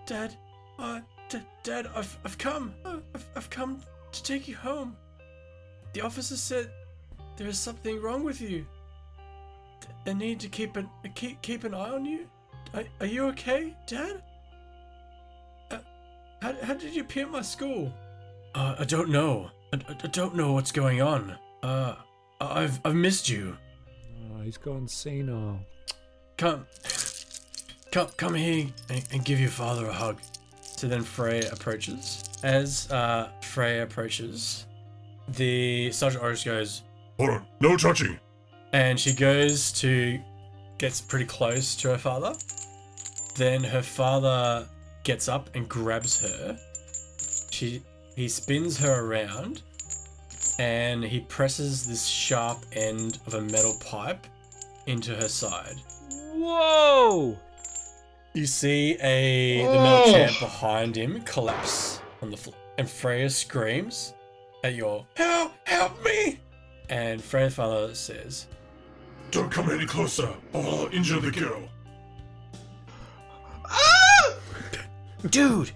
Dad, 0.05 0.37
uh, 0.77 0.99
d- 1.29 1.39
Dad, 1.63 1.87
I've, 1.95 2.15
I've 2.23 2.37
come. 2.37 2.75
I've, 2.85 3.25
I've 3.35 3.49
come 3.49 3.81
to 4.11 4.23
take 4.23 4.47
you 4.47 4.55
home. 4.55 4.95
The 5.93 6.01
officer 6.01 6.37
said 6.37 6.69
there 7.37 7.47
is 7.47 7.57
something 7.57 7.99
wrong 8.01 8.23
with 8.23 8.39
you. 8.39 8.67
Th- 9.81 9.93
They 10.05 10.13
need 10.13 10.39
to 10.41 10.47
keep 10.47 10.75
an 10.77 10.87
keep 11.15 11.41
keep 11.41 11.63
an 11.63 11.73
eye 11.73 11.89
on 11.89 12.05
you. 12.05 12.29
Are, 12.75 12.83
are 12.99 13.05
you 13.07 13.25
okay, 13.29 13.75
Dad? 13.87 14.21
How, 16.41 16.53
how 16.61 16.73
did 16.73 16.93
you 16.95 17.01
appear 17.01 17.25
at 17.25 17.31
my 17.31 17.41
school? 17.41 17.93
Uh, 18.55 18.75
I 18.79 18.83
don't 18.85 19.09
know. 19.09 19.49
I, 19.73 19.77
I- 19.89 19.97
I 20.03 20.07
don't 20.07 20.35
know 20.35 20.53
what's 20.53 20.71
going 20.71 21.01
on. 21.01 21.37
Uh, 21.63 21.95
I've 22.39 22.79
I've 22.85 22.95
missed 22.95 23.27
you. 23.29 23.57
Oh, 24.31 24.41
he's 24.43 24.57
gone 24.57 24.87
senile. 24.87 25.59
Come, 26.37 26.67
come, 27.91 28.07
come 28.17 28.35
here 28.35 28.67
and, 28.89 29.03
and 29.11 29.25
give 29.25 29.39
your 29.39 29.49
father 29.49 29.87
a 29.87 29.93
hug. 29.93 30.19
So 30.61 30.87
then 30.87 31.01
Frey 31.01 31.41
approaches. 31.51 32.23
As 32.43 32.89
uh, 32.91 33.29
Frey 33.41 33.79
approaches, 33.79 34.67
the 35.29 35.91
Sergeant 35.91 36.23
Orange 36.23 36.45
goes, 36.45 36.83
Hold 37.17 37.31
on, 37.31 37.45
no 37.59 37.75
touching. 37.75 38.19
and 38.73 38.99
she 38.99 39.13
goes 39.13 39.71
to 39.73 40.19
gets 40.77 41.01
pretty 41.01 41.25
close 41.25 41.75
to 41.77 41.89
her 41.89 41.97
father. 41.97 42.35
Then 43.35 43.63
her 43.63 43.81
father 43.81 44.67
gets 45.07 45.29
up 45.29 45.49
and 45.55 45.69
grabs 45.69 46.21
her. 46.21 46.59
She 47.49 47.81
he 48.17 48.27
spins 48.27 48.77
her 48.77 49.05
around 49.05 49.61
and 50.59 51.01
he 51.01 51.21
presses 51.21 51.87
this 51.87 52.05
sharp 52.05 52.57
end 52.73 53.19
of 53.25 53.33
a 53.35 53.41
metal 53.41 53.77
pipe 53.85 54.27
into 54.85 55.15
her 55.15 55.29
side. 55.29 55.75
Whoa! 56.35 57.37
You 58.33 58.45
see 58.45 58.97
a 59.01 59.65
the 59.65 59.79
metal 59.79 60.11
chair 60.11 60.29
behind 60.41 60.97
him 60.97 61.21
collapse 61.21 62.01
on 62.21 62.29
the 62.29 62.37
floor, 62.37 62.57
and 62.77 62.89
Freya 62.89 63.29
screams 63.29 64.13
at 64.65 64.75
your 64.75 65.05
help, 65.15 65.53
help 65.63 66.03
me! 66.03 66.41
And 66.89 67.23
Freya's 67.23 67.55
father 67.55 67.95
says, 67.95 68.47
Don't 69.31 69.51
come 69.51 69.69
any 69.69 69.85
closer, 69.85 70.33
or 70.51 70.63
I'll 70.63 70.89
injure 70.91 71.21
the 71.21 71.31
girl. 71.31 71.69
Dude, 75.27 75.71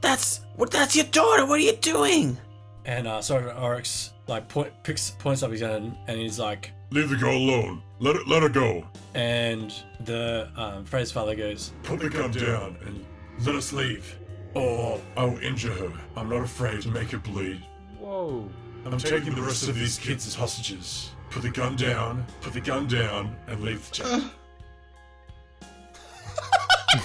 that's 0.00 0.40
what? 0.56 0.70
That's 0.70 0.94
your 0.96 1.06
daughter. 1.06 1.46
What 1.46 1.58
are 1.58 1.62
you 1.62 1.76
doing? 1.76 2.38
and 2.84 3.08
uh, 3.08 3.20
Sergeant 3.20 3.58
Oryx 3.58 4.12
like 4.28 4.48
point, 4.48 4.72
picks 4.84 5.10
points 5.10 5.42
up 5.42 5.50
his 5.50 5.60
gun, 5.60 5.96
and 6.06 6.18
he's 6.18 6.38
like, 6.38 6.70
Leave 6.90 7.10
the 7.10 7.16
girl 7.16 7.36
alone. 7.36 7.82
Let 7.98 8.14
it, 8.16 8.28
let 8.28 8.42
her 8.42 8.48
go. 8.48 8.86
and 9.14 9.74
the 10.00 10.48
um, 10.56 10.84
Freya's 10.84 11.10
father 11.10 11.34
goes, 11.34 11.72
Put 11.82 12.00
the 12.00 12.08
gun 12.08 12.30
down 12.30 12.76
and 12.86 13.04
let 13.44 13.54
us 13.56 13.72
leave. 13.72 14.16
Or 14.54 15.00
I 15.16 15.24
will 15.24 15.38
injure 15.40 15.72
her. 15.72 15.92
I'm 16.16 16.30
not 16.30 16.42
afraid 16.42 16.80
to 16.82 16.88
make 16.88 17.10
her 17.10 17.18
bleed. 17.18 17.62
Whoa! 17.98 18.48
I'm 18.86 18.98
taking 18.98 19.34
the 19.34 19.42
rest 19.42 19.68
of 19.68 19.74
these 19.74 19.98
kids 19.98 20.26
as 20.26 20.34
hostages. 20.34 21.10
Put 21.30 21.42
the 21.42 21.50
gun 21.50 21.74
down, 21.76 22.24
put 22.40 22.52
the 22.54 22.60
gun 22.60 22.86
down, 22.86 23.36
and 23.48 23.60
leave 23.60 23.86
the 23.90 23.96
tent. 23.96 24.32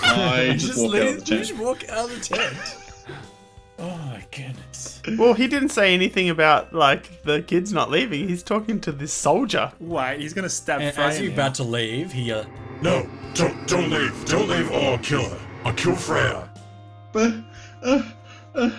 I 0.01 0.53
just, 0.57 0.77
walk 0.77 0.95
out 0.95 1.07
of 1.07 1.15
the 1.15 1.21
tent. 1.25 1.25
just 1.45 1.55
walk 1.57 1.89
out 1.89 2.09
of 2.09 2.15
the 2.29 2.35
tent. 2.35 2.57
oh 3.79 3.97
my 3.97 4.23
goodness! 4.31 5.01
Well, 5.17 5.33
he 5.33 5.47
didn't 5.47 5.69
say 5.69 5.93
anything 5.93 6.29
about 6.29 6.73
like 6.73 7.23
the 7.23 7.41
kids 7.41 7.73
not 7.73 7.89
leaving. 7.89 8.27
He's 8.29 8.43
talking 8.43 8.79
to 8.81 8.91
this 8.91 9.11
soldier. 9.13 9.71
Wait, 9.79 10.19
he's 10.19 10.33
gonna 10.33 10.49
stab 10.49 10.81
And 10.81 10.93
Freya. 10.93 11.07
as 11.07 11.19
you're 11.19 11.29
now. 11.29 11.35
about 11.35 11.55
to 11.55 11.63
leave, 11.63 12.11
he 12.11 12.31
uh, 12.31 12.45
No, 12.81 13.09
don't, 13.33 13.67
don't 13.67 13.89
leave. 13.89 14.25
Don't 14.25 14.47
leave, 14.47 14.69
or 14.71 14.79
I'll 14.91 14.97
kill 14.99 15.23
her. 15.27 15.39
I'll 15.65 15.73
kill 15.73 15.95
Freya. 15.95 16.49
But 17.11 17.33
uh, 17.83 18.01
uh, 18.55 18.71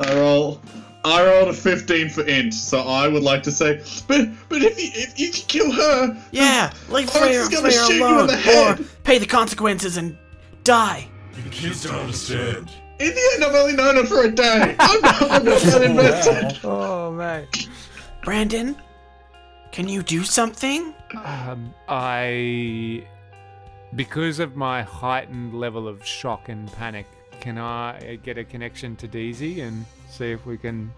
I 0.00 0.14
roll. 0.14 0.60
I 1.04 1.24
rolled 1.24 1.48
a 1.48 1.52
15 1.54 2.10
for 2.10 2.22
int, 2.26 2.52
so 2.52 2.80
I 2.80 3.06
would 3.08 3.22
like 3.22 3.42
to 3.44 3.52
say, 3.52 3.80
but 4.08 4.28
but 4.48 4.62
if 4.62 4.76
you 4.78 4.90
if 4.94 5.18
you 5.18 5.30
kill 5.30 5.70
her, 5.70 6.20
Yeah, 6.32 6.72
leave 6.90 7.08
Oryx 7.08 7.16
Freya, 7.16 7.40
is 7.40 7.48
gonna 7.48 7.62
Freya 7.70 7.86
shoot 7.86 7.94
you 7.94 8.06
in 8.06 8.12
alone, 8.14 8.26
the 8.26 8.36
head. 8.36 8.80
or 8.80 8.84
pay 9.04 9.18
the 9.18 9.24
consequences 9.26 9.96
and 9.96 10.18
die. 10.68 11.08
The 11.32 11.48
kids 11.48 11.84
don't 11.84 11.94
understand. 11.94 12.70
in 13.00 13.14
the 13.14 13.30
end, 13.34 13.42
I've 13.42 13.54
only 13.54 13.74
known 13.74 13.96
her 13.96 14.04
for 14.04 14.24
a 14.24 14.30
day. 14.30 14.76
I'm 14.78 15.00
not, 15.00 15.22
I'm 15.22 15.44
not 15.46 15.62
that 15.62 15.82
invested. 15.90 16.60
Oh 16.62 17.10
mate. 17.10 17.70
Brandon, 18.22 18.76
can 19.72 19.88
you 19.88 20.02
do 20.02 20.24
something? 20.24 20.92
Um, 21.24 21.72
I, 21.88 23.02
because 23.96 24.40
of 24.40 24.56
my 24.56 24.82
heightened 24.82 25.54
level 25.54 25.88
of 25.88 26.04
shock 26.04 26.50
and 26.50 26.70
panic, 26.72 27.06
can 27.40 27.56
I 27.56 28.18
get 28.22 28.36
a 28.36 28.44
connection 28.44 28.94
to 28.96 29.08
Deezy 29.08 29.62
and 29.62 29.86
see 30.10 30.32
if 30.32 30.44
we 30.44 30.58
can 30.58 30.92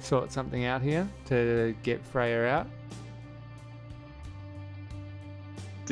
sort 0.00 0.30
something 0.30 0.66
out 0.66 0.82
here 0.82 1.08
to 1.28 1.74
get 1.82 2.04
Freya 2.04 2.44
out? 2.46 2.66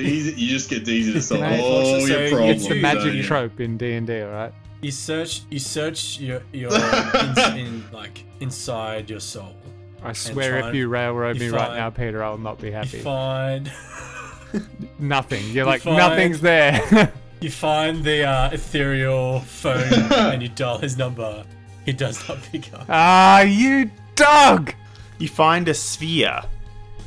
Easy, 0.01 0.33
you 0.41 0.49
just 0.49 0.69
get 0.71 0.87
easy 0.89 1.13
to 1.13 1.23
solve 1.23 1.41
Mate, 1.43 1.61
all 1.61 1.85
so 2.01 2.07
your 2.07 2.21
it's 2.23 2.33
problems. 2.33 2.57
It's 2.63 2.69
the 2.69 2.75
magic 2.81 3.03
don't 3.05 3.17
you? 3.17 3.23
trope 3.23 3.61
in 3.61 3.77
D 3.77 3.93
and 3.95 4.07
D, 4.07 4.23
alright? 4.23 4.53
you 4.83 4.91
search 4.91 5.43
you 5.51 5.59
search 5.59 6.19
your 6.21 6.41
your 6.53 6.71
in, 6.75 7.59
in 7.59 7.85
like 7.93 8.25
inside 8.41 9.11
your 9.11 9.21
soul. 9.21 9.55
I 10.03 10.13
swear, 10.15 10.67
if 10.69 10.75
you 10.75 10.89
railroad 10.89 11.37
you 11.39 11.51
me 11.51 11.57
right 11.57 11.77
now, 11.77 11.91
Peter, 11.91 12.25
I'll 12.25 12.39
not 12.39 12.59
be 12.59 12.69
You 12.69 12.73
happy. 12.73 13.01
find 13.01 13.71
Nothing. 14.99 15.45
You're 15.51 15.67
like 15.67 15.83
find- 15.83 15.97
nothing's 15.97 16.41
there. 16.41 17.13
you 17.41 17.51
find 17.51 18.03
the 18.03 18.25
uh, 18.25 18.51
ethereal 18.51 19.41
phone 19.41 19.93
and 20.13 20.43
you 20.43 20.49
dial 20.49 20.79
his 20.79 20.97
number. 20.97 21.45
He 21.85 21.93
does 21.93 22.27
not 22.29 22.43
pick 22.43 22.73
up. 22.75 22.87
ah, 22.89 23.41
you 23.43 23.91
dog! 24.15 24.75
You 25.19 25.29
find 25.29 25.69
a 25.69 25.75
sphere. 25.75 26.41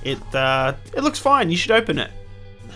It 0.04 0.20
uh, 0.36 0.74
it 0.96 1.04
looks 1.04 1.20
fine. 1.20 1.50
You 1.50 1.58
should 1.58 1.72
open 1.72 1.98
it. 2.00 2.12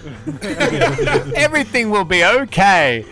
Everything 1.36 1.90
will 1.90 2.06
be 2.06 2.24
okay. 2.24 3.06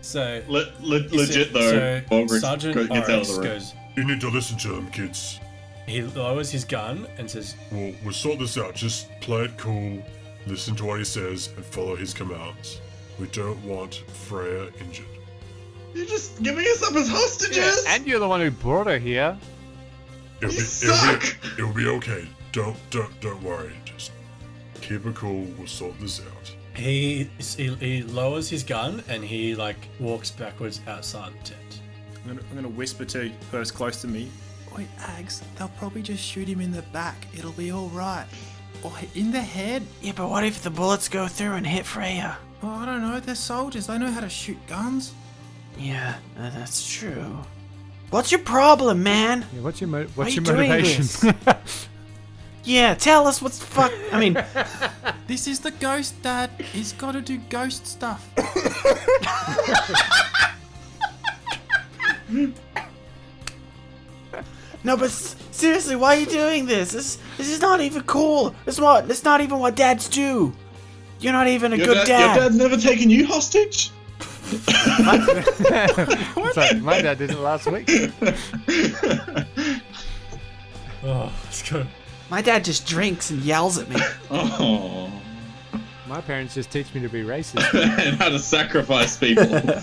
So 0.00 0.40
Le- 0.48 0.66
le- 0.80 1.08
so- 1.08 1.16
legit 1.16 1.52
though, 1.52 1.60
so 1.60 2.00
Baldrick 2.10 2.40
Sergeant 2.40 2.74
go- 2.74 2.86
gets 2.86 3.08
out 3.08 3.22
of 3.22 3.28
Oryx 3.28 3.28
the 3.28 3.40
room. 3.40 3.44
goes. 3.52 3.74
You 3.96 4.04
need 4.04 4.20
to 4.20 4.28
listen 4.28 4.56
to 4.58 4.68
them, 4.68 4.90
kids. 4.90 5.40
He 5.86 6.02
lowers 6.02 6.50
his 6.50 6.64
gun 6.64 7.06
and 7.18 7.30
says, 7.30 7.54
We'll, 7.70 7.94
we'll 8.04 8.12
sort 8.12 8.38
this 8.38 8.58
out. 8.58 8.74
Just 8.74 9.08
play 9.20 9.44
it 9.44 9.56
cool, 9.56 10.02
listen 10.46 10.74
to 10.76 10.84
what 10.84 10.98
he 10.98 11.04
says, 11.04 11.50
and 11.56 11.64
follow 11.64 11.96
his 11.96 12.12
commands. 12.12 12.80
We 13.18 13.26
don't 13.28 13.62
want 13.64 13.94
Freya 14.12 14.68
injured. 14.80 15.06
You're 15.94 16.06
just 16.06 16.42
giving 16.42 16.64
us 16.66 16.82
up 16.82 16.94
as 16.94 17.08
hostages. 17.08 17.84
and 17.88 18.06
you're 18.06 18.18
the 18.18 18.28
one 18.28 18.40
who 18.40 18.50
brought 18.50 18.86
her 18.88 18.98
here. 18.98 19.36
It'll 20.42 20.52
You 20.52 20.58
be, 20.58 20.64
suck! 20.64 21.22
It'll 21.24 21.28
be, 21.56 21.62
it'll 21.62 21.74
be 21.74 21.86
okay. 21.98 22.28
Don't, 22.56 22.74
don't, 22.88 23.20
don't 23.20 23.42
worry. 23.42 23.74
Just 23.84 24.12
keep 24.80 25.04
it 25.04 25.14
cool. 25.14 25.46
We'll 25.58 25.66
sort 25.66 26.00
this 26.00 26.22
out. 26.22 26.56
he, 26.74 27.28
he 27.38 27.74
he 27.74 28.02
lowers 28.02 28.48
his 28.48 28.62
gun 28.62 29.04
and 29.10 29.22
he 29.22 29.54
like 29.54 29.76
walks 30.00 30.30
backwards 30.30 30.80
outside 30.88 31.34
the 31.34 31.50
tent. 31.50 31.80
I'm 32.24 32.28
gonna, 32.28 32.40
I'm 32.48 32.56
gonna 32.56 32.68
whisper 32.70 33.04
to 33.04 33.28
whoever's 33.50 33.70
close 33.70 34.00
to 34.00 34.08
me. 34.08 34.30
Oi, 34.74 34.86
Ags, 35.00 35.42
they'll 35.58 35.68
probably 35.76 36.00
just 36.00 36.24
shoot 36.24 36.48
him 36.48 36.62
in 36.62 36.72
the 36.72 36.80
back. 36.94 37.26
It'll 37.36 37.52
be 37.52 37.72
all 37.72 37.90
right. 37.90 38.24
Or 38.82 38.90
in 39.14 39.32
the 39.32 39.42
head. 39.42 39.82
Yeah, 40.00 40.12
but 40.16 40.30
what 40.30 40.42
if 40.42 40.62
the 40.62 40.70
bullets 40.70 41.10
go 41.10 41.28
through 41.28 41.52
and 41.52 41.66
hit 41.66 41.84
Freya? 41.84 42.38
Oh, 42.62 42.70
I 42.70 42.86
don't 42.86 43.02
know. 43.02 43.20
They're 43.20 43.34
soldiers. 43.34 43.86
They 43.86 43.98
know 43.98 44.10
how 44.10 44.20
to 44.20 44.30
shoot 44.30 44.56
guns. 44.66 45.12
Yeah, 45.76 46.14
uh, 46.38 46.48
that's 46.48 46.90
true. 46.90 47.36
What's 48.08 48.32
your 48.32 48.40
problem, 48.40 49.02
man? 49.02 49.44
Yeah, 49.54 49.60
what's 49.60 49.78
your 49.82 49.88
mo- 49.88 50.06
what's 50.14 50.34
you 50.34 50.40
your 50.42 50.56
doing 50.56 50.70
motivation? 50.70 51.34
Yeah, 52.66 52.94
tell 52.94 53.26
us 53.28 53.40
what's 53.40 53.58
the 53.60 53.64
fuck. 53.64 53.92
I 54.12 54.18
mean, 54.20 54.36
This 55.28 55.46
is 55.46 55.60
the 55.60 55.70
ghost, 55.70 56.20
Dad. 56.22 56.50
He's 56.72 56.92
got 56.92 57.12
to 57.12 57.20
do 57.20 57.38
ghost 57.48 57.86
stuff. 57.86 58.28
no, 64.84 64.96
but 64.96 65.06
s- 65.06 65.34
seriously, 65.50 65.96
why 65.96 66.16
are 66.16 66.20
you 66.20 66.26
doing 66.26 66.66
this? 66.66 66.92
This 66.92 67.18
this 67.36 67.50
is 67.50 67.60
not 67.60 67.80
even 67.80 68.02
cool. 68.02 68.54
This 68.64 68.78
what? 68.80 69.08
This 69.08 69.24
not 69.24 69.40
even 69.40 69.58
what 69.58 69.74
dads 69.74 70.08
do. 70.08 70.54
You're 71.18 71.32
not 71.32 71.48
even 71.48 71.72
a 71.72 71.76
Your, 71.76 71.86
good 71.86 72.06
dad, 72.06 72.18
your 72.20 72.28
dad. 72.28 72.36
dad's 72.36 72.56
never 72.56 72.76
taken 72.76 73.10
you 73.10 73.26
hostage? 73.26 73.90
Sorry, 76.52 76.80
my 76.80 77.00
dad 77.02 77.18
did 77.18 77.30
it 77.30 77.38
last 77.38 77.66
week. 77.70 77.88
Oh, 81.04 81.32
let's 81.44 81.68
go. 81.70 81.84
My 82.30 82.42
dad 82.42 82.64
just 82.64 82.86
drinks 82.86 83.30
and 83.30 83.42
yells 83.42 83.78
at 83.78 83.88
me. 83.88 83.96
oh. 84.30 85.10
My 86.08 86.20
parents 86.20 86.54
just 86.54 86.70
teach 86.70 86.92
me 86.94 87.00
to 87.02 87.08
be 87.08 87.22
racist. 87.22 87.72
and 88.06 88.16
how 88.16 88.28
to 88.28 88.38
sacrifice 88.38 89.16
people. 89.16 89.46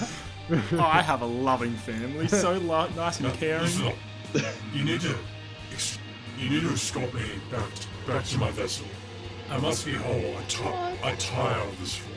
Oh, 0.74 0.80
I 0.80 1.02
have 1.02 1.22
a 1.22 1.26
loving 1.26 1.74
family, 1.74 2.28
so 2.28 2.58
lo- 2.60 2.90
nice 2.98 3.18
and 3.22 3.34
caring. 3.36 3.64
Listen 3.64 3.88
up. 3.88 3.96
You 4.74 4.84
need 4.84 5.00
to, 5.00 5.16
you 6.38 6.50
need 6.50 6.64
to 6.64 6.74
escort 6.74 7.14
me 7.14 7.22
back, 7.50 7.70
back 8.06 8.26
to 8.26 8.38
my 8.38 8.52
vessel. 8.52 8.86
I 9.50 9.58
must 9.58 9.86
be 9.86 9.94
whole. 9.94 10.36
I 10.38 10.44
tie, 10.50 10.98
I 11.02 11.16
tie 11.16 11.60
all 11.60 11.72
this 11.80 11.96
for. 11.96 12.10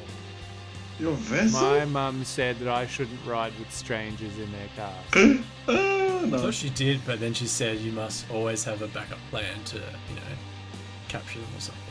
Your 0.99 1.13
vessel? 1.15 1.61
My 1.61 1.85
mum 1.85 2.25
said 2.25 2.59
that 2.61 2.69
I 2.69 2.87
shouldn't 2.87 3.21
ride 3.27 3.53
with 3.59 3.71
strangers 3.73 4.39
in 4.39 4.51
their 4.53 4.69
cars. 4.77 5.41
I 5.69 6.25
no. 6.27 6.39
thought 6.39 6.55
she 6.55 6.71
did, 6.71 7.01
but 7.05 7.21
then 7.21 7.35
she 7.35 7.47
said 7.47 7.79
you 7.79 7.93
must 7.93 8.29
always 8.31 8.65
have 8.65 8.81
a 8.83 8.89
backup 8.89 9.19
plan 9.31 9.63
to, 9.67 9.77
you 9.77 10.17
know, 10.17 10.23
capture 11.09 11.39
them 11.39 11.49
or 11.57 11.61
something. 11.61 11.83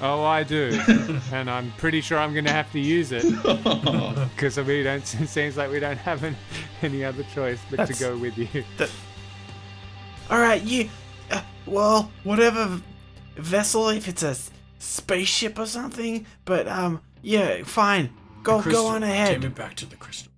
Oh, 0.00 0.22
I 0.22 0.44
do, 0.44 0.80
and 1.32 1.50
I'm 1.50 1.72
pretty 1.72 2.00
sure 2.00 2.18
I'm 2.18 2.32
going 2.32 2.44
to 2.44 2.52
have 2.52 2.70
to 2.70 2.78
use 2.78 3.10
it 3.10 3.24
because 4.34 4.56
we 4.58 4.84
don't. 4.84 5.02
It 5.20 5.28
seems 5.28 5.56
like 5.56 5.72
we 5.72 5.80
don't 5.80 5.98
have 5.98 6.22
an, 6.22 6.36
any 6.82 7.04
other 7.04 7.24
choice 7.34 7.58
but 7.68 7.78
That's- 7.78 7.98
to 7.98 8.04
go 8.04 8.16
with 8.16 8.38
you. 8.38 8.64
All 10.30 10.38
right, 10.38 10.62
you. 10.62 10.88
Uh, 11.32 11.42
well, 11.66 12.12
whatever 12.22 12.80
vessel, 13.36 13.88
if 13.88 14.06
it's 14.06 14.22
a 14.22 14.36
spaceship 14.78 15.58
or 15.58 15.66
something. 15.66 16.26
But 16.44 16.68
um, 16.68 17.00
yeah, 17.22 17.64
fine. 17.64 18.10
Go 18.42 18.60
Crystal, 18.62 18.84
go 18.84 18.88
on 18.90 19.02
ahead. 19.02 19.28
Take 19.28 19.38
me 19.40 19.46
ahead. 19.46 19.54
back 19.54 19.74
to 19.76 19.86
the 19.86 19.96
crystal. 19.96 20.32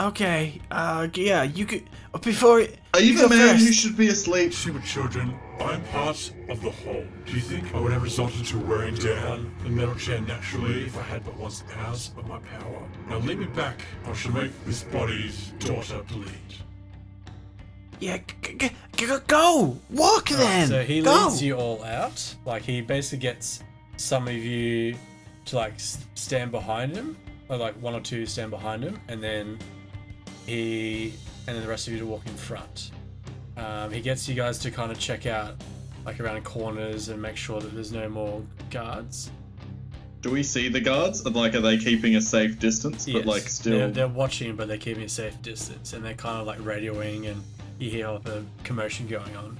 Okay. 0.00 0.60
Uh, 0.70 1.08
yeah, 1.14 1.42
you 1.42 1.66
could. 1.66 1.82
uh, 2.14 2.18
Before 2.18 2.60
Are 2.94 3.00
you 3.00 3.16
go 3.16 3.28
the 3.28 3.36
man 3.36 3.56
who 3.58 3.72
should 3.72 3.96
be 3.96 4.08
asleep? 4.08 4.54
Stupid 4.54 4.84
children, 4.84 5.34
I'm 5.60 5.82
part 5.84 6.32
of 6.48 6.62
the 6.62 6.70
whole. 6.70 7.04
Do 7.26 7.32
you 7.32 7.40
think 7.40 7.74
I 7.74 7.80
would 7.80 7.92
have 7.92 8.02
resorted 8.02 8.44
to 8.46 8.58
wearing 8.58 8.94
down 8.94 9.52
the 9.64 9.70
metal 9.70 9.94
chair 9.96 10.20
naturally 10.20 10.84
if 10.84 10.96
I 10.96 11.02
had 11.02 11.24
but 11.24 11.36
one 11.36 11.52
ounce 11.78 12.12
of 12.16 12.26
my 12.28 12.38
power? 12.38 12.82
Now 13.08 13.18
lead 13.18 13.38
me 13.38 13.46
back, 13.46 13.82
or 14.06 14.12
I 14.12 14.16
shall 14.16 14.32
make 14.32 14.52
this 14.66 14.84
body's 14.84 15.48
daughter 15.58 16.00
bleed. 16.08 16.28
Yeah, 18.00 18.18
g- 18.42 18.54
g- 18.56 18.70
g- 18.96 19.06
go 19.26 19.76
walk 19.90 20.28
then. 20.28 20.68
So 20.68 20.84
he 20.84 21.02
go. 21.02 21.24
leads 21.26 21.42
you 21.42 21.54
all 21.56 21.82
out. 21.82 22.34
Like 22.46 22.62
he 22.62 22.80
basically 22.80 23.18
gets 23.18 23.64
some 23.96 24.28
of 24.28 24.34
you 24.34 24.94
to 25.48 25.56
like 25.56 25.74
stand 25.78 26.50
behind 26.50 26.94
him, 26.96 27.16
or 27.48 27.56
like 27.56 27.74
one 27.82 27.94
or 27.94 28.00
two 28.00 28.26
stand 28.26 28.50
behind 28.50 28.82
him, 28.82 29.00
and 29.08 29.22
then 29.22 29.58
he 30.46 31.14
and 31.46 31.56
then 31.56 31.62
the 31.62 31.68
rest 31.68 31.86
of 31.86 31.92
you 31.94 31.98
to 32.00 32.06
walk 32.06 32.26
in 32.26 32.34
front. 32.34 32.90
Um, 33.56 33.90
he 33.90 34.00
gets 34.00 34.28
you 34.28 34.34
guys 34.34 34.58
to 34.60 34.70
kind 34.70 34.92
of 34.92 34.98
check 34.98 35.26
out 35.26 35.54
like 36.04 36.20
around 36.20 36.44
corners 36.44 37.08
and 37.08 37.20
make 37.20 37.36
sure 37.36 37.60
that 37.60 37.74
there's 37.74 37.92
no 37.92 38.08
more 38.08 38.42
guards. 38.70 39.30
Do 40.20 40.30
we 40.30 40.42
see 40.42 40.68
the 40.68 40.80
guards? 40.80 41.24
And 41.24 41.34
like, 41.34 41.54
are 41.54 41.60
they 41.60 41.78
keeping 41.78 42.16
a 42.16 42.20
safe 42.20 42.58
distance? 42.58 43.06
Yes, 43.06 43.18
But 43.18 43.26
like, 43.26 43.42
still. 43.42 43.78
they're, 43.78 43.90
they're 43.90 44.08
watching, 44.08 44.56
but 44.56 44.66
they're 44.68 44.76
keeping 44.76 45.04
a 45.04 45.08
safe 45.08 45.40
distance, 45.42 45.92
and 45.92 46.04
they're 46.04 46.14
kind 46.14 46.40
of 46.40 46.46
like 46.46 46.58
radioing, 46.58 47.30
and 47.30 47.42
you 47.78 47.88
hear 47.90 48.08
all 48.08 48.18
the 48.18 48.44
commotion 48.64 49.06
going 49.06 49.36
on. 49.36 49.56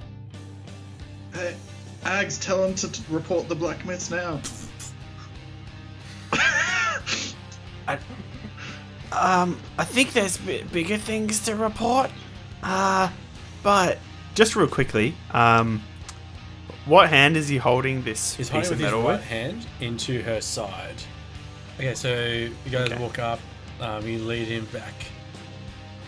Hey, 1.33 1.55
Ags, 2.03 2.41
tell 2.41 2.61
them 2.61 2.75
to 2.75 2.91
t- 2.91 3.03
report 3.09 3.47
the 3.47 3.55
black 3.55 3.83
blacksmiths 3.83 4.11
now. 4.11 4.41
Um, 9.11 9.57
I 9.77 9.85
think 9.85 10.13
there's 10.13 10.37
b- 10.37 10.63
bigger 10.71 10.97
things 10.97 11.43
to 11.45 11.55
report. 11.55 12.11
Uh, 12.61 13.09
but 13.63 13.97
Just 14.35 14.55
real 14.55 14.67
quickly, 14.67 15.15
um, 15.31 15.81
what 16.85 17.09
hand 17.09 17.35
is 17.35 17.47
he 17.47 17.57
holding 17.57 18.03
this 18.03 18.35
He's 18.35 18.49
piece 18.51 18.67
holding 18.69 18.69
of 18.69 18.69
with 18.69 18.79
his 18.79 18.85
metal 18.85 19.01
right 19.01 19.13
with? 19.17 19.23
hand 19.25 19.65
into 19.81 20.21
her 20.21 20.39
side. 20.41 20.95
Okay, 21.77 21.95
so 21.95 22.13
you 22.23 22.51
guys 22.69 22.91
Okay. 22.91 23.01
walk 23.01 23.17
up. 23.19 23.39
Um, 23.81 24.05
you 24.07 24.19
lead 24.19 24.47
him 24.47 24.65
back 24.65 24.93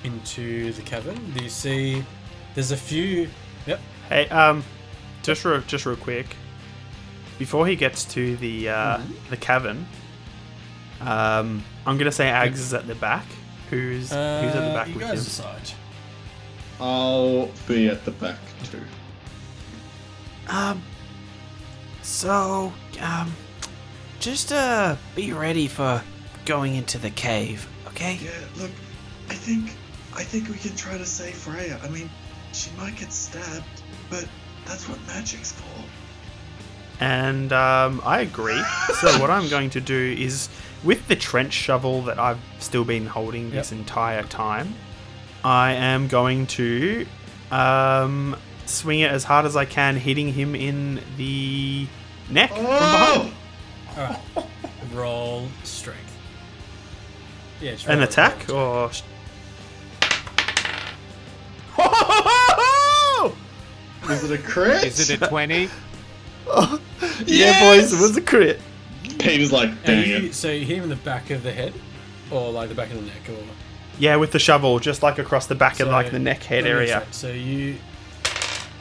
into 0.04 0.72
the 0.74 0.82
cavern. 0.84 1.18
Do 1.32 1.44
you 1.44 1.50
see? 1.50 2.04
There's 2.54 2.72
a 2.72 2.78
few. 2.78 3.30
Yep. 3.66 3.80
Hey, 4.10 4.30
um, 4.30 4.64
just 5.24 5.44
real, 5.46 5.62
just 5.62 5.86
real 5.88 5.96
quick, 5.96 6.28
before 7.40 7.66
he 7.66 7.76
gets 7.76 8.06
to 8.06 8.36
the 8.38 8.70
uh, 8.70 8.98
Mm-hmm. 8.98 9.14
the 9.32 9.38
cavern, 9.38 9.88
um, 11.02 11.64
I'm 11.86 11.98
gonna 11.98 12.12
say 12.12 12.26
Ags 12.30 12.54
is 12.56 12.74
at 12.74 12.88
the 12.88 12.96
back. 12.96 13.26
Who's 13.70 14.10
who's 14.10 14.12
at 14.12 14.54
the 14.54 14.62
Uh, 14.72 14.74
back 14.76 14.88
you 14.90 14.96
with 14.96 15.04
guys 15.04 15.20
him? 15.20 15.24
decide. 15.24 15.72
I'll 16.80 17.50
be 17.68 17.88
at 17.88 18.04
the 18.06 18.12
back 18.12 18.40
too. 18.64 18.82
um, 20.50 20.82
so 22.02 22.74
um, 23.02 23.32
just 24.20 24.52
uh, 24.52 24.96
be 25.16 25.32
ready 25.34 25.68
for 25.68 26.02
going 26.46 26.76
into 26.76 26.98
the 26.98 27.10
cave. 27.12 27.68
Okay. 27.88 28.20
Yeah, 28.24 28.32
look, 28.58 28.72
I 29.30 29.34
think, 29.36 29.72
I 30.16 30.24
think 30.24 30.50
we 30.50 30.56
can 30.56 30.76
try 30.76 30.98
to 30.98 31.06
save 31.06 31.36
Freya. 31.36 31.80
I 31.84 31.90
mean, 31.90 32.10
she 32.54 32.72
might 32.78 32.96
get 32.98 33.14
stabbed, 33.14 33.64
but 34.10 34.28
that's 34.66 34.90
what 34.90 34.98
magic's 35.08 35.52
for. 35.52 35.66
And 37.00 37.54
um, 37.54 38.02
I 38.04 38.22
agree. 38.22 38.62
so 39.00 39.20
what 39.20 39.30
I'm 39.30 39.48
going 39.50 39.70
to 39.72 39.82
do 39.82 40.16
is, 40.18 40.50
with 40.84 41.08
the 41.08 41.16
trench 41.16 41.54
shovel 41.54 42.02
that 42.04 42.20
I've 42.20 42.40
still 42.60 42.84
been 42.84 43.06
holding 43.06 43.52
this 43.52 43.72
entire 43.72 44.24
time, 44.24 44.74
I 45.44 45.74
am 45.74 46.08
going 46.08 46.48
to 46.48 47.06
um, 47.52 48.36
swing 48.66 49.00
it 49.02 49.12
as 49.12 49.24
hard 49.24 49.46
as 49.46 49.56
I 49.56 49.66
can, 49.66 49.96
hitting 49.96 50.32
him 50.34 50.56
in 50.56 51.02
the 51.18 51.88
neck 52.30 52.52
from 52.54 52.64
behind. 52.64 53.34
Oh! 53.34 53.98
All 53.98 54.04
right. 54.04 54.46
roll 54.94 55.48
strength. 55.64 56.00
Yeah. 57.60 57.72
just 57.74 57.88
An 57.88 57.98
roll- 58.00 58.08
attack 58.08 58.48
roll 58.48 58.58
or? 58.60 58.92
Is 64.10 64.30
it 64.30 64.40
a 64.40 64.42
crit? 64.44 64.84
Is 64.84 65.10
it 65.10 65.22
a 65.22 65.28
20? 65.28 65.70
oh, 66.48 66.80
Yeah, 67.26 67.60
boys, 67.62 67.94
it 67.94 68.02
was 68.02 68.18
a 68.18 68.22
crit. 68.22 68.60
Peter's 69.20 69.52
like, 69.52 69.70
And 69.70 69.78
dang 69.86 70.10
you, 70.10 70.16
it. 70.30 70.34
so 70.34 70.50
you 70.50 70.66
hit 70.66 70.78
him 70.78 70.84
in 70.84 70.90
the 70.90 70.96
back 70.98 71.30
of 71.30 71.44
the 71.44 71.52
head, 71.52 71.74
or 72.32 72.52
like 72.52 72.70
the 72.70 72.76
back 72.76 72.90
of 72.92 72.96
the 72.98 73.02
neck, 73.06 73.30
or 73.30 73.38
Yeah, 74.00 74.16
with 74.16 74.32
the 74.32 74.40
shovel, 74.40 74.80
just 74.80 75.04
like 75.04 75.20
across 75.20 75.48
the 75.48 75.56
back 75.56 75.74
of 75.80 75.88
So, 75.88 75.92
like 75.92 76.12
the 76.12 76.20
neck 76.20 76.44
head 76.44 76.66
area. 76.66 77.02
sense. 77.02 77.18
So 77.18 77.32
you 77.32 77.76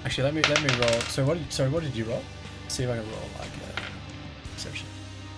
actually 0.04 0.24
let 0.24 0.34
me 0.34 0.42
let 0.42 0.62
me 0.62 0.68
roll. 0.80 1.00
So 1.02 1.24
what? 1.24 1.38
Did, 1.38 1.52
sorry, 1.52 1.68
what 1.70 1.82
did 1.82 1.94
you 1.96 2.04
roll? 2.04 2.22
See 2.68 2.84
if 2.84 2.90
I 2.90 2.96
can 2.96 3.04
roll 3.10 3.20
like 3.38 3.48
a 3.48 4.52
perception. 4.54 4.86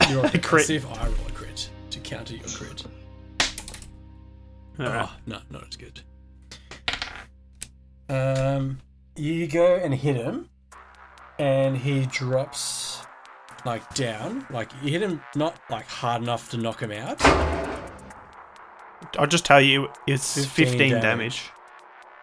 You 0.09 0.17
roll 0.17 0.25
a 0.27 0.31
crit. 0.31 0.43
Crit. 0.43 0.53
Let's 0.53 0.67
see 0.69 0.77
if 0.77 0.87
I 0.87 1.05
roll 1.07 1.27
a 1.29 1.33
crit 1.33 1.71
to 1.91 2.01
counter 2.01 2.35
your 2.35 2.49
crit. 2.49 2.85
Alright. 4.81 5.09
Oh, 5.09 5.13
no, 5.27 5.39
not 5.51 5.65
as 5.69 5.77
good. 5.77 6.01
Um, 8.09 8.79
you 9.17 9.47
go 9.47 9.77
and 9.77 9.95
hit 9.95 10.17
him, 10.17 10.49
and 11.39 11.77
he 11.79 12.07
drops 12.07 13.02
like 13.65 13.95
down. 13.95 14.47
Like 14.51 14.71
you 14.83 14.91
hit 14.91 15.03
him 15.03 15.23
not 15.37 15.57
like 15.71 15.87
hard 15.87 16.23
enough 16.23 16.51
to 16.51 16.57
knock 16.57 16.81
him 16.81 16.93
out. 16.93 17.21
I'll 19.19 19.27
just 19.27 19.45
tell 19.45 19.61
you, 19.61 19.89
it's 20.07 20.35
15 20.47 20.67
15, 20.67 20.79
damage. 20.91 21.03
damage. 21.03 21.51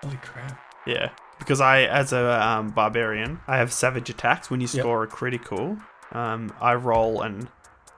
Holy 0.03 0.15
crap! 0.17 0.59
Yeah, 0.87 1.09
because 1.37 1.59
I, 1.61 1.81
as 1.83 2.13
a 2.13 2.41
um, 2.41 2.69
barbarian, 2.69 3.39
I 3.47 3.57
have 3.57 3.71
savage 3.73 4.09
attacks. 4.09 4.49
When 4.49 4.61
you 4.61 4.67
Yep. 4.71 4.81
score 4.83 5.03
a 5.03 5.07
critical, 5.07 5.77
um, 6.13 6.53
I 6.61 6.75
roll 6.75 7.21
an 7.21 7.49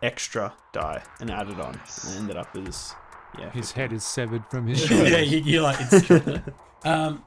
extra 0.02 0.54
die 0.74 1.04
and 1.20 1.30
add 1.30 1.50
it 1.50 1.60
on. 1.60 1.80
And 2.08 2.18
ended 2.18 2.38
up 2.38 2.56
as 2.56 2.96
yeah. 3.40 3.52
His 3.52 3.72
head 3.72 3.94
is 3.94 4.04
severed 4.04 4.44
from 4.50 4.68
his 4.68 4.80
shoulder. 4.86 5.10
yeah, 5.10 5.20
you, 5.20 5.38
you 5.40 5.62
like 5.62 5.80
instantly. 5.80 6.42
um, 6.84 7.24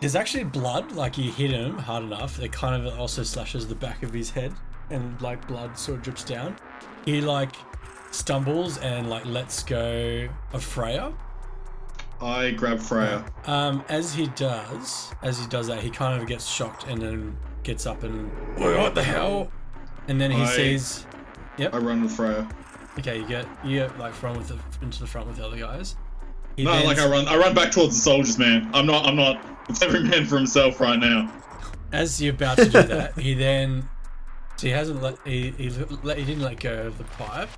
there's 0.00 0.16
actually 0.16 0.44
blood. 0.44 0.92
Like 0.92 1.18
you 1.18 1.30
hit 1.30 1.50
him 1.50 1.78
hard 1.78 2.04
enough, 2.04 2.40
it 2.40 2.52
kind 2.52 2.86
of 2.86 2.98
also 2.98 3.22
slashes 3.22 3.68
the 3.68 3.74
back 3.76 4.02
of 4.02 4.12
his 4.14 4.30
head, 4.30 4.54
and 4.90 5.20
like 5.22 5.46
blood 5.48 5.78
sort 5.78 5.98
of 5.98 6.04
drips 6.04 6.24
down. 6.24 6.56
He 7.04 7.20
like 7.20 7.54
stumbles 8.10 8.78
and 8.78 9.08
like 9.10 9.24
lets 9.26 9.62
go 9.62 10.28
of 10.52 10.62
Freya. 10.64 11.12
I 12.20 12.52
grab 12.52 12.78
Freya. 12.80 13.24
Um, 13.46 13.84
as 13.88 14.14
he 14.14 14.26
does, 14.28 15.12
as 15.22 15.38
he 15.38 15.46
does 15.48 15.66
that, 15.66 15.80
he 15.80 15.90
kind 15.90 16.20
of 16.20 16.26
gets 16.26 16.46
shocked 16.46 16.84
and 16.88 17.00
then 17.00 17.36
gets 17.62 17.84
up 17.86 18.02
and 18.04 18.30
what 18.58 18.94
the 18.94 19.02
hell? 19.02 19.50
And 20.08 20.20
then 20.20 20.30
he 20.30 20.42
I- 20.42 20.46
sees. 20.46 21.06
Yep. 21.58 21.74
I 21.74 21.78
run 21.78 22.02
with 22.02 22.12
Freya. 22.12 22.48
Okay, 22.98 23.18
you 23.20 23.26
get 23.26 23.46
you 23.64 23.78
get 23.78 23.98
like 23.98 24.14
front 24.14 24.38
with 24.38 24.48
the 24.48 24.58
into 24.84 25.00
the 25.00 25.06
front 25.06 25.26
with 25.26 25.36
the 25.36 25.44
other 25.46 25.56
guys. 25.58 25.96
He 26.56 26.64
No, 26.64 26.72
then- 26.72 26.86
like 26.86 26.98
I 26.98 27.06
run. 27.08 27.28
I 27.28 27.36
run 27.36 27.54
back 27.54 27.70
towards 27.72 27.94
the 27.96 28.00
soldiers, 28.00 28.38
man. 28.38 28.70
I'm 28.72 28.86
not. 28.86 29.04
I'm 29.06 29.16
not. 29.16 29.44
It's 29.68 29.82
every 29.82 30.02
man 30.04 30.24
for 30.26 30.36
himself 30.36 30.80
right 30.80 30.98
now. 30.98 31.30
as 31.92 32.20
you're 32.20 32.34
about 32.34 32.56
to 32.58 32.64
do 32.64 32.82
that, 32.82 33.18
he 33.18 33.34
then 33.34 33.88
So 34.56 34.66
he 34.66 34.72
hasn't 34.72 35.02
let 35.02 35.18
he, 35.26 35.50
he, 35.52 35.70
let, 36.02 36.18
he 36.18 36.24
didn't 36.24 36.42
let 36.42 36.60
go 36.60 36.86
of 36.86 36.98
the 36.98 37.04
pipe, 37.04 37.50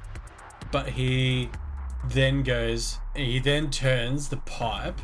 but 0.73 0.89
he 0.89 1.49
then 2.09 2.43
goes 2.43 2.99
he 3.15 3.39
then 3.39 3.71
turns 3.71 4.29
the 4.29 4.39
pipe 4.39 5.01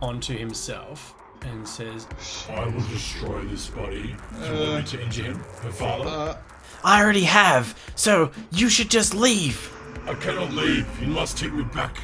onto 0.00 0.36
himself 0.36 1.14
and 1.42 1.66
says, 1.66 2.06
I 2.50 2.66
will 2.66 2.86
destroy 2.88 3.42
this 3.44 3.68
body. 3.68 4.14
Do 4.40 4.46
you 4.46 4.60
want 4.60 4.76
me 4.76 4.82
to 4.98 5.02
injure 5.02 5.22
him? 5.24 5.38
Her 5.62 5.72
father? 5.72 6.08
Uh, 6.08 6.38
I 6.84 7.02
already 7.02 7.24
have, 7.24 7.78
so 7.94 8.30
you 8.50 8.68
should 8.68 8.90
just 8.90 9.14
leave. 9.14 9.72
I 10.06 10.14
cannot 10.14 10.52
leave. 10.52 10.86
You 11.00 11.08
must 11.08 11.38
take 11.38 11.52
me 11.52 11.64
back 11.64 11.98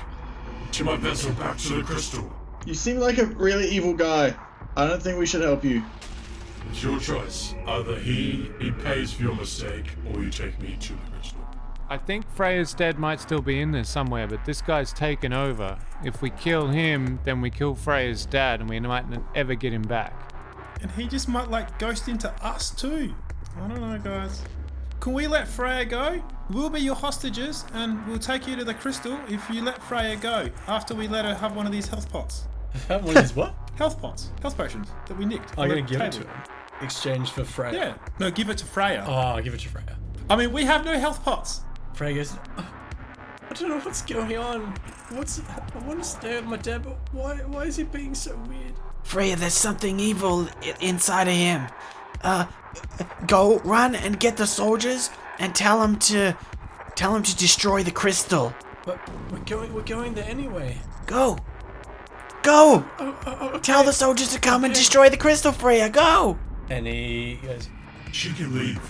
to 0.72 0.84
my 0.84 0.96
vessel, 0.96 1.32
back 1.32 1.58
to 1.58 1.74
the 1.74 1.82
crystal. 1.82 2.32
you 2.66 2.74
seem 2.74 2.98
like 2.98 3.18
a 3.18 3.26
really 3.26 3.68
evil 3.68 3.94
guy. 3.94 4.34
I 4.76 4.86
don't 4.86 5.02
think 5.02 5.18
we 5.18 5.26
should 5.26 5.42
help 5.42 5.64
you. 5.64 5.82
It's 6.70 6.82
your 6.82 7.00
choice. 7.00 7.54
Either 7.66 7.98
he 7.98 8.50
he 8.60 8.70
pays 8.70 9.12
for 9.12 9.22
your 9.22 9.34
mistake, 9.34 9.86
or 10.12 10.22
you 10.22 10.30
take 10.30 10.60
me 10.60 10.76
to 10.80 10.92
the 10.92 11.10
crystal. 11.12 11.40
I 11.90 11.96
think 11.96 12.30
Freya's 12.30 12.74
dead 12.74 12.98
might 12.98 13.20
still 13.20 13.40
be 13.40 13.60
in 13.60 13.70
there 13.72 13.84
somewhere, 13.84 14.26
but 14.26 14.44
this 14.44 14.60
guy's 14.60 14.92
taken 14.92 15.32
over. 15.32 15.78
If 16.04 16.20
we 16.20 16.30
kill 16.30 16.68
him, 16.68 17.18
then 17.24 17.40
we 17.40 17.50
kill 17.50 17.74
Freya's 17.74 18.26
dad, 18.26 18.60
and 18.60 18.68
we 18.68 18.78
might 18.80 19.08
not 19.08 19.22
ever 19.34 19.54
get 19.54 19.72
him 19.72 19.82
back. 19.82 20.32
And 20.82 20.90
he 20.92 21.08
just 21.08 21.28
might 21.28 21.48
like 21.48 21.78
ghost 21.78 22.08
into 22.08 22.30
us 22.44 22.70
too. 22.70 23.14
I 23.56 23.68
don't 23.68 23.80
know, 23.80 23.98
guys. 23.98 24.42
Can 25.00 25.12
we 25.12 25.26
let 25.26 25.48
Freya 25.48 25.84
go? 25.84 26.22
We'll 26.50 26.70
be 26.70 26.80
your 26.80 26.94
hostages 26.94 27.64
and 27.72 28.06
we'll 28.06 28.18
take 28.18 28.46
you 28.46 28.56
to 28.56 28.64
the 28.64 28.74
crystal 28.74 29.18
if 29.28 29.48
you 29.50 29.62
let 29.62 29.82
Freya 29.82 30.16
go 30.16 30.50
after 30.66 30.94
we 30.94 31.06
let 31.08 31.24
her 31.24 31.34
have 31.34 31.54
one 31.54 31.66
of 31.66 31.72
these 31.72 31.86
health 31.86 32.10
pots. 32.10 32.46
"How 32.88 32.98
one 32.98 33.16
is 33.16 33.34
what? 33.34 33.54
Health 33.76 34.00
pots, 34.00 34.30
health 34.42 34.56
potions 34.56 34.88
that 35.06 35.16
we 35.16 35.24
nicked. 35.24 35.56
I'm 35.58 35.68
gonna 35.68 35.82
give 35.82 36.00
it 36.00 36.12
to 36.12 36.20
him. 36.20 36.28
Exchange 36.82 37.30
for 37.30 37.44
Freya. 37.44 37.72
Yeah. 37.72 37.94
No, 38.18 38.30
give 38.30 38.50
it 38.50 38.58
to 38.58 38.64
Freya. 38.66 39.04
Oh, 39.06 39.12
I'll 39.12 39.42
give 39.42 39.54
it 39.54 39.60
to 39.60 39.68
Freya. 39.68 39.96
I 40.30 40.36
mean, 40.36 40.52
we 40.52 40.64
have 40.64 40.84
no 40.84 40.98
health 40.98 41.24
pots. 41.24 41.60
Freya 41.94 42.14
goes, 42.16 42.34
"Oh, 42.56 42.66
I 43.50 43.54
don't 43.54 43.68
know 43.70 43.78
what's 43.78 44.02
going 44.02 44.36
on. 44.36 44.74
What's 45.10 45.40
I 45.40 45.78
want 45.86 46.02
to 46.02 46.08
stay 46.08 46.36
with 46.36 46.44
my 46.44 46.56
dad, 46.56 46.84
but 46.84 46.98
why 47.12 47.36
why 47.38 47.62
is 47.64 47.76
he 47.76 47.84
being 47.84 48.14
so 48.14 48.36
weird? 48.48 48.74
Freya, 49.02 49.36
there's 49.36 49.54
something 49.54 49.98
evil 49.98 50.48
i- 50.62 50.74
inside 50.80 51.28
of 51.28 51.34
him. 51.34 51.66
Uh, 52.22 52.46
go 53.26 53.58
run 53.60 53.94
and 53.94 54.18
get 54.20 54.36
the 54.36 54.46
soldiers 54.46 55.08
and 55.38 55.54
tell 55.54 55.80
them 55.80 55.96
to, 56.00 56.36
tell 56.96 57.12
them 57.14 57.22
to 57.22 57.34
destroy 57.36 57.82
the 57.82 57.90
crystal. 57.92 58.52
But 58.84 58.98
we're 59.30 59.38
going 59.40 59.72
we're 59.72 59.82
going 59.82 60.14
there 60.14 60.28
anyway. 60.28 60.78
Go, 61.06 61.38
go. 62.42 62.84
Oh, 62.98 63.18
oh, 63.26 63.38
oh, 63.40 63.48
okay. 63.50 63.58
Tell 63.60 63.84
the 63.84 63.92
soldiers 63.92 64.28
to 64.32 64.40
come 64.40 64.64
and 64.64 64.74
destroy 64.74 65.08
the 65.08 65.16
crystal, 65.16 65.52
Freya. 65.52 65.88
Go. 65.90 66.38
And 66.70 66.86
he 66.86 67.38
goes, 67.42 67.68
She 68.12 68.32
can 68.32 68.54
leave. 68.54 68.80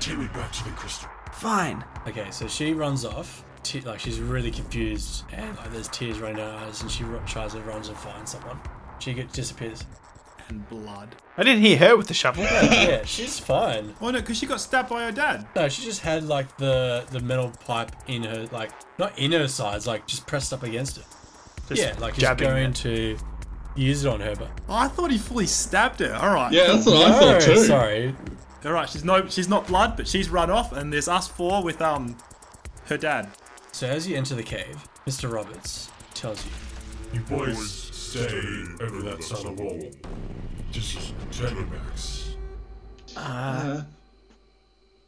Take 0.00 0.18
me 0.18 0.26
back 0.28 0.52
to 0.52 0.64
the 0.64 0.70
crystal. 0.70 1.08
Fine. 1.32 1.84
okay. 2.06 2.30
So 2.30 2.46
she 2.48 2.72
runs 2.74 3.04
off. 3.04 3.44
Te- 3.62 3.80
like 3.80 3.98
she's 3.98 4.20
really 4.20 4.50
confused, 4.50 5.24
and 5.32 5.56
like 5.56 5.72
there's 5.72 5.88
tears 5.88 6.18
running 6.18 6.36
down 6.36 6.58
her 6.60 6.66
eyes, 6.66 6.82
and 6.82 6.90
she 6.90 7.02
ru- 7.02 7.18
tries 7.26 7.54
to 7.54 7.60
run 7.60 7.78
and 7.78 7.96
find 7.96 8.28
someone. 8.28 8.60
She 8.98 9.14
get, 9.14 9.32
disappears. 9.32 9.84
And 10.50 10.68
blood. 10.68 11.16
I 11.38 11.42
didn't 11.42 11.62
hear 11.62 11.78
her 11.78 11.96
with 11.96 12.06
the 12.08 12.12
shovel. 12.12 12.42
yeah, 12.44 13.02
she's 13.06 13.38
fine. 13.38 13.94
Oh 14.02 14.10
no, 14.10 14.20
because 14.20 14.36
she 14.36 14.44
got 14.44 14.60
stabbed 14.60 14.90
by 14.90 15.04
her 15.06 15.12
dad. 15.12 15.46
No, 15.56 15.70
she 15.70 15.82
just 15.82 16.02
had 16.02 16.24
like 16.24 16.58
the 16.58 17.06
the 17.10 17.20
metal 17.20 17.52
pipe 17.64 17.92
in 18.06 18.24
her, 18.24 18.46
like 18.52 18.70
not 18.98 19.18
in 19.18 19.32
her 19.32 19.48
sides, 19.48 19.86
like 19.86 20.06
just 20.06 20.26
pressed 20.26 20.52
up 20.52 20.62
against 20.62 20.98
it. 20.98 21.06
Just 21.68 21.80
yeah, 21.82 21.94
like 21.98 22.14
he's 22.14 22.22
jabbing 22.22 22.48
going 22.48 22.70
it. 22.70 22.76
to 22.76 23.18
use 23.76 24.04
it 24.04 24.08
on 24.08 24.20
her, 24.20 24.34
but 24.36 24.50
Oh, 24.68 24.74
I 24.74 24.88
thought 24.88 25.10
he 25.10 25.18
fully 25.18 25.46
stabbed 25.46 26.00
her. 26.00 26.14
All 26.14 26.32
right. 26.34 26.52
Yeah, 26.52 26.68
that's 26.72 26.86
what 26.86 27.10
I 27.10 27.18
thought 27.18 27.40
too. 27.42 27.56
sorry. 27.64 28.14
All 28.64 28.72
right. 28.72 28.88
She's 28.88 29.04
no, 29.04 29.26
she's 29.28 29.48
not 29.48 29.66
blood, 29.66 29.96
but 29.96 30.06
she's 30.06 30.28
run 30.28 30.50
off, 30.50 30.72
and 30.72 30.92
there's 30.92 31.08
us 31.08 31.26
four 31.28 31.62
with 31.62 31.80
um, 31.82 32.16
her 32.86 32.96
dad. 32.96 33.30
So 33.72 33.86
as 33.88 34.06
you 34.06 34.16
enter 34.16 34.34
the 34.34 34.42
cave, 34.42 34.86
Mr. 35.06 35.32
Roberts 35.32 35.90
tells 36.14 36.44
you, 36.44 36.50
You 37.14 37.20
boys 37.20 37.72
stay 37.92 38.26
over 38.80 39.02
that 39.02 39.22
side 39.24 39.44
of 39.46 39.56
the 39.56 39.62
wall. 39.62 39.90
Just 40.70 41.12
turn 41.32 41.56
your 41.56 41.64
backs. 41.66 42.36
Uh, 43.16 43.82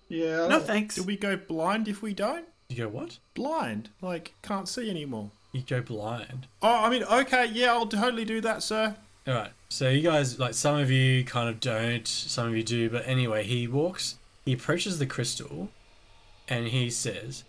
Yeah. 0.08 0.46
no 0.48 0.60
thanks. 0.60 0.94
Do 0.96 1.02
we 1.02 1.16
go 1.16 1.36
blind 1.36 1.88
if 1.88 2.02
we 2.02 2.14
don't? 2.14 2.46
you 2.68 2.76
go 2.76 2.88
what? 2.88 3.18
Blind, 3.34 3.90
like 4.02 4.34
can't 4.42 4.68
see 4.68 4.90
anymore. 4.90 5.30
You 5.56 5.62
go 5.66 5.80
blind. 5.80 6.48
Oh, 6.60 6.84
I 6.84 6.90
mean, 6.90 7.02
okay, 7.02 7.46
yeah, 7.46 7.72
I'll 7.72 7.86
totally 7.86 8.26
do 8.26 8.42
that, 8.42 8.62
sir. 8.62 8.94
All 9.26 9.32
right. 9.32 9.50
So 9.70 9.88
you 9.88 10.02
guys, 10.02 10.38
like 10.38 10.52
some 10.52 10.76
of 10.76 10.90
you, 10.90 11.24
kind 11.24 11.48
of 11.48 11.60
don't. 11.60 12.06
Some 12.06 12.48
of 12.48 12.54
you 12.54 12.62
do. 12.62 12.90
But 12.90 13.08
anyway, 13.08 13.42
he 13.42 13.66
walks. 13.66 14.18
He 14.44 14.52
approaches 14.52 14.98
the 14.98 15.06
crystal, 15.06 15.70
and 16.46 16.66
he 16.68 16.90
says, 16.90 17.44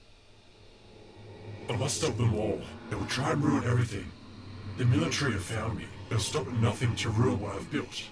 I 1.70 1.76
must 1.76 1.98
stop 1.98 2.16
them 2.16 2.34
all. 2.34 2.62
They 2.90 2.96
will 2.96 3.06
try 3.08 3.32
and 3.32 3.44
ruin 3.44 3.66
everything. 3.66 4.10
The 4.78 4.86
military 4.86 5.34
have 5.34 5.44
found 5.44 5.78
me. 5.78 5.84
They'll 6.10 6.20
stop 6.20 6.48
at 6.48 6.54
nothing 6.54 6.96
to 6.96 7.10
ruin 7.10 7.42
what 7.42 7.56
I've 7.56 7.70
built. 7.70 8.04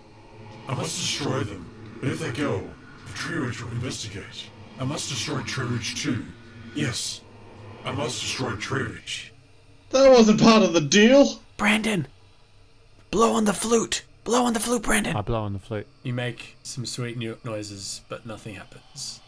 I 0.68 0.76
must 0.76 1.00
destroy 1.00 1.40
them. 1.40 1.72
But 2.02 2.10
if 2.10 2.20
they 2.20 2.34
go, 2.34 2.60
the 3.08 3.14
Treeridge 3.14 3.62
will 3.62 3.72
investigate. 3.72 4.50
I 4.78 4.84
must 4.84 5.08
destroy 5.08 5.40
Treeridge 5.40 5.96
too. 6.04 6.26
Yes, 6.76 7.22
I 7.86 7.94
must 7.94 8.20
destroy 8.20 8.52
Treeridge. 8.58 9.30
That 9.96 10.12
wasn't 10.12 10.42
part 10.42 10.62
of 10.62 10.74
the 10.74 10.82
deal. 10.82 11.40
Brandon, 11.56 12.08
blow 13.12 13.32
on 13.34 13.46
the 13.46 13.54
flute. 13.54 14.04
Blow 14.26 14.44
on 14.44 14.52
the 14.54 14.60
flute, 14.60 14.82
Brandon. 14.84 15.16
I 15.16 15.22
blow 15.22 15.44
on 15.44 15.54
the 15.54 15.60
flute. 15.60 15.88
You 16.04 16.12
make 16.12 16.58
some 16.64 16.86
sweet 16.86 17.18
no- 17.18 17.38
noises, 17.46 18.02
but 18.10 18.26
nothing 18.26 18.56
happens. 18.56 19.22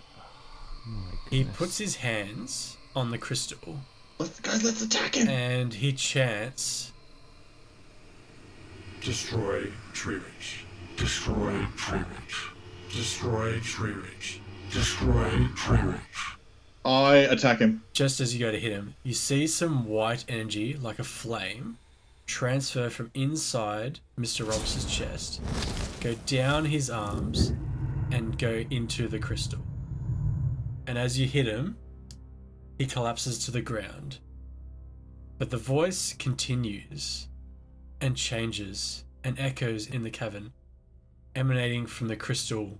He 1.30 1.46
puts 1.46 1.78
his 1.78 1.96
hands 1.98 2.76
on 2.96 3.12
the 3.12 3.18
crystal 3.18 3.80
Let's, 4.18 4.40
guys, 4.42 4.64
let's 4.66 4.82
attack 4.82 5.16
him. 5.16 5.30
and 5.30 5.74
he 5.74 5.94
chants, 5.94 6.92
Destroy 9.02 9.72
Treeridge. 9.94 10.64
Destroy 10.98 11.66
Treeridge. 11.78 12.52
Destroy 12.92 13.60
Tree 13.60 13.92
Ridge. 13.94 14.42
Destroy 14.72 15.30
Treeridge. 15.56 16.37
I 16.88 17.16
attack 17.18 17.60
him. 17.60 17.84
Just 17.92 18.22
as 18.22 18.34
you 18.34 18.40
go 18.40 18.50
to 18.50 18.58
hit 18.58 18.72
him, 18.72 18.96
you 19.04 19.14
see 19.14 19.46
some 19.46 19.88
white 19.88 20.24
energy, 20.30 20.74
like 20.76 21.00
a 21.00 21.04
flame, 21.04 21.78
transfer 22.26 22.90
from 22.90 23.12
inside 23.14 24.00
Mr. 24.18 24.48
Roberts' 24.48 24.86
chest, 24.86 25.42
go 26.00 26.14
down 26.26 26.64
his 26.64 26.90
arms, 26.90 27.52
and 28.10 28.40
go 28.40 28.64
into 28.70 29.10
the 29.10 29.20
crystal. 29.20 29.60
And 30.88 30.98
as 30.98 31.20
you 31.20 31.28
hit 31.28 31.46
him, 31.46 31.76
he 32.78 32.86
collapses 32.86 33.44
to 33.46 33.52
the 33.52 33.62
ground. 33.62 34.20
But 35.38 35.50
the 35.50 35.58
voice 35.58 36.14
continues 36.14 37.28
and 38.00 38.16
changes 38.16 39.04
and 39.26 39.38
echoes 39.38 39.88
in 39.88 40.04
the 40.04 40.10
cavern, 40.10 40.54
emanating 41.36 41.86
from 41.86 42.08
the 42.08 42.16
crystal 42.16 42.80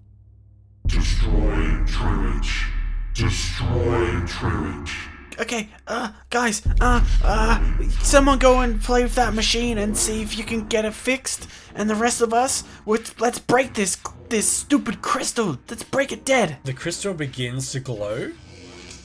Destroy 0.86 1.84
Treeridge. 1.86 2.77
Destroy 3.18 4.22
Tree 4.28 4.94
Okay, 5.40 5.70
uh, 5.88 6.12
guys, 6.30 6.62
uh, 6.82 7.04
uh, 7.24 7.60
someone 8.02 8.38
go 8.40 8.62
and 8.62 8.82
play 8.82 9.04
with 9.04 9.16
that 9.16 9.34
machine 9.34 9.78
and 9.78 9.98
see 9.98 10.22
if 10.22 10.38
you 10.38 10.44
can 10.44 10.68
get 10.68 10.86
it 10.86 10.94
fixed. 10.94 11.48
And 11.76 11.90
the 11.90 11.96
rest 11.96 12.22
of 12.22 12.34
us, 12.34 12.64
let's, 12.86 13.20
let's 13.20 13.40
break 13.40 13.74
this 13.74 13.98
this 14.30 14.48
stupid 14.48 15.02
crystal. 15.02 15.58
Let's 15.70 15.84
break 15.84 16.12
it 16.12 16.26
dead. 16.26 16.58
the 16.64 16.74
crystal 16.74 17.14
begins 17.14 17.72
to 17.72 17.80
glow 17.80 18.32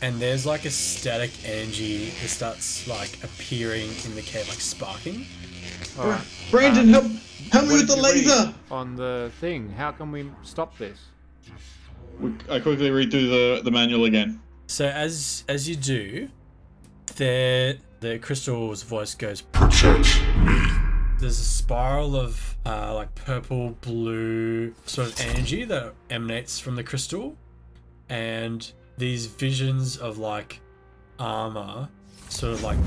and 0.02 0.20
there's 0.20 0.44
like 0.44 0.64
a 0.64 0.70
static 0.70 1.30
energy 1.46 2.06
that 2.20 2.28
starts 2.28 2.88
like 2.88 3.22
appearing 3.22 3.88
in 4.04 4.14
the 4.14 4.22
cave 4.22 4.48
like 4.48 4.60
sparking 4.60 5.26
Alright. 5.98 6.20
Brandon, 6.50 6.88
help, 6.88 7.04
help 7.52 7.66
me 7.66 7.74
with 7.74 7.86
the 7.88 7.94
did 7.94 7.96
you 7.96 8.02
read 8.02 8.26
laser. 8.26 8.54
On 8.70 8.96
the 8.96 9.30
thing. 9.40 9.70
How 9.70 9.92
can 9.92 10.10
we 10.10 10.30
stop 10.42 10.76
this? 10.78 10.98
We- 12.20 12.32
I 12.50 12.60
quickly 12.60 12.90
read 12.90 13.10
through 13.10 13.28
the, 13.28 13.60
the 13.64 13.70
manual 13.70 14.04
again. 14.04 14.40
so 14.66 14.86
as 14.86 15.44
as 15.48 15.68
you 15.68 15.76
do 15.76 16.28
the 17.16 17.78
the 18.00 18.18
crystal's 18.18 18.82
voice 18.82 19.14
goes 19.14 19.40
Protect 19.42 20.20
me. 20.46 20.60
there's 21.18 21.38
a 21.38 21.44
spiral 21.44 22.16
of 22.16 22.56
uh, 22.64 22.94
like 22.94 23.14
purple 23.14 23.76
blue 23.80 24.74
sort 24.86 25.08
of 25.08 25.20
energy 25.20 25.64
that 25.64 25.94
emanates 26.10 26.58
from 26.58 26.76
the 26.76 26.84
crystal 26.84 27.36
and 28.08 28.72
these 28.98 29.26
visions 29.26 29.96
of 29.96 30.18
like 30.18 30.60
armor 31.18 31.88
sort 32.28 32.52
of 32.54 32.62
like 32.62 32.78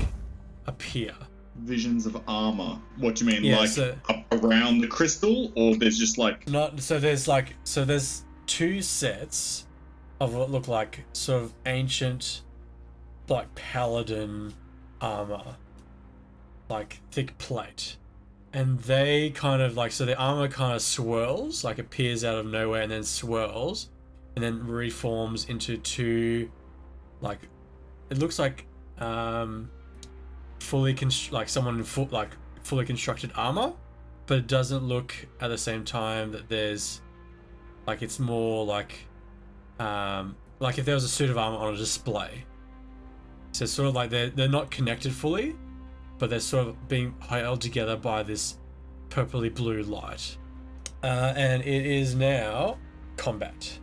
appear 0.66 1.14
Visions 1.60 2.04
of 2.04 2.20
armor. 2.28 2.78
What 2.98 3.14
do 3.14 3.24
you 3.24 3.30
mean? 3.30 3.42
Yeah, 3.42 3.60
like 3.60 3.70
so- 3.70 3.96
up 4.10 4.26
around 4.30 4.82
the 4.82 4.86
crystal, 4.88 5.50
or 5.56 5.74
there's 5.74 5.96
just 5.96 6.18
like 6.18 6.46
Not 6.50 6.78
so 6.80 6.98
there's 6.98 7.26
like 7.26 7.54
so 7.64 7.82
there's 7.82 8.24
two 8.46 8.82
sets 8.82 9.66
of 10.20 10.34
what 10.34 10.50
look 10.50 10.68
like 10.68 11.04
sort 11.12 11.42
of 11.42 11.52
ancient 11.66 12.42
like 13.28 13.54
paladin 13.54 14.54
armor. 15.00 15.56
Like 16.68 17.00
thick 17.10 17.36
plate. 17.38 17.96
And 18.52 18.78
they 18.80 19.30
kind 19.30 19.60
of 19.60 19.76
like 19.76 19.92
so 19.92 20.04
the 20.06 20.16
armor 20.16 20.48
kind 20.48 20.74
of 20.74 20.82
swirls, 20.82 21.64
like 21.64 21.78
appears 21.78 22.24
out 22.24 22.38
of 22.38 22.46
nowhere 22.46 22.82
and 22.82 22.90
then 22.90 23.02
swirls. 23.04 23.90
and 24.36 24.44
then 24.44 24.66
reforms 24.66 25.46
into 25.48 25.78
two, 25.78 26.50
like, 27.22 27.38
it 28.10 28.18
looks 28.18 28.38
like 28.38 28.66
um, 28.98 29.70
fully 30.60 30.92
const- 30.94 31.32
like 31.32 31.48
someone 31.48 31.82
full 31.82 32.08
like 32.10 32.30
fully 32.62 32.84
constructed 32.84 33.32
armor, 33.34 33.72
but 34.26 34.38
it 34.38 34.46
doesn't 34.46 34.84
look 34.84 35.14
at 35.40 35.48
the 35.48 35.58
same 35.58 35.84
time 35.84 36.32
that 36.32 36.48
there's 36.48 37.00
like 37.86 38.02
it's 38.02 38.18
more 38.18 38.64
like 38.64 39.06
um, 39.78 40.36
like 40.58 40.78
if 40.78 40.84
there 40.84 40.94
was 40.94 41.04
a 41.04 41.08
suit 41.08 41.30
of 41.30 41.38
armor 41.38 41.58
on 41.58 41.74
a 41.74 41.76
display. 41.76 42.44
So 43.52 43.64
it's 43.64 43.72
sort 43.72 43.88
of 43.88 43.94
like 43.94 44.10
they're 44.10 44.30
they're 44.30 44.48
not 44.48 44.70
connected 44.70 45.12
fully, 45.12 45.56
but 46.18 46.30
they're 46.30 46.40
sort 46.40 46.68
of 46.68 46.88
being 46.88 47.14
held 47.20 47.60
together 47.60 47.96
by 47.96 48.22
this 48.22 48.58
purpley 49.08 49.54
blue 49.54 49.82
light. 49.82 50.36
Uh, 51.02 51.32
and 51.36 51.62
it 51.62 51.86
is 51.86 52.14
now 52.14 52.78
combat. 53.16 53.78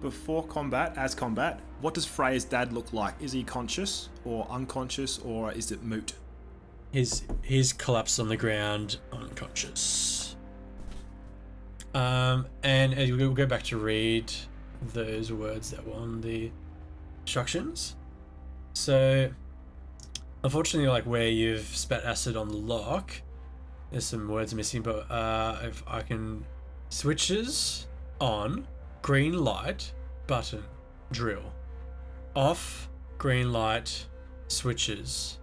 Before 0.00 0.46
combat, 0.46 0.92
as 0.96 1.14
combat, 1.14 1.60
what 1.80 1.94
does 1.94 2.04
Freya's 2.04 2.44
dad 2.44 2.72
look 2.72 2.92
like? 2.92 3.14
Is 3.20 3.32
he 3.32 3.42
conscious 3.42 4.10
or 4.24 4.46
unconscious 4.50 5.18
or 5.18 5.52
is 5.52 5.72
it 5.72 5.82
moot? 5.82 6.14
He's 6.92 7.24
he's 7.42 7.72
collapsed 7.72 8.20
on 8.20 8.28
the 8.28 8.36
ground, 8.36 8.98
unconscious. 9.12 10.23
Um, 11.94 12.46
and 12.62 12.94
as 12.94 13.10
we'll 13.12 13.32
go 13.32 13.46
back 13.46 13.62
to 13.64 13.78
read 13.78 14.32
those 14.92 15.32
words 15.32 15.70
that 15.70 15.86
were 15.86 15.94
on 15.94 16.20
the 16.20 16.50
instructions. 17.22 17.96
So, 18.72 19.30
unfortunately, 20.42 20.88
like 20.88 21.04
where 21.04 21.28
you've 21.28 21.64
spat 21.64 22.04
acid 22.04 22.36
on 22.36 22.48
the 22.48 22.56
lock, 22.56 23.12
there's 23.90 24.04
some 24.04 24.28
words 24.28 24.54
missing. 24.54 24.82
But 24.82 25.10
uh, 25.10 25.60
if 25.62 25.84
I 25.86 26.02
can, 26.02 26.44
switches 26.88 27.86
on, 28.20 28.66
green 29.02 29.38
light, 29.44 29.92
button, 30.26 30.64
drill, 31.12 31.52
off, 32.34 32.88
green 33.18 33.52
light, 33.52 34.06
switches. 34.48 35.38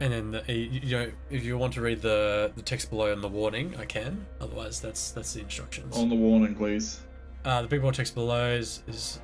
And 0.00 0.12
then 0.12 0.30
the, 0.30 0.52
you 0.52 0.96
know 0.96 1.10
if 1.30 1.44
you 1.44 1.56
want 1.56 1.72
to 1.74 1.80
read 1.80 2.02
the, 2.02 2.52
the 2.54 2.62
text 2.62 2.90
below 2.90 3.12
and 3.12 3.22
the 3.22 3.28
warning, 3.28 3.74
I 3.78 3.86
can. 3.86 4.26
Otherwise, 4.40 4.80
that's 4.80 5.10
that's 5.10 5.32
the 5.32 5.40
instructions. 5.40 5.96
On 5.96 6.08
the 6.08 6.14
warning, 6.16 6.54
please. 6.54 7.00
Uh, 7.44 7.62
the 7.62 7.68
big 7.68 7.80
bold 7.80 7.94
text 7.94 8.14
below 8.14 8.50
is, 8.50 8.82
is 8.86 9.20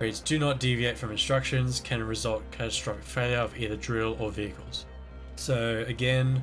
reads: 0.00 0.20
"Do 0.20 0.38
not 0.38 0.58
deviate 0.58 0.98
from 0.98 1.12
instructions. 1.12 1.80
Can 1.80 2.02
result 2.02 2.42
catastrophic 2.50 3.04
failure 3.04 3.38
of 3.38 3.56
either 3.56 3.76
drill 3.76 4.16
or 4.18 4.32
vehicles." 4.32 4.86
So 5.36 5.84
again, 5.86 6.42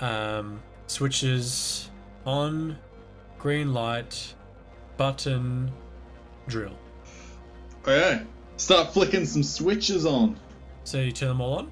um, 0.00 0.62
switches 0.86 1.90
on, 2.26 2.76
green 3.38 3.72
light, 3.72 4.34
button, 4.98 5.72
drill. 6.46 6.76
Okay. 7.80 8.20
Start 8.58 8.92
flicking 8.92 9.24
some 9.24 9.42
switches 9.42 10.04
on. 10.04 10.38
So 10.84 11.00
you 11.00 11.12
turn 11.12 11.28
them 11.28 11.40
all 11.40 11.54
on. 11.54 11.70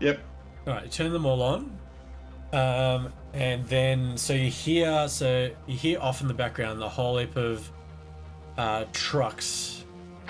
Yep. 0.00 0.20
All 0.64 0.74
right, 0.74 0.88
turn 0.92 1.12
them 1.12 1.26
all 1.26 1.42
on, 1.42 1.76
um, 2.52 3.12
and 3.32 3.66
then 3.66 4.16
so 4.16 4.32
you 4.32 4.48
hear 4.48 5.08
so 5.08 5.50
you 5.66 5.76
hear 5.76 5.98
off 5.98 6.20
in 6.20 6.28
the 6.28 6.34
background 6.34 6.80
the 6.80 6.88
whole 6.88 7.18
heap 7.18 7.34
of 7.34 7.68
uh, 8.56 8.84
trucks, 8.92 9.84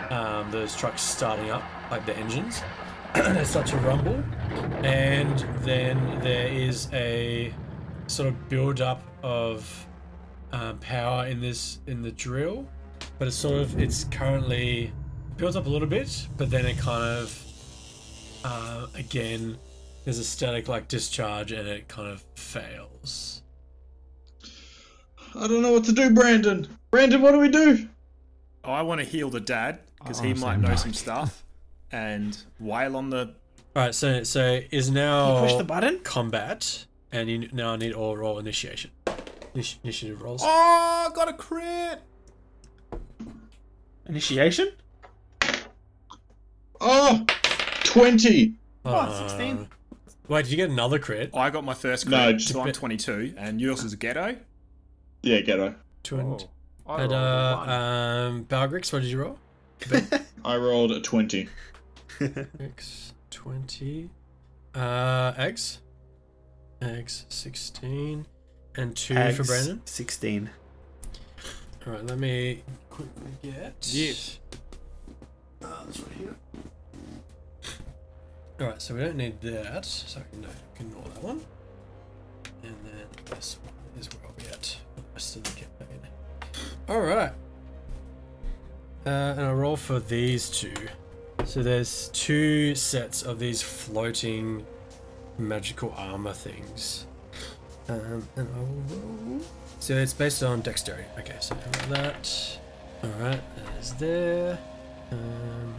um, 0.08 0.50
those 0.50 0.74
trucks 0.74 1.02
starting 1.02 1.50
up 1.50 1.62
like 1.90 2.06
the 2.06 2.16
engines. 2.16 2.62
they 3.14 3.44
start 3.44 3.66
to 3.66 3.76
rumble, 3.78 4.24
and 4.82 5.40
then 5.64 6.18
there 6.20 6.48
is 6.48 6.88
a 6.94 7.52
sort 8.06 8.30
of 8.30 8.48
build 8.48 8.80
up 8.80 9.02
of 9.22 9.86
um, 10.52 10.78
power 10.78 11.26
in 11.26 11.42
this 11.42 11.80
in 11.86 12.00
the 12.00 12.12
drill, 12.12 12.66
but 13.18 13.28
it's 13.28 13.36
sort 13.36 13.60
of 13.60 13.78
it's 13.78 14.04
currently 14.04 14.94
builds 15.36 15.56
up 15.56 15.66
a 15.66 15.68
little 15.68 15.88
bit, 15.88 16.26
but 16.38 16.50
then 16.50 16.64
it 16.64 16.78
kind 16.78 17.18
of 17.18 17.44
uh, 18.44 18.86
again 18.94 19.58
there's 20.04 20.18
a 20.18 20.24
static 20.24 20.68
like 20.68 20.88
discharge 20.88 21.52
and 21.52 21.68
it 21.68 21.88
kind 21.88 22.08
of 22.08 22.24
fails. 22.34 23.42
I 25.34 25.46
don't 25.48 25.62
know 25.62 25.72
what 25.72 25.84
to 25.84 25.92
do, 25.92 26.10
Brandon. 26.10 26.68
Brandon, 26.90 27.22
what 27.22 27.32
do 27.32 27.38
we 27.38 27.48
do? 27.48 27.88
Oh, 28.64 28.72
I 28.72 28.82
want 28.82 29.00
to 29.00 29.06
heal 29.06 29.30
the 29.30 29.40
dad 29.40 29.80
because 29.98 30.20
he 30.20 30.32
oh, 30.32 30.36
might 30.36 30.56
know 30.58 30.68
Mike. 30.68 30.78
some 30.78 30.92
stuff 30.92 31.44
and 31.90 32.36
wail 32.60 32.96
on 32.96 33.10
the. 33.10 33.34
All 33.74 33.84
right, 33.84 33.94
so 33.94 34.22
so 34.24 34.60
is 34.70 34.90
now 34.90 35.36
You 35.36 35.48
push 35.48 35.56
the 35.56 35.64
button. 35.64 36.00
combat, 36.00 36.84
and 37.10 37.30
you 37.30 37.48
now 37.52 37.76
need 37.76 37.92
all 37.92 38.16
roll 38.16 38.38
initiation. 38.38 38.90
Initi- 39.54 39.78
initiative 39.82 40.20
rolls. 40.22 40.42
Oh, 40.44 41.10
got 41.14 41.28
a 41.28 41.32
crit! 41.32 42.00
Initiation? 44.06 44.72
Oh, 46.80 47.24
20. 47.84 48.54
Uh, 48.84 49.08
oh, 49.08 49.28
16. 49.28 49.68
Wait, 50.28 50.42
did 50.44 50.50
you 50.50 50.56
get 50.56 50.70
another 50.70 50.98
crit? 50.98 51.30
I 51.34 51.50
got 51.50 51.64
my 51.64 51.74
first 51.74 52.08
No, 52.08 52.24
crit, 52.24 52.38
just 52.38 52.52
so 52.52 52.60
I'm 52.62 52.72
22, 52.72 53.34
and 53.36 53.60
yours 53.60 53.82
is 53.84 53.92
a 53.92 53.96
ghetto. 53.96 54.36
Yeah, 55.22 55.40
ghetto. 55.40 55.74
Twen- 56.02 56.38
Oh, 56.84 56.94
I 56.94 57.02
and 57.02 57.12
rolled 57.12 57.12
a 57.12 57.16
uh, 57.26 57.56
one. 57.56 57.68
um, 57.70 58.44
Balgrix, 58.46 58.92
what 58.92 59.02
did 59.02 59.10
you 59.10 59.20
roll? 59.20 59.38
I 60.44 60.56
rolled 60.56 60.90
a 60.92 61.00
20. 61.00 61.48
X 62.60 63.14
twenty. 63.30 64.10
Uh, 64.74 65.32
eggs. 65.36 65.78
Eggs 66.80 67.24
sixteen, 67.28 68.26
and 68.76 68.96
two 68.96 69.14
for 69.14 69.20
Hags, 69.20 69.46
Brandon. 69.46 69.80
16. 69.84 70.50
All 71.86 71.92
right, 71.92 72.04
let 72.06 72.18
me 72.18 72.62
quickly 72.90 73.30
get. 73.42 73.74
Yes. 73.92 74.38
Uh, 75.64 75.84
that's 75.84 76.00
right 76.00 76.12
here. 76.18 76.34
All 78.62 78.68
right, 78.68 78.80
so 78.80 78.94
we 78.94 79.00
don't 79.00 79.16
need 79.16 79.40
that, 79.40 79.84
so 79.84 80.20
I 80.20 80.22
can 80.30 80.46
ignore 80.78 81.02
that 81.02 81.20
one. 81.20 81.40
And 82.62 82.76
then 82.84 83.06
this 83.28 83.58
one 83.60 84.00
is 84.00 84.08
where 84.08 84.22
I'll 84.24 84.32
be 84.34 84.46
at 84.52 84.76
rest 85.14 85.34
of 85.34 85.42
the 85.42 85.50
campaign. 85.50 85.98
All 86.88 87.00
right. 87.00 87.32
Uh, 89.04 89.08
and 89.08 89.40
I 89.40 89.50
roll 89.50 89.74
for 89.76 89.98
these 89.98 90.48
two. 90.48 90.72
So 91.44 91.64
there's 91.64 92.08
two 92.10 92.76
sets 92.76 93.24
of 93.24 93.40
these 93.40 93.60
floating 93.60 94.64
magical 95.38 95.92
armor 95.96 96.32
things. 96.32 97.06
Um, 97.88 98.28
and 98.36 98.48
I 98.54 98.58
will 98.60 98.84
roll. 98.96 99.40
So 99.80 99.94
it's 99.94 100.14
based 100.14 100.44
on 100.44 100.60
dexterity. 100.60 101.08
Okay, 101.18 101.36
so 101.40 101.56
that. 101.88 102.60
All 103.02 103.10
right, 103.18 103.42
that 103.56 103.80
is 103.80 103.92
there. 103.94 104.56
Um, 105.10 105.74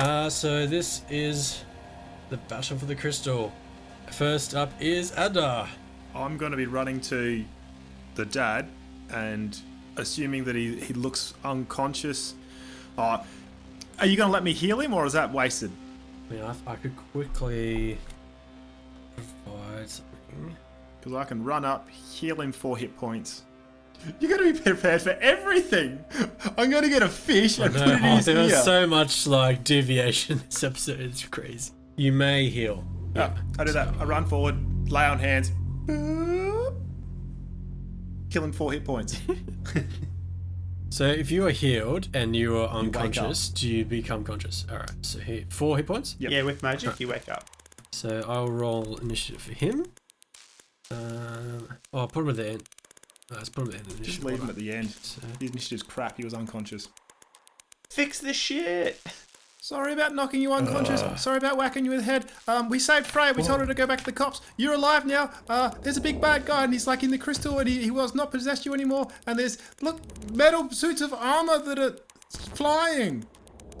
uh, 0.00 0.28
so 0.28 0.66
this 0.66 1.02
is 1.08 1.62
the 2.30 2.36
battle 2.36 2.78
for 2.78 2.86
the 2.86 2.94
crystal. 2.94 3.52
First 4.10 4.54
up 4.54 4.72
is 4.80 5.12
Adar. 5.16 5.68
I'm 6.14 6.36
going 6.38 6.50
to 6.50 6.56
be 6.56 6.66
running 6.66 7.00
to 7.02 7.44
the 8.14 8.24
dad 8.24 8.68
and 9.10 9.58
assuming 9.96 10.44
that 10.44 10.56
he, 10.56 10.76
he 10.76 10.94
looks 10.94 11.34
unconscious. 11.44 12.34
Uh, 12.96 13.22
are 13.98 14.06
you 14.06 14.16
going 14.16 14.28
to 14.28 14.32
let 14.32 14.42
me 14.42 14.52
heal 14.52 14.80
him 14.80 14.94
or 14.94 15.06
is 15.06 15.12
that 15.12 15.32
wasted? 15.32 15.70
I 16.28 16.32
mean, 16.32 16.42
I, 16.42 16.54
I 16.66 16.76
could 16.76 16.96
quickly 17.12 17.98
provide 19.44 19.88
something. 19.88 20.56
Because 21.00 21.14
I 21.14 21.24
can 21.24 21.44
run 21.44 21.64
up, 21.64 21.88
heal 21.90 22.40
him 22.40 22.52
four 22.52 22.76
hit 22.76 22.96
points. 22.96 23.42
You're 24.20 24.36
going 24.36 24.52
to 24.52 24.58
be 24.58 24.60
prepared 24.60 25.02
for 25.02 25.10
everything. 25.20 26.04
I'm 26.58 26.70
going 26.70 26.82
to 26.82 26.88
get 26.88 27.02
a 27.02 27.08
fish 27.08 27.58
and 27.58 27.72
put 27.72 27.86
know, 27.86 27.92
it 27.92 27.98
in 27.98 28.04
oh, 28.04 28.16
his 28.16 28.24
there 28.26 28.42
was 28.42 28.64
so 28.64 28.86
much 28.86 29.26
like 29.26 29.64
deviation 29.64 30.42
this 30.50 30.62
episode. 30.64 31.00
It's 31.00 31.24
crazy. 31.24 31.72
You 31.96 32.12
may 32.12 32.48
heal. 32.48 32.84
Yeah, 33.14 33.36
I 33.58 33.64
do 33.64 33.72
that. 33.72 33.94
I 33.98 34.04
run 34.04 34.26
forward, 34.26 34.56
lay 34.90 35.06
on 35.06 35.18
hands. 35.18 35.50
Boop. 35.86 36.74
Kill 38.30 38.44
him 38.44 38.52
four 38.52 38.72
hit 38.72 38.84
points. 38.84 39.18
So 40.96 41.04
if 41.04 41.30
you 41.30 41.44
are 41.46 41.50
healed 41.50 42.08
and 42.14 42.34
you 42.34 42.56
are 42.56 42.68
wake 42.68 42.86
unconscious, 42.86 43.50
do 43.50 43.68
you 43.68 43.84
become 43.84 44.24
conscious? 44.24 44.64
All 44.70 44.78
right. 44.78 44.90
So 45.02 45.18
here, 45.18 45.44
four 45.50 45.76
hit 45.76 45.86
points. 45.86 46.16
Yep. 46.18 46.30
Yeah, 46.30 46.40
with 46.42 46.62
magic, 46.62 46.98
you 46.98 47.08
wake 47.08 47.28
up. 47.28 47.44
So 47.92 48.24
I'll 48.26 48.48
roll 48.48 48.96
initiative 48.96 49.42
for 49.42 49.52
him. 49.52 49.84
Um, 50.90 51.68
oh, 51.92 51.98
I'll 51.98 52.08
put 52.08 52.22
him 52.22 52.30
at 52.30 52.36
the 52.36 52.48
end. 52.48 52.62
Let's 53.30 53.50
put 53.50 53.64
him 53.68 53.74
at 53.74 53.74
the 53.74 53.78
end. 53.80 53.88
of 53.88 54.02
Just 54.02 54.06
initiative 54.06 54.24
leave 54.24 54.40
him 54.40 54.48
at 54.48 54.56
the 54.56 54.72
end. 54.72 54.90
So, 54.90 55.20
His 55.38 55.50
initiative's 55.50 55.82
crap. 55.82 56.16
He 56.16 56.24
was 56.24 56.32
unconscious. 56.32 56.88
Fix 57.90 58.20
this 58.20 58.36
shit. 58.36 58.98
Sorry 59.66 59.92
about 59.94 60.14
knocking 60.14 60.40
you 60.40 60.52
unconscious. 60.52 61.02
Sorry 61.20 61.38
about 61.38 61.56
whacking 61.56 61.84
you 61.84 61.90
with 61.90 61.98
the 61.98 62.04
head. 62.06 62.26
Um, 62.46 62.68
we 62.68 62.78
saved 62.78 63.04
Freya. 63.08 63.32
We 63.32 63.42
told 63.42 63.58
her 63.58 63.66
to 63.66 63.74
go 63.74 63.84
back 63.84 63.98
to 63.98 64.04
the 64.04 64.12
cops. 64.12 64.40
You're 64.56 64.74
alive 64.74 65.04
now. 65.04 65.32
Uh, 65.48 65.70
there's 65.82 65.96
a 65.96 66.00
big 66.00 66.20
bad 66.20 66.46
guy, 66.46 66.62
and 66.62 66.72
he's 66.72 66.86
like 66.86 67.02
in 67.02 67.10
the 67.10 67.18
crystal, 67.18 67.58
and 67.58 67.68
he, 67.68 67.82
he 67.82 67.90
was 67.90 68.14
not 68.14 68.30
possessed 68.30 68.64
you 68.64 68.74
anymore. 68.74 69.08
And 69.26 69.36
there's 69.36 69.58
look 69.82 69.98
metal 70.32 70.70
suits 70.70 71.00
of 71.00 71.12
armor 71.12 71.58
that 71.58 71.80
are 71.80 71.96
flying. 72.54 73.26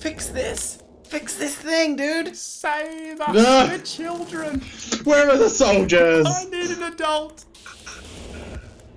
Fix 0.00 0.26
this. 0.26 0.82
Fix 1.04 1.36
this 1.38 1.54
thing, 1.54 1.94
dude. 1.94 2.34
Save 2.34 3.20
us, 3.20 3.36
Ah. 3.46 3.68
we're 3.70 3.78
children. 3.78 4.60
Where 5.04 5.30
are 5.30 5.38
the 5.38 5.48
soldiers? 5.48 6.26
I 6.26 6.44
need 6.50 6.70
an 6.72 6.82
adult. 6.82 7.44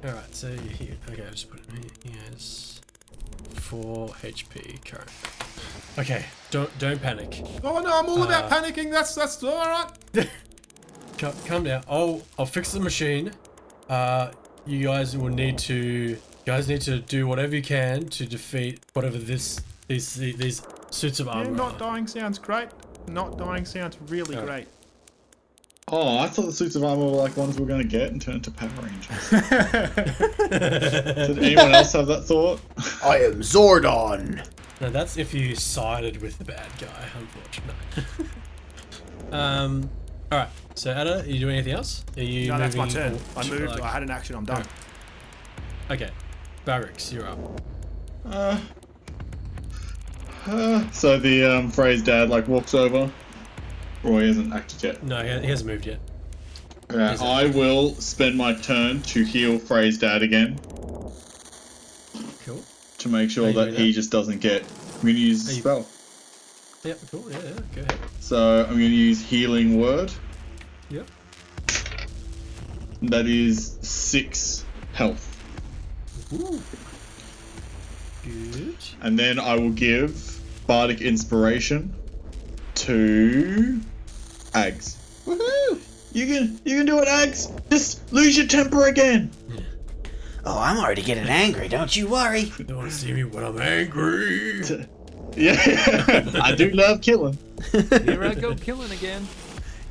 all 0.04 0.12
right. 0.12 0.36
So 0.36 0.48
you're 0.48 0.58
here. 0.58 0.98
Okay, 1.12 1.24
I'll 1.24 1.30
just 1.30 1.52
put 1.52 1.64
him 1.68 1.84
here. 2.04 2.16
Yes. 2.32 2.82
4 3.54 4.08
HP 4.24 4.84
current. 4.86 5.12
Okay, 6.00 6.26
don't 6.52 6.78
don't 6.80 7.02
panic. 7.02 7.42
Oh 7.64 7.80
no, 7.80 8.00
I'm 8.00 8.08
all 8.10 8.24
about 8.24 8.52
Uh, 8.52 8.62
panicking. 8.62 8.92
That's 8.92 9.16
that's 9.16 9.44
all 9.44 9.56
right. 9.56 9.90
Calm, 11.18 11.34
calm 11.46 11.64
down. 11.66 11.84
I'll 11.90 12.22
I'll 12.38 12.46
fix 12.46 12.72
the 12.72 12.80
machine. 12.80 13.32
Uh, 13.90 14.32
you 14.66 14.84
guys 14.86 15.18
will 15.18 15.30
need 15.30 15.58
to 15.60 15.76
you 15.76 16.18
guys 16.46 16.68
need 16.70 16.82
to 16.82 17.00
do 17.00 17.28
whatever 17.28 17.56
you 17.56 17.62
can 17.62 18.06
to 18.08 18.26
defeat 18.26 18.80
whatever 18.94 19.18
this 19.18 19.60
these 19.88 20.14
these 20.16 20.62
suits 20.92 21.20
of 21.20 21.28
armor. 21.28 21.42
Yeah, 21.44 21.48
armor. 21.50 21.58
not 21.58 21.78
dying 21.80 22.08
sounds 22.08 22.38
great. 22.40 22.70
Not 23.08 23.38
dying 23.38 23.66
sounds 23.66 23.98
really 24.08 24.36
Oh. 24.38 24.46
great. 24.46 24.68
Oh, 25.92 26.20
I 26.20 26.28
thought 26.28 26.46
the 26.46 26.52
suits 26.54 26.76
of 26.76 26.84
armor 26.84 27.04
were 27.06 27.12
like 27.24 27.36
ones 27.36 27.58
we 27.58 27.66
are 27.66 27.68
going 27.68 27.82
to 27.82 27.88
get 27.88 28.12
and 28.12 28.22
turn 28.22 28.36
into 28.36 28.52
Power 28.52 28.70
Rangers. 28.80 29.30
Did 30.50 31.40
anyone 31.40 31.74
else 31.74 31.94
have 31.94 32.06
that 32.08 32.26
thought? 32.26 32.62
I 33.04 33.18
am 33.24 33.42
Zordon. 33.42 34.46
No, 34.82 34.90
that's 34.90 35.18
if 35.18 35.34
you 35.34 35.56
sided 35.56 36.22
with 36.22 36.38
the 36.38 36.46
bad 36.46 36.68
guy, 36.80 37.06
unfortunately. 37.18 38.26
um, 39.32 39.90
all 40.32 40.40
right. 40.40 40.50
So 40.76 40.92
Ada, 40.92 41.22
are 41.22 41.26
you 41.26 41.40
doing 41.40 41.56
anything 41.56 41.74
else? 41.74 42.06
Are 42.16 42.24
you 42.24 42.50
No, 42.50 42.58
that's 42.58 42.76
my 42.76 42.86
moving 42.86 43.02
turn. 43.02 43.20
I 43.36 43.50
moved. 43.50 43.72
like- 43.72 43.82
I 43.82 43.90
had 43.90 44.04
an 44.04 44.12
action. 44.12 44.36
I'm 44.36 44.46
done. 44.46 44.64
Okay, 45.92 46.10
Balgrix, 46.66 47.12
you're 47.12 47.28
up. 47.28 47.40
Uh, 48.26 48.60
uh, 50.46 50.92
so 50.92 51.20
the 51.20 51.44
um, 51.44 51.72
phrase 51.72 52.04
dad 52.04 52.30
like 52.30 52.48
walks 52.48 52.74
over. 52.74 53.12
Roy 54.04 54.22
he 54.22 54.28
hasn't 54.28 54.54
acted 54.54 54.84
yet. 54.84 55.04
No, 55.04 55.22
he, 55.22 55.42
he 55.42 55.50
hasn't 55.50 55.70
moved 55.70 55.86
yet. 55.86 56.00
Yeah, 56.92 57.18
I 57.22 57.48
will 57.48 57.94
spend 57.96 58.38
my 58.38 58.54
turn 58.54 59.02
to 59.02 59.24
heal 59.24 59.60
Frey's 59.60 59.98
dad 60.00 60.24
again 60.24 60.60
Cool. 60.64 60.69
To 63.12 63.18
make 63.18 63.30
sure 63.30 63.52
that 63.52 63.74
he 63.74 63.88
that? 63.88 63.94
just 63.94 64.12
doesn't 64.12 64.40
get. 64.40 64.64
I'm 64.64 65.02
going 65.02 65.16
to 65.16 65.22
use 65.22 65.48
a 65.50 65.54
spell. 65.54 65.88
Yep. 66.84 67.00
Cool. 67.12 67.32
Yeah. 67.32 67.38
yeah 67.44 67.60
go 67.76 67.82
ahead. 67.82 68.00
So 68.20 68.62
I'm 68.62 68.70
going 68.70 68.80
to 68.80 68.86
use 68.88 69.22
Healing 69.22 69.80
Word. 69.80 70.12
Yep. 70.90 71.08
That 73.04 73.28
is 73.28 73.78
six 73.82 74.66
health. 74.94 75.26
Ooh. 76.34 76.62
Good. 78.24 78.78
And 79.02 79.18
then 79.18 79.40
I 79.40 79.56
will 79.56 79.72
give 79.72 80.40
Bardic 80.68 81.02
Inspiration 81.02 81.94
to 82.76 83.80
Ags. 84.52 84.98
Woohoo! 85.26 85.80
You 86.12 86.26
can 86.26 86.60
you 86.66 86.78
can 86.78 86.86
do 86.86 87.00
it, 87.00 87.08
Ags. 87.08 87.70
Just 87.70 88.12
lose 88.12 88.38
your 88.38 88.48
temper 88.48 88.88
again. 88.88 89.32
Oh, 90.52 90.58
I'm 90.60 90.78
already 90.78 91.04
getting 91.04 91.28
angry. 91.28 91.68
Don't 91.68 91.96
you 91.96 92.08
worry. 92.08 92.52
You 92.58 92.64
don't 92.66 92.78
want 92.78 92.90
to 92.92 92.96
see 92.98 93.14
me 93.14 93.24
when 93.24 93.44
I'm 93.44 93.60
angry. 93.62 94.64
Yeah, 95.38 95.54
I 96.42 96.56
do 96.56 96.72
love 96.72 97.02
killing. 97.02 97.38
Here 97.72 98.24
I 98.24 98.34
go 98.34 98.56
killing 98.56 98.92
again. 98.92 99.28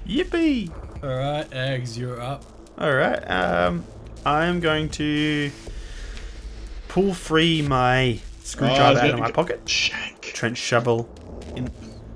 Yippee! 0.04 0.68
All 1.02 1.08
right, 1.16 1.46
eggs, 1.52 1.96
you're 1.96 2.20
up. 2.20 2.44
All 2.76 2.92
right. 2.92 3.18
Um, 3.30 3.84
I'm 4.26 4.58
going 4.58 4.88
to 4.90 5.52
pull 6.88 7.14
free 7.14 7.62
my 7.62 8.18
Oh, 8.20 8.40
screwdriver 8.42 8.94
was 8.94 8.98
out 8.98 9.10
of 9.10 9.20
my 9.20 9.28
go- 9.28 9.32
pocket, 9.34 9.68
Shank. 9.68 10.20
trench 10.22 10.58
shovel 10.58 11.08
in 11.54 11.70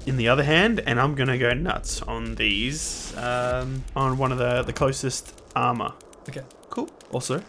in 0.04 0.16
the 0.16 0.28
other 0.28 0.42
hand, 0.42 0.80
and 0.84 1.00
I'm 1.00 1.14
gonna 1.14 1.38
go 1.38 1.52
nuts 1.54 2.02
on 2.02 2.34
these. 2.34 3.16
Um, 3.16 3.84
on 3.94 4.18
one 4.18 4.32
of 4.32 4.38
the 4.38 4.62
the 4.64 4.72
closest 4.72 5.40
armor. 5.54 5.92
Okay. 6.28 6.42
Cool. 6.70 6.90
Also, 7.12 7.40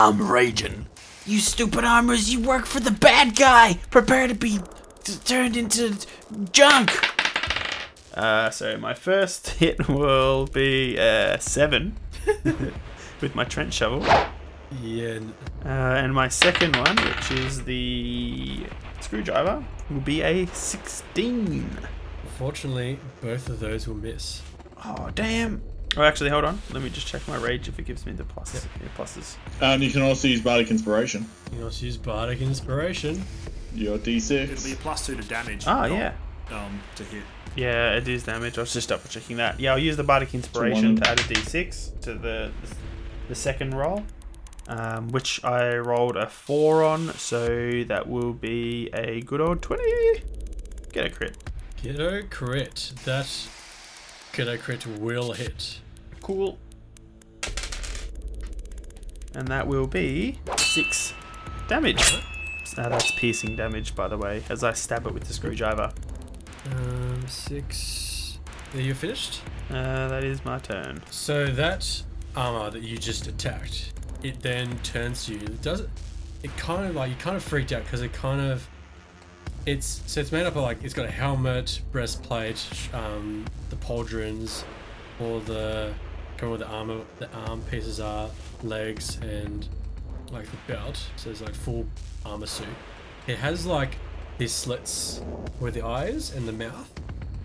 I'm 0.00 0.30
raging. 0.30 0.86
You 1.26 1.40
stupid 1.40 1.82
armors, 1.84 2.32
you 2.32 2.40
work 2.40 2.66
for 2.66 2.78
the 2.78 2.92
bad 2.92 3.34
guy. 3.34 3.80
Prepare 3.90 4.28
to 4.28 4.34
be 4.34 4.60
t- 5.02 5.14
turned 5.24 5.56
into 5.56 5.96
junk. 6.52 6.92
uh, 8.14 8.48
so 8.50 8.76
my 8.78 8.94
first 8.94 9.48
hit 9.60 9.88
will 9.88 10.46
be 10.46 10.96
uh, 10.96 11.36
seven 11.38 11.96
with 13.20 13.34
my 13.34 13.42
trench 13.42 13.74
shovel. 13.74 14.06
Yeah. 14.80 15.18
Uh, 15.64 15.68
and 15.68 16.14
my 16.14 16.28
second 16.28 16.76
one, 16.76 16.94
which 17.04 17.32
is 17.32 17.64
the 17.64 18.66
screwdriver, 19.00 19.64
will 19.90 20.00
be 20.00 20.22
a 20.22 20.46
16. 20.46 21.76
Unfortunately, 22.22 23.00
both 23.20 23.48
of 23.48 23.58
those 23.58 23.88
will 23.88 23.96
miss. 23.96 24.42
Oh, 24.84 25.10
damn. 25.12 25.60
Oh, 25.96 26.02
actually, 26.02 26.30
hold 26.30 26.44
on. 26.44 26.60
Let 26.72 26.82
me 26.82 26.90
just 26.90 27.06
check 27.06 27.26
my 27.26 27.36
rage 27.36 27.68
if 27.68 27.78
it 27.78 27.84
gives 27.86 28.06
me 28.06 28.12
the 28.12 28.24
plus. 28.24 28.54
Yeah, 28.54 28.88
pluses. 28.96 29.36
And 29.60 29.82
you 29.82 29.90
can 29.90 30.02
also 30.02 30.28
use 30.28 30.40
Bardic 30.40 30.70
Inspiration. 30.70 31.26
You 31.50 31.56
can 31.56 31.64
also 31.64 31.86
use 31.86 31.96
Bardic 31.96 32.40
Inspiration. 32.40 33.22
Your 33.74 33.98
D6. 33.98 34.30
It'll 34.30 34.64
be 34.64 34.72
a 34.72 34.76
D6. 34.76 34.78
plus 34.80 35.06
two 35.06 35.16
to 35.16 35.26
damage. 35.26 35.64
Ah, 35.66 35.86
not, 35.86 35.90
yeah. 35.90 36.12
Um, 36.50 36.80
to 36.96 37.04
hit. 37.04 37.22
Yeah, 37.56 37.96
it 37.96 38.06
is 38.06 38.22
damage. 38.24 38.58
I 38.58 38.62
was 38.62 38.72
just 38.72 38.88
double 38.88 39.08
checking 39.08 39.38
that. 39.38 39.58
Yeah, 39.58 39.72
I'll 39.72 39.78
use 39.78 39.96
the 39.96 40.04
Bardic 40.04 40.34
Inspiration 40.34 40.94
one. 40.94 40.96
to 40.96 41.10
add 41.10 41.20
a 41.20 41.22
d6 41.24 42.00
to 42.02 42.14
the 42.14 42.50
the 43.28 43.34
second 43.34 43.74
roll, 43.74 44.04
um, 44.68 45.08
which 45.08 45.44
I 45.44 45.76
rolled 45.76 46.16
a 46.16 46.28
4 46.28 46.82
on, 46.82 47.12
so 47.14 47.82
that 47.84 48.08
will 48.08 48.32
be 48.32 48.88
a 48.94 49.20
good 49.20 49.40
old 49.40 49.60
20. 49.60 49.82
Get 50.92 51.04
a 51.06 51.10
crit. 51.10 51.36
Get 51.82 52.00
a 52.00 52.22
crit. 52.22 52.92
That 53.04 53.26
kiddo 54.38 54.56
crit 54.56 54.86
will 54.86 55.32
hit. 55.32 55.80
Cool. 56.22 56.60
And 59.34 59.48
that 59.48 59.66
will 59.66 59.88
be 59.88 60.38
6 60.56 61.12
damage. 61.66 62.22
Now 62.76 62.88
that's 62.88 63.10
piercing 63.10 63.56
damage, 63.56 63.96
by 63.96 64.06
the 64.06 64.16
way, 64.16 64.44
as 64.48 64.62
I 64.62 64.74
stab 64.74 65.08
it 65.08 65.12
with 65.12 65.24
the 65.24 65.32
screwdriver. 65.32 65.92
Um, 66.70 67.26
six. 67.26 68.38
Are 68.74 68.80
you 68.80 68.94
finished? 68.94 69.40
Uh, 69.70 70.06
that 70.06 70.22
is 70.22 70.44
my 70.44 70.60
turn. 70.60 71.02
So 71.10 71.46
that 71.46 72.04
armor 72.36 72.70
that 72.70 72.82
you 72.84 72.96
just 72.96 73.26
attacked, 73.26 73.92
it 74.22 74.40
then 74.40 74.78
turns 74.84 75.26
to 75.26 75.32
you. 75.32 75.40
It 75.40 75.62
does 75.62 75.80
it. 75.80 75.90
It 76.44 76.56
kind 76.56 76.86
of 76.86 76.94
like 76.94 77.10
you 77.10 77.16
kind 77.16 77.36
of 77.36 77.42
freaked 77.42 77.72
out 77.72 77.82
because 77.82 78.02
it 78.02 78.12
kind 78.12 78.40
of. 78.40 78.68
It's 79.68 80.00
so 80.06 80.22
it's 80.22 80.32
made 80.32 80.46
up 80.46 80.56
of 80.56 80.62
like 80.62 80.82
it's 80.82 80.94
got 80.94 81.04
a 81.04 81.10
helmet, 81.10 81.82
breastplate, 81.92 82.66
um, 82.94 83.44
the 83.68 83.76
pauldrons, 83.76 84.64
all 85.20 85.40
the 85.40 85.92
kind 86.38 86.54
of 86.54 86.58
the 86.60 86.66
armor, 86.66 87.02
the 87.18 87.30
arm 87.32 87.60
pieces 87.70 88.00
are, 88.00 88.30
legs, 88.62 89.18
and 89.20 89.68
like 90.32 90.46
the 90.50 90.56
belt. 90.72 91.10
So 91.16 91.28
it's 91.28 91.42
like 91.42 91.54
full 91.54 91.86
armor 92.24 92.46
suit. 92.46 92.66
It 93.26 93.36
has 93.36 93.66
like 93.66 93.96
these 94.38 94.52
slits 94.52 95.20
where 95.58 95.70
the 95.70 95.84
eyes 95.84 96.34
and 96.34 96.48
the 96.48 96.52
mouth, 96.52 96.90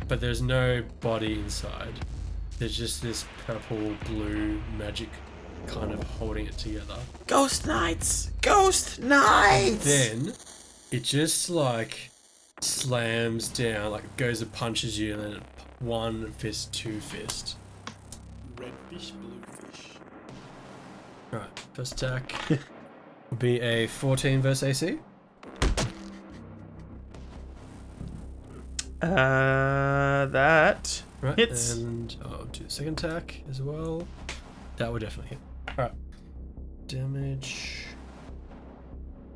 but 0.08 0.22
there's 0.22 0.42
no 0.42 0.82
body 1.02 1.34
inside. 1.34 1.94
There's 2.58 2.78
just 2.78 3.02
this 3.02 3.26
purple 3.46 3.98
blue 4.06 4.62
magic 4.78 5.10
kind 5.68 5.92
of 5.92 6.02
holding 6.04 6.46
it 6.46 6.58
together. 6.58 7.00
Ghost 7.28 7.68
Knights. 7.68 8.32
Ghost 8.42 9.02
Knights. 9.02 9.84
Then 9.84 10.32
it 10.90 11.04
just 11.04 11.50
like 11.50 12.12
slams 12.64 13.48
down, 13.50 13.92
like 13.92 14.18
goes 14.18 14.42
and 14.42 14.52
punches 14.54 14.98
you, 15.00 15.14
and 15.14 15.22
then 15.36 15.42
one 15.80 16.32
fist, 16.34 16.74
two 16.74 17.00
fist. 17.00 17.58
Red 18.58 18.72
fish, 18.90 19.12
blue 19.12 19.42
fish. 19.70 19.88
Right, 21.32 21.60
first 21.74 21.94
attack 22.02 22.34
will 23.30 23.38
be 23.38 23.60
a 23.62 23.88
14 23.88 24.42
versus 24.42 24.84
AC. 24.84 25.00
Uh, 29.02 30.26
that 30.28 31.04
Right, 31.22 31.38
hits. 31.38 31.74
and 31.74 32.16
I'll 32.24 32.46
do 32.46 32.64
the 32.64 32.70
second 32.70 33.04
attack 33.04 33.44
as 33.50 33.62
well. 33.62 34.08
That 34.78 34.92
will 34.92 35.00
definitely 35.00 35.38
hit. 35.38 35.40
Alright. 35.78 35.92
Damage. 36.88 37.86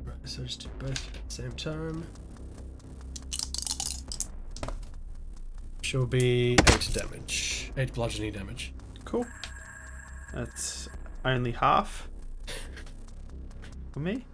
Right, 0.04 0.16
so 0.24 0.42
just 0.44 0.60
do 0.62 0.68
both 0.78 0.90
at 1.14 1.28
the 1.28 1.34
same 1.34 1.52
time. 1.52 2.06
She'll 5.88 6.04
be 6.04 6.52
8 6.52 6.90
damage. 6.92 7.72
8 7.74 7.94
bludgeoning 7.94 8.34
damage. 8.34 8.74
Cool. 9.06 9.24
That's 10.34 10.86
only 11.24 11.52
half 11.52 12.10
for 13.92 14.00
me. 14.00 14.26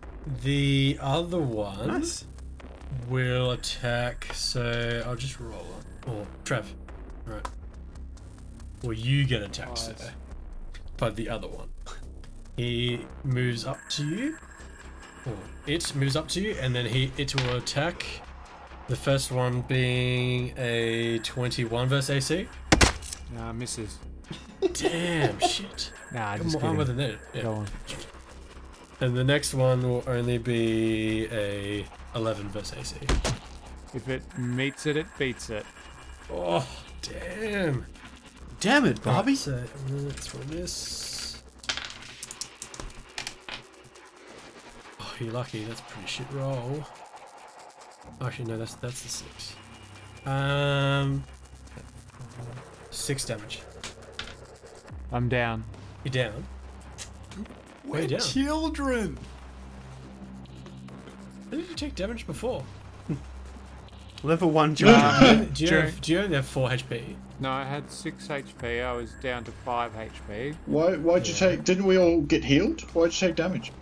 The 0.42 0.98
other 1.00 1.38
one 1.38 1.86
Nice. 1.86 2.26
will 3.08 3.52
attack, 3.52 4.32
so 4.34 5.04
I'll 5.06 5.14
just 5.14 5.38
roll 5.38 5.64
it. 5.78 6.08
Or 6.08 6.22
oh, 6.22 6.26
Trev. 6.44 6.74
Right. 7.24 7.48
Well, 8.82 8.94
you 8.94 9.24
get 9.24 9.40
attacked, 9.40 9.78
sir. 9.78 9.94
By 10.96 11.10
the 11.10 11.28
other 11.28 11.46
one. 11.46 11.68
He 12.56 13.06
moves 13.22 13.64
up 13.64 13.78
to 13.90 14.08
you. 14.08 14.38
Or 15.24 15.38
it 15.68 15.94
moves 15.94 16.16
up 16.16 16.26
to 16.30 16.40
you, 16.40 16.56
and 16.60 16.74
then 16.74 16.86
he 16.86 17.12
it 17.16 17.32
will 17.40 17.58
attack. 17.58 18.04
The 18.88 18.96
first 18.96 19.32
one 19.32 19.62
being 19.62 20.52
a 20.58 21.18
21 21.20 21.88
versus 21.88 22.10
AC. 22.30 22.48
Nah, 23.32 23.52
misses. 23.52 23.98
Damn, 24.74 25.38
shit. 25.48 25.92
Nah, 26.12 26.36
Come 26.36 26.50
just 26.50 26.62
on, 26.62 26.76
with 26.76 26.98
it. 27.00 27.18
Go 27.32 27.40
Yeah. 27.40 27.48
on. 27.48 27.66
And 29.00 29.16
the 29.16 29.24
next 29.24 29.54
one 29.54 29.82
will 29.82 30.04
only 30.06 30.38
be 30.38 31.26
a 31.32 31.86
11 32.14 32.48
versus 32.50 32.76
AC. 32.78 32.96
If 33.94 34.08
it 34.08 34.22
meets 34.38 34.86
it, 34.86 34.96
it 34.96 35.06
beats 35.18 35.50
it. 35.50 35.64
Oh, 36.30 36.66
damn. 37.02 37.86
Damn 38.60 38.84
it, 38.86 39.02
Bobby. 39.02 39.34
So, 39.34 39.62
that's 39.88 40.32
one 40.34 40.48
miss. 40.50 41.42
Oh, 45.00 45.14
you're 45.20 45.32
lucky. 45.32 45.64
That's 45.64 45.80
a 45.80 45.84
pretty 45.84 46.08
shit 46.08 46.26
roll. 46.32 46.84
Actually, 48.20 48.46
no, 48.46 48.58
that's 48.58 48.74
that's 48.74 49.02
the 49.02 49.08
six. 49.08 49.54
Um, 50.26 51.24
six 52.90 53.24
damage. 53.24 53.60
I'm 55.12 55.28
down. 55.28 55.64
You're 56.04 56.12
down. 56.12 56.44
Where 57.84 58.00
you 58.02 58.06
We're 58.06 58.18
down? 58.18 58.20
children. 58.20 59.18
When 61.48 61.60
did 61.60 61.68
you 61.70 61.76
take 61.76 61.94
damage 61.94 62.26
before? 62.26 62.64
Level 64.22 64.50
one 64.50 64.74
Jordan. 64.74 65.50
do 65.52 65.64
you 65.64 65.70
have, 65.70 66.00
do 66.00 66.12
you 66.12 66.18
only 66.20 66.36
have 66.36 66.46
four 66.46 66.68
HP? 66.70 67.16
No, 67.40 67.50
I 67.50 67.64
had 67.64 67.90
6 67.90 68.28
HP. 68.28 68.84
I 68.84 68.92
was 68.92 69.12
down 69.20 69.42
to 69.44 69.50
5 69.50 69.92
HP. 69.92 70.54
Why? 70.66 70.94
Why'd 70.96 71.26
you 71.26 71.34
take? 71.34 71.64
Didn't 71.64 71.84
we 71.84 71.98
all 71.98 72.20
get 72.20 72.44
healed? 72.44 72.80
Why'd 72.94 73.06
you 73.12 73.28
take 73.28 73.34
damage? 73.36 73.72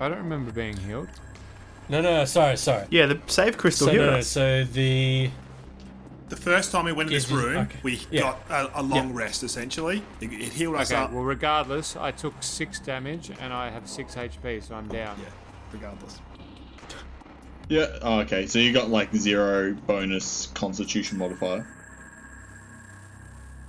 I 0.00 0.08
don't 0.08 0.18
remember 0.18 0.52
being 0.52 0.76
healed. 0.76 1.08
No, 1.88 2.00
no, 2.02 2.16
no 2.18 2.24
sorry, 2.26 2.56
sorry. 2.56 2.86
yeah, 2.90 3.06
the 3.06 3.20
save 3.26 3.56
crystal 3.56 3.86
So, 3.86 3.92
healed 3.92 4.06
no, 4.06 4.10
no, 4.16 4.20
so 4.20 4.64
the 4.64 5.30
The 6.28 6.36
first 6.36 6.70
time 6.72 6.84
we 6.84 6.92
went 6.92 7.08
in 7.08 7.12
Yeah, 7.12 7.16
this 7.18 7.24
just- 7.28 7.34
room, 7.42 7.56
okay. 7.56 7.78
we 7.82 8.00
Yeah. 8.10 8.20
got 8.20 8.40
a, 8.50 8.80
a 8.80 8.82
long 8.82 9.14
rest 9.14 9.42
essentially. 9.42 10.02
It, 10.20 10.30
it 10.32 10.52
healed 10.52 10.74
us 10.76 10.90
Okay, 10.92 11.00
up. 11.00 11.12
well, 11.12 11.22
regardless, 11.24 11.96
I 11.96 12.10
took 12.10 12.34
6 12.42 12.80
damage 12.80 13.30
and 13.40 13.52
I 13.52 13.70
have 13.70 13.88
6 13.88 14.14
HP, 14.14 14.60
so 14.62 14.74
I'm 14.74 14.88
down. 14.88 15.16
yeah, 15.18 15.28
regardless. 15.72 16.18
Yeah. 17.70 17.86
Oh, 18.02 18.20
okay. 18.20 18.46
So 18.46 18.58
you 18.58 18.72
got 18.72 18.88
like 18.90 19.14
zero 19.14 19.74
bonus 19.86 20.46
Constitution 20.54 21.18
modifier. 21.18 21.66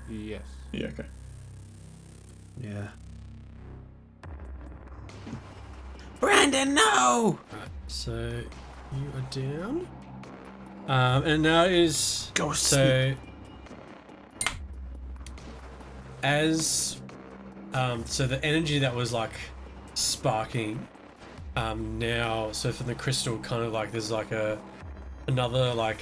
Yes. 0.09 0.41
Yeah. 0.71 0.87
Okay. 0.87 1.05
Yeah. 2.61 2.87
Brandon, 6.21 6.73
no! 6.73 7.39
Uh, 7.51 7.55
so 7.89 8.41
you 8.93 9.07
are 9.15 9.27
down. 9.31 9.87
Um, 10.87 11.23
and 11.23 11.43
now 11.43 11.63
is 11.65 12.31
Go 12.33 12.51
so 12.53 13.13
as 16.23 16.99
um, 17.73 18.05
so 18.05 18.27
the 18.27 18.43
energy 18.43 18.79
that 18.79 18.93
was 18.93 19.13
like 19.13 19.33
sparking 19.93 20.87
um, 21.55 21.99
now 21.99 22.51
so 22.51 22.71
from 22.71 22.87
the 22.87 22.95
crystal 22.95 23.37
kind 23.39 23.63
of 23.63 23.71
like 23.71 23.91
there's 23.91 24.11
like 24.11 24.31
a 24.31 24.57
another 25.27 25.73
like 25.73 26.01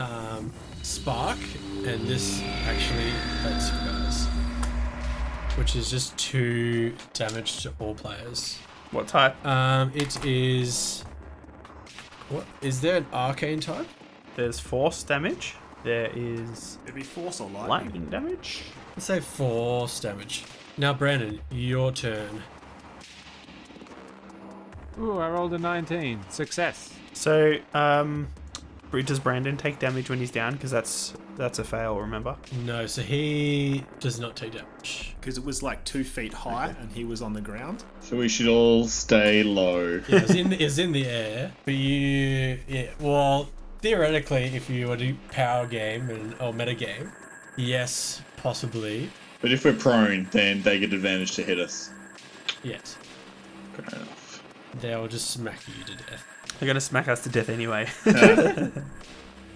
um, 0.00 0.52
spark 0.82 1.38
and 1.84 2.06
this 2.06 2.42
actually 2.66 3.10
hurts 3.42 3.70
you 3.70 3.78
guys 3.90 4.26
which 5.56 5.76
is 5.76 5.90
just 5.90 6.16
two 6.18 6.94
damage 7.14 7.62
to 7.62 7.72
all 7.78 7.94
players 7.94 8.58
What 8.90 9.06
type? 9.08 9.44
um, 9.46 9.92
it 9.94 10.24
is 10.24 11.04
what 12.30 12.44
is 12.62 12.80
there 12.80 12.96
an 12.96 13.06
arcane 13.12 13.60
type 13.60 13.86
There's 14.36 14.58
force 14.60 15.02
damage. 15.02 15.56
There 15.84 16.10
is 16.14 16.78
It'd 16.84 16.94
be 16.94 17.02
force 17.02 17.40
or 17.40 17.48
lightning. 17.50 17.68
lightning 17.68 18.06
damage. 18.06 18.62
let's 18.96 19.06
say 19.06 19.20
force 19.20 20.00
damage 20.00 20.44
now 20.76 20.92
brandon 20.92 21.40
your 21.50 21.92
turn 21.92 22.42
Ooh, 25.00 25.18
I 25.18 25.28
rolled 25.30 25.54
a 25.54 25.58
19. 25.58 26.24
Success. 26.28 26.92
So, 27.12 27.54
um, 27.72 28.26
does 28.90 29.20
Brandon 29.20 29.56
take 29.56 29.78
damage 29.78 30.08
when 30.10 30.18
he's 30.18 30.30
down? 30.30 30.54
Because 30.54 30.70
that's 30.70 31.14
that's 31.36 31.58
a 31.58 31.64
fail. 31.64 31.98
Remember? 31.98 32.36
No, 32.64 32.86
so 32.86 33.02
he 33.02 33.84
does 34.00 34.18
not 34.18 34.34
take 34.36 34.52
damage. 34.52 35.14
Because 35.20 35.38
it 35.38 35.44
was 35.44 35.62
like 35.62 35.84
two 35.84 36.04
feet 36.04 36.32
high 36.32 36.74
and 36.80 36.90
he 36.92 37.04
was 37.04 37.22
on 37.22 37.32
the 37.32 37.40
ground. 37.40 37.84
So 38.00 38.16
we 38.16 38.28
should 38.28 38.48
all 38.48 38.86
stay 38.86 39.42
low. 39.42 40.00
Yeah, 40.08 40.20
it's 40.22 40.34
in 40.34 40.52
it's 40.52 40.78
in 40.78 40.92
the 40.92 41.06
air, 41.06 41.52
but 41.64 41.74
you 41.74 42.58
yeah. 42.66 42.90
Well, 43.00 43.48
theoretically, 43.82 44.44
if 44.44 44.68
you 44.70 44.88
were 44.88 44.96
to 44.96 45.06
do 45.12 45.16
power 45.30 45.66
game 45.66 46.08
and 46.10 46.34
or 46.40 46.52
meta 46.52 46.74
game, 46.74 47.12
yes, 47.56 48.22
possibly, 48.36 49.10
But 49.40 49.52
if 49.52 49.64
we're 49.64 49.72
prone, 49.74 50.28
then 50.32 50.62
they 50.62 50.78
get 50.80 50.92
advantage 50.92 51.32
to 51.36 51.42
hit 51.42 51.58
us. 51.60 51.90
yes, 52.62 52.96
Fair 53.74 53.84
enough. 54.00 54.17
They 54.80 54.94
will 54.96 55.08
just 55.08 55.30
smack 55.30 55.60
you 55.68 55.84
to 55.84 55.94
death. 56.04 56.24
They're 56.58 56.66
gonna 56.66 56.80
smack 56.80 57.08
us 57.08 57.22
to 57.24 57.28
death 57.28 57.48
anyway. 57.48 57.88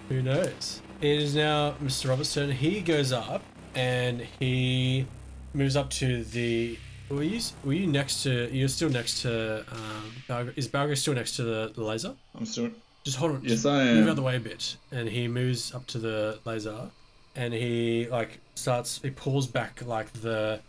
Who 0.09 0.21
knows? 0.21 0.81
It 1.01 1.19
is 1.21 1.35
now 1.35 1.73
Mr. 1.83 2.09
Robert's 2.09 2.33
turn. 2.33 2.51
He 2.51 2.81
goes 2.81 3.11
up 3.11 3.43
and 3.75 4.21
he 4.39 5.05
moves 5.53 5.75
up 5.75 5.89
to 5.91 6.23
the. 6.25 6.77
Were 7.09 7.23
you, 7.23 7.41
were 7.63 7.73
you 7.73 7.87
next 7.87 8.23
to? 8.23 8.49
You're 8.51 8.67
still 8.69 8.89
next 8.89 9.21
to. 9.23 9.59
Um, 9.71 10.13
Balgr- 10.29 10.57
is 10.57 10.67
Balgr 10.67 10.97
still 10.97 11.13
next 11.13 11.35
to 11.35 11.43
the, 11.43 11.71
the 11.75 11.83
laser? 11.83 12.15
I'm 12.37 12.45
still. 12.45 12.69
Just 13.03 13.17
hold 13.17 13.31
on. 13.33 13.41
Yes, 13.43 13.51
just 13.51 13.65
I 13.65 13.83
Move 13.83 13.97
am. 13.97 14.03
out 14.03 14.09
of 14.11 14.15
the 14.15 14.21
way 14.21 14.37
a 14.37 14.39
bit, 14.39 14.77
and 14.91 15.09
he 15.09 15.27
moves 15.27 15.73
up 15.75 15.85
to 15.87 15.99
the 15.99 16.39
laser, 16.45 16.89
and 17.35 17.53
he 17.53 18.07
like 18.09 18.39
starts. 18.55 18.99
He 19.01 19.09
pulls 19.09 19.45
back 19.47 19.85
like 19.85 20.11
the 20.13 20.59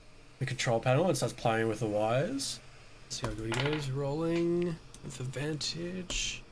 the 0.40 0.46
control 0.46 0.80
panel 0.80 1.06
and 1.06 1.16
starts 1.16 1.32
playing 1.34 1.68
with 1.68 1.78
the 1.80 1.86
wires. 1.86 2.58
See 3.14 3.28
how 3.28 3.32
good 3.34 3.54
he 3.54 3.62
goes. 3.62 3.90
Rolling 3.90 4.74
with 5.04 5.20
advantage. 5.20 6.42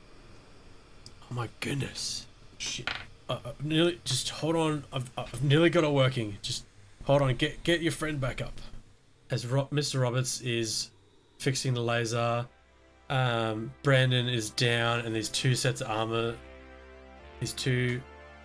Oh 1.29 1.33
my 1.33 1.49
goodness! 1.59 2.25
Shit. 2.57 2.89
Uh, 3.27 3.39
uh, 3.43 3.51
nearly. 3.61 3.99
Just 4.05 4.29
hold 4.29 4.55
on. 4.55 4.85
I've, 4.93 5.11
I've 5.17 5.43
nearly 5.43 5.69
got 5.69 5.83
it 5.83 5.91
working. 5.91 6.37
Just 6.41 6.63
hold 7.03 7.21
on. 7.21 7.35
Get 7.35 7.65
get 7.65 7.81
your 7.81 7.91
friend 7.91 8.17
back 8.21 8.41
up. 8.41 8.53
As 9.29 9.45
Ro- 9.45 9.67
Mr. 9.73 10.01
Roberts 10.01 10.39
is 10.39 10.91
fixing 11.37 11.73
the 11.73 11.81
laser, 11.81 12.47
um, 13.09 13.73
Brandon 13.83 14.29
is 14.29 14.49
down, 14.51 15.01
and 15.01 15.13
these 15.13 15.27
two 15.27 15.55
sets 15.55 15.81
of 15.81 15.91
armor, 15.91 16.33
these 17.41 17.51
two 17.51 18.01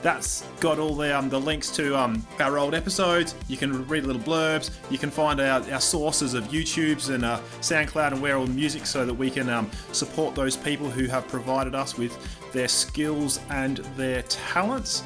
That's 0.00 0.44
got 0.60 0.78
all 0.78 0.94
the 0.94 1.16
um, 1.16 1.28
the 1.28 1.40
links 1.40 1.70
to 1.72 1.98
um, 1.98 2.26
our 2.38 2.58
old 2.58 2.74
episodes. 2.74 3.34
You 3.48 3.56
can 3.56 3.86
read 3.88 4.04
little 4.04 4.22
blurbs. 4.22 4.70
You 4.90 4.98
can 4.98 5.10
find 5.10 5.40
our, 5.40 5.60
our 5.72 5.80
sources 5.80 6.34
of 6.34 6.44
YouTube's 6.44 7.08
and 7.08 7.24
uh, 7.24 7.40
SoundCloud 7.60 8.12
and 8.12 8.22
where 8.22 8.36
all 8.36 8.46
the 8.46 8.52
music, 8.52 8.86
so 8.86 9.04
that 9.04 9.14
we 9.14 9.30
can 9.30 9.48
um, 9.48 9.70
support 9.92 10.34
those 10.34 10.56
people 10.56 10.88
who 10.88 11.06
have 11.06 11.26
provided 11.28 11.74
us 11.74 11.98
with 11.98 12.16
their 12.52 12.68
skills 12.68 13.40
and 13.50 13.78
their 13.96 14.22
talents. 14.22 15.02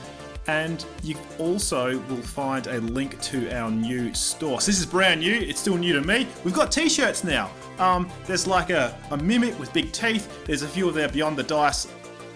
And 0.49 0.85
you 1.05 1.17
also 1.39 2.01
will 2.01 2.17
find 2.17 2.67
a 2.67 2.81
link 2.81 3.21
to 3.23 3.49
our 3.57 3.71
new 3.71 4.13
store. 4.13 4.61
So 4.61 4.67
this 4.67 4.81
is 4.81 4.87
brand 4.87 5.21
new. 5.21 5.33
It's 5.35 5.61
still 5.61 5.77
new 5.77 5.93
to 5.93 6.01
me. 6.01 6.27
We've 6.43 6.53
got 6.53 6.73
t-shirts 6.73 7.23
now. 7.23 7.49
Um, 7.79 8.11
there's 8.27 8.47
like 8.47 8.71
a, 8.71 8.99
a 9.13 9.17
mimic 9.17 9.57
with 9.61 9.73
big 9.73 9.93
teeth. 9.93 10.45
There's 10.45 10.63
a 10.63 10.69
few 10.69 10.89
of 10.89 10.95
there 10.95 11.09
beyond 11.09 11.37
the 11.37 11.45
dice, 11.45 11.87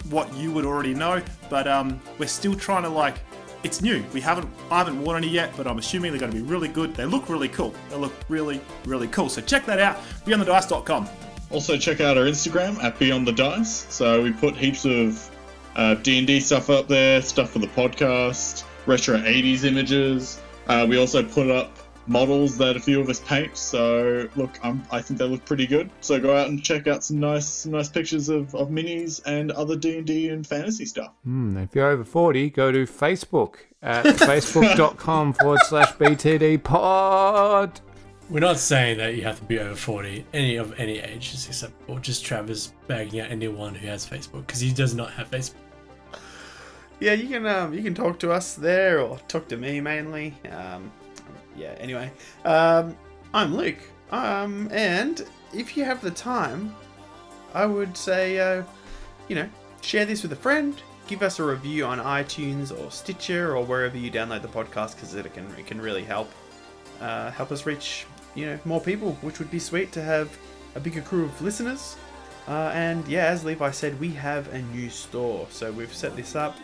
what 0.09 0.33
you 0.35 0.51
would 0.51 0.65
already 0.65 0.93
know. 0.93 1.21
But 1.49 1.67
um, 1.67 1.99
we're 2.17 2.27
still 2.27 2.55
trying 2.55 2.83
to 2.83 2.89
like. 2.89 3.19
It's 3.63 3.81
new. 3.81 4.03
We 4.13 4.21
haven't. 4.21 4.49
I 4.69 4.77
haven't 4.77 5.01
worn 5.01 5.17
any 5.23 5.31
yet, 5.31 5.51
but 5.57 5.67
I'm 5.67 5.79
assuming 5.79 6.11
they're 6.11 6.19
going 6.19 6.31
to 6.31 6.37
be 6.37 6.43
really 6.43 6.67
good. 6.67 6.95
They 6.95 7.05
look 7.05 7.27
really 7.29 7.49
cool. 7.49 7.73
They 7.89 7.97
look 7.97 8.13
really, 8.29 8.61
really 8.85 9.07
cool. 9.07 9.29
So 9.29 9.41
check 9.41 9.65
that 9.65 9.79
out. 9.79 9.97
BeyondTheDice.com. 10.25 11.09
Also, 11.49 11.77
check 11.77 12.01
out 12.01 12.17
our 12.17 12.25
Instagram 12.25 12.81
at 12.83 12.99
Beyond 12.99 13.25
the 13.25 13.31
Dice. 13.31 13.87
So 13.89 14.21
we 14.21 14.31
put 14.33 14.55
heaps 14.55 14.85
of 14.85 15.29
uh, 15.75 15.95
D&D 15.95 16.39
stuff 16.41 16.69
up 16.69 16.87
there, 16.87 17.21
stuff 17.21 17.51
for 17.51 17.59
the 17.59 17.67
podcast, 17.67 18.63
retro 18.85 19.17
80s 19.17 19.63
images. 19.63 20.41
Uh, 20.67 20.85
we 20.89 20.97
also 20.97 21.23
put 21.23 21.49
up 21.49 21.71
models 22.07 22.57
that 22.57 22.75
a 22.75 22.79
few 22.79 22.99
of 22.99 23.09
us 23.09 23.19
paint. 23.19 23.57
So 23.57 24.29
look, 24.35 24.63
um, 24.63 24.83
I 24.91 25.01
think 25.01 25.19
they 25.19 25.25
look 25.25 25.45
pretty 25.45 25.67
good. 25.67 25.89
So 26.01 26.19
go 26.19 26.35
out 26.35 26.47
and 26.47 26.63
check 26.63 26.87
out 26.87 27.03
some 27.03 27.19
nice, 27.19 27.47
some 27.47 27.73
nice 27.73 27.89
pictures 27.89 28.29
of, 28.29 28.53
of 28.55 28.69
minis 28.69 29.21
and 29.25 29.51
other 29.51 29.75
D&D 29.75 30.29
and 30.29 30.45
fantasy 30.45 30.85
stuff. 30.85 31.11
Hmm, 31.23 31.57
if 31.57 31.75
you're 31.75 31.89
over 31.89 32.03
40, 32.03 32.49
go 32.49 32.71
to 32.71 32.85
Facebook 32.85 33.55
at 33.81 34.05
facebook.com 34.05 35.33
forward 35.33 35.59
slash 35.65 35.91
BTD 35.93 36.63
pod. 36.63 37.79
We're 38.29 38.39
not 38.41 38.57
saying 38.57 38.97
that 38.97 39.15
you 39.15 39.23
have 39.23 39.39
to 39.39 39.45
be 39.45 39.57
over 39.59 39.75
40, 39.75 40.25
any 40.33 40.57
of 40.57 40.77
any 40.77 40.99
age 40.99 41.33
is 41.33 41.47
acceptable. 41.47 41.97
Just 41.99 42.25
Travis 42.25 42.73
bagging 42.87 43.21
out 43.21 43.31
anyone 43.31 43.73
who 43.73 43.87
has 43.87 44.05
Facebook 44.05 44.45
because 44.45 44.59
he 44.59 44.73
does 44.73 44.93
not 44.93 45.11
have 45.11 45.31
Facebook. 45.31 45.53
Yeah, 46.99 47.13
you 47.13 47.29
can 47.29 47.45
um, 47.45 47.73
you 47.73 47.83
can 47.83 47.93
talk 47.93 48.19
to 48.19 48.31
us 48.31 48.55
there 48.55 49.01
or 49.01 49.19
talk 49.27 49.47
to 49.49 49.57
me 49.57 49.79
mainly. 49.79 50.33
Um, 50.51 50.91
yeah. 51.57 51.75
Anyway, 51.79 52.11
um, 52.45 52.95
I'm 53.33 53.55
Luke. 53.55 53.79
Um, 54.11 54.69
and 54.71 55.25
if 55.53 55.75
you 55.75 55.83
have 55.83 56.01
the 56.01 56.11
time, 56.11 56.73
I 57.53 57.65
would 57.65 57.97
say, 57.97 58.39
uh, 58.39 58.63
you 59.27 59.35
know, 59.35 59.49
share 59.81 60.05
this 60.05 60.21
with 60.21 60.31
a 60.31 60.37
friend. 60.37 60.75
Give 61.07 61.23
us 61.23 61.39
a 61.39 61.43
review 61.43 61.85
on 61.85 61.99
iTunes 61.99 62.77
or 62.77 62.91
Stitcher 62.91 63.55
or 63.55 63.65
wherever 63.65 63.97
you 63.97 64.11
download 64.11 64.41
the 64.41 64.47
podcast 64.49 64.95
because 64.95 65.15
it 65.15 65.33
can 65.33 65.45
it 65.57 65.65
can 65.65 65.81
really 65.81 66.03
help 66.03 66.29
uh, 67.01 67.31
help 67.31 67.51
us 67.51 67.65
reach 67.65 68.05
you 68.35 68.45
know 68.45 68.59
more 68.65 68.81
people, 68.81 69.13
which 69.21 69.39
would 69.39 69.49
be 69.49 69.59
sweet 69.59 69.91
to 69.93 70.01
have 70.01 70.37
a 70.75 70.79
bigger 70.79 71.01
crew 71.01 71.25
of 71.25 71.41
listeners. 71.41 71.95
Uh, 72.47 72.71
and 72.73 73.05
yeah, 73.07 73.25
as 73.25 73.43
Levi 73.43 73.71
said, 73.71 73.99
we 73.99 74.09
have 74.11 74.53
a 74.53 74.61
new 74.61 74.89
store, 74.89 75.47
so 75.49 75.71
we've 75.71 75.93
set 75.93 76.15
this 76.15 76.35
up. 76.35 76.55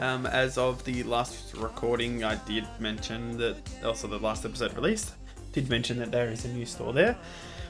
Um, 0.00 0.26
as 0.26 0.58
of 0.58 0.84
the 0.84 1.02
last 1.04 1.54
recording, 1.56 2.22
I 2.22 2.34
did 2.46 2.66
mention 2.78 3.38
that, 3.38 3.56
also 3.84 4.06
the 4.06 4.18
last 4.18 4.44
episode 4.44 4.74
released, 4.74 5.14
did 5.52 5.70
mention 5.70 5.98
that 5.98 6.12
there 6.12 6.28
is 6.28 6.44
a 6.44 6.48
new 6.48 6.66
store 6.66 6.92
there. 6.92 7.16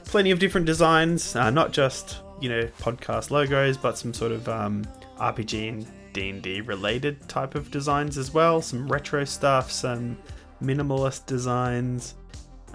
Plenty 0.05 0.31
of 0.31 0.39
different 0.39 0.65
designs, 0.65 1.35
uh, 1.35 1.49
not 1.49 1.71
just 1.71 2.21
you 2.41 2.49
know 2.49 2.63
podcast 2.79 3.31
logos, 3.31 3.77
but 3.77 3.97
some 3.97 4.13
sort 4.13 4.31
of 4.31 4.47
um, 4.49 4.83
RPG 5.17 5.69
and 5.69 5.87
D 6.13 6.29
and 6.29 6.41
D 6.41 6.61
related 6.61 7.27
type 7.27 7.55
of 7.55 7.71
designs 7.71 8.17
as 8.17 8.33
well. 8.33 8.61
Some 8.61 8.87
retro 8.87 9.23
stuff, 9.23 9.71
some 9.71 10.17
minimalist 10.61 11.25
designs. 11.25 12.15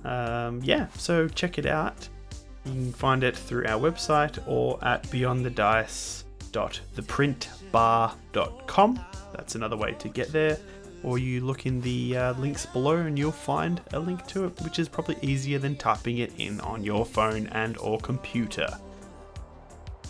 Um, 0.05 0.61
yeah, 0.63 0.89
so 0.97 1.29
check 1.29 1.59
it 1.59 1.67
out. 1.67 2.09
You 2.65 2.73
can 2.73 2.93
find 2.93 3.25
it 3.25 3.37
through 3.37 3.67
our 3.67 3.81
website 3.81 4.39
or 4.47 4.83
at 4.85 5.03
beyondthedice.theprintbar.com. 6.53 9.05
That's 9.35 9.55
another 9.55 9.77
way 9.77 9.93
to 9.93 10.09
get 10.09 10.33
there. 10.33 10.59
Or 11.03 11.19
you 11.19 11.41
look 11.41 11.67
in 11.67 11.81
the 11.81 12.17
uh, 12.17 12.35
links 12.35 12.65
below 12.67 12.99
and 12.99 13.19
you'll 13.19 13.33
find 13.33 13.81
a 13.93 13.99
link 13.99 14.25
to 14.29 14.45
it, 14.45 14.61
which 14.61 14.79
is 14.79 14.89
probably 14.89 15.17
easier 15.21 15.59
than 15.59 15.75
typing 15.75 16.19
it 16.19 16.33
in 16.39 16.61
on 16.61 16.85
your 16.85 17.05
phone 17.05 17.49
and 17.49 17.77
or 17.79 17.99
computer. 17.99 18.69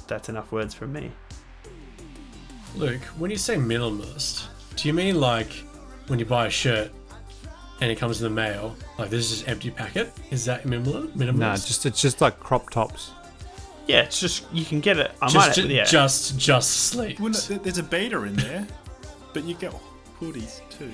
That's 0.06 0.28
enough 0.28 0.52
words 0.52 0.74
from 0.74 0.92
me. 0.92 1.10
Luke, 2.74 3.00
when 3.18 3.30
you 3.30 3.38
say 3.38 3.56
minimalist, 3.56 4.48
do 4.76 4.88
you 4.88 4.94
mean 4.94 5.18
like 5.20 5.52
when 6.08 6.18
you 6.18 6.26
buy 6.26 6.46
a 6.46 6.50
shirt 6.50 6.90
and 7.80 7.90
it 7.90 7.96
comes 7.96 8.20
in 8.20 8.24
the 8.24 8.34
mail, 8.34 8.76
like 8.98 9.08
this 9.08 9.30
is 9.30 9.38
just 9.38 9.48
empty 9.48 9.70
packet? 9.70 10.12
Is 10.30 10.44
that 10.44 10.66
minimal? 10.66 11.04
Minimalist? 11.08 11.36
Nah, 11.36 11.56
just 11.56 11.86
it's 11.86 12.02
just 12.02 12.20
like 12.20 12.38
crop 12.38 12.68
tops. 12.68 13.12
Yeah, 13.86 14.02
it's 14.02 14.20
just 14.20 14.44
you 14.52 14.64
can 14.64 14.80
get 14.80 14.98
it. 14.98 15.10
I 15.20 15.26
just, 15.28 15.34
might, 15.34 15.54
ju- 15.54 15.68
yeah. 15.72 15.84
just, 15.84 16.38
just 16.38 16.70
sleep. 16.88 17.18
Well, 17.20 17.30
no, 17.30 17.38
there's 17.58 17.78
a 17.78 17.82
beta 17.82 18.22
in 18.22 18.34
there, 18.36 18.66
but 19.32 19.44
you 19.44 19.54
get 19.54 19.74
hoodies 20.20 20.60
too. 20.70 20.92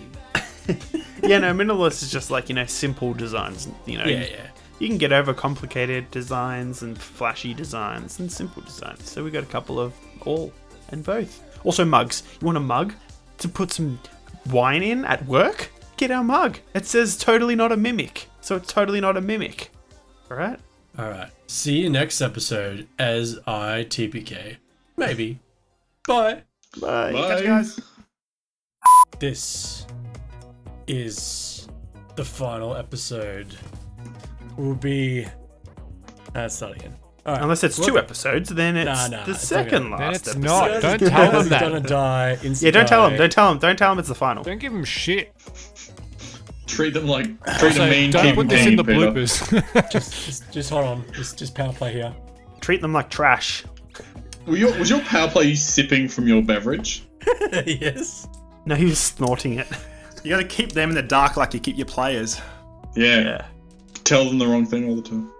yeah, 1.29 1.39
no, 1.39 1.53
minimalist 1.53 2.03
is 2.03 2.11
just 2.11 2.31
like 2.31 2.49
you 2.49 2.55
know 2.55 2.65
simple 2.67 3.13
designs. 3.15 3.69
You 3.87 3.99
know, 3.99 4.05
Yeah, 4.05 4.21
you, 4.21 4.27
yeah. 4.31 4.47
you 4.79 4.89
can 4.89 4.99
get 4.99 5.13
over 5.13 5.35
complicated 5.35 6.11
designs 6.11 6.83
and 6.83 6.97
flashy 6.99 7.53
designs 7.55 8.21
and 8.21 8.31
simple 8.31 8.63
designs. 8.63 9.11
So 9.11 9.23
we 9.23 9.31
got 9.31 9.43
a 9.43 9.47
couple 9.47 9.79
of 9.79 9.93
all 10.23 10.53
and 10.91 11.05
both. 11.05 11.43
Also 11.65 11.85
mugs. 11.85 12.23
You 12.41 12.47
want 12.47 12.57
a 12.57 12.61
mug 12.61 12.95
to 13.39 13.49
put 13.49 13.73
some 13.73 13.99
wine 14.51 14.83
in 14.83 15.05
at 15.05 15.25
work? 15.27 15.71
Get 15.99 16.11
our 16.11 16.25
mug. 16.25 16.59
It 16.75 16.87
says 16.87 17.17
totally 17.19 17.55
not 17.57 17.73
a 17.73 17.77
mimic, 17.77 18.29
so 18.41 18.57
it's 18.57 18.73
totally 18.73 19.01
not 19.01 19.17
a 19.17 19.21
mimic. 19.21 19.71
All 20.31 20.37
right. 20.37 20.59
All 20.99 21.09
right. 21.11 21.31
See 21.47 21.79
you 21.79 21.91
next 21.91 22.21
episode 22.21 22.89
as 22.99 23.39
I 23.47 23.87
TPK. 23.89 24.57
Maybe. 24.97 25.39
Bye. 26.07 26.43
Bye. 26.81 27.13
Bye. 27.13 27.43
guys. 27.43 27.81
This 29.19 29.87
is 30.87 31.69
the 32.17 32.25
final 32.25 32.75
episode. 32.77 33.55
Will 34.57 34.75
be. 34.75 35.25
Uh, 35.25 35.31
Let's 36.35 36.57
start 36.57 36.77
again. 36.77 36.95
All 37.27 37.35
right. 37.35 37.43
Unless 37.43 37.63
it's 37.65 37.85
two 37.85 37.99
episodes, 37.99 38.49
then 38.49 38.77
it's 38.77 38.87
Nah, 38.87 39.19
nah, 39.19 39.25
the 39.25 39.33
it's 39.33 39.43
second 39.47 39.93
okay. 39.95 40.05
last 40.05 40.25
Then 40.25 40.37
it's 40.43 40.47
episode. 40.47 40.73
not. 40.73 40.83
Don't 40.83 41.01
guy's 41.01 41.11
tell 41.11 41.31
them 41.43 41.49
gonna 41.49 41.81
that. 41.81 41.89
die. 41.89 42.39
Yeah, 42.61 42.71
don't 42.73 42.89
tell 42.89 43.07
him. 43.07 43.17
Don't 43.17 43.33
tell 43.33 43.53
him. 43.53 43.59
Don't 43.59 43.77
tell 43.79 43.93
him 43.93 43.99
it's 43.99 44.09
the 44.09 44.15
final. 44.15 44.43
Don't 44.43 44.59
give 44.59 44.73
them 44.73 44.85
shit. 44.85 45.33
Treat 46.69 46.95
them 46.95 47.07
like 47.09 47.27
treat 47.59 47.73
So 47.73 47.81
them 47.81 47.91
mean. 47.91 48.11
don't 48.11 48.35
put 48.35 48.49
this 48.49 48.67
in 48.67 48.77
the 48.77 48.85
Peter. 48.85 49.11
bloopers. 49.11 49.91
Just, 49.91 50.13
just, 50.27 50.53
just 50.53 50.71
hold 50.71 50.85
on. 50.87 51.05
Just, 51.13 51.39
just 51.39 51.55
power 51.55 51.73
play 51.73 51.93
here. 51.93 52.15
Treat 52.61 52.81
them 52.81 52.93
like 52.93 53.11
trash. 53.11 53.65
Were 54.47 54.57
your, 54.57 54.79
was 54.79 54.89
your 54.91 55.01
power 55.01 55.29
play 55.29 55.45
you 55.45 55.57
sipping 55.57 56.09
from 56.09 56.29
your 56.29 56.43
beverage? 56.43 57.03
yes. 57.67 58.29
No, 58.67 58.75
he 58.75 58.85
was 58.85 58.99
snorting 58.99 59.55
it. 59.59 59.67
You 60.25 60.31
got 60.31 60.39
to 60.39 60.45
keep 60.47 60.73
them 60.73 60.91
in 60.91 60.95
the 60.95 61.03
dark 61.03 61.37
like 61.37 61.55
you 61.55 61.61
keep 61.61 61.77
your 61.77 61.87
players. 61.87 62.41
Yeah. 62.97 63.21
Yeah. 63.21 63.47
Tell 64.05 64.25
them 64.25 64.39
the 64.39 64.47
wrong 64.47 64.65
thing 64.67 64.89
all 64.89 64.97
the 64.97 65.03
time. 65.03 65.31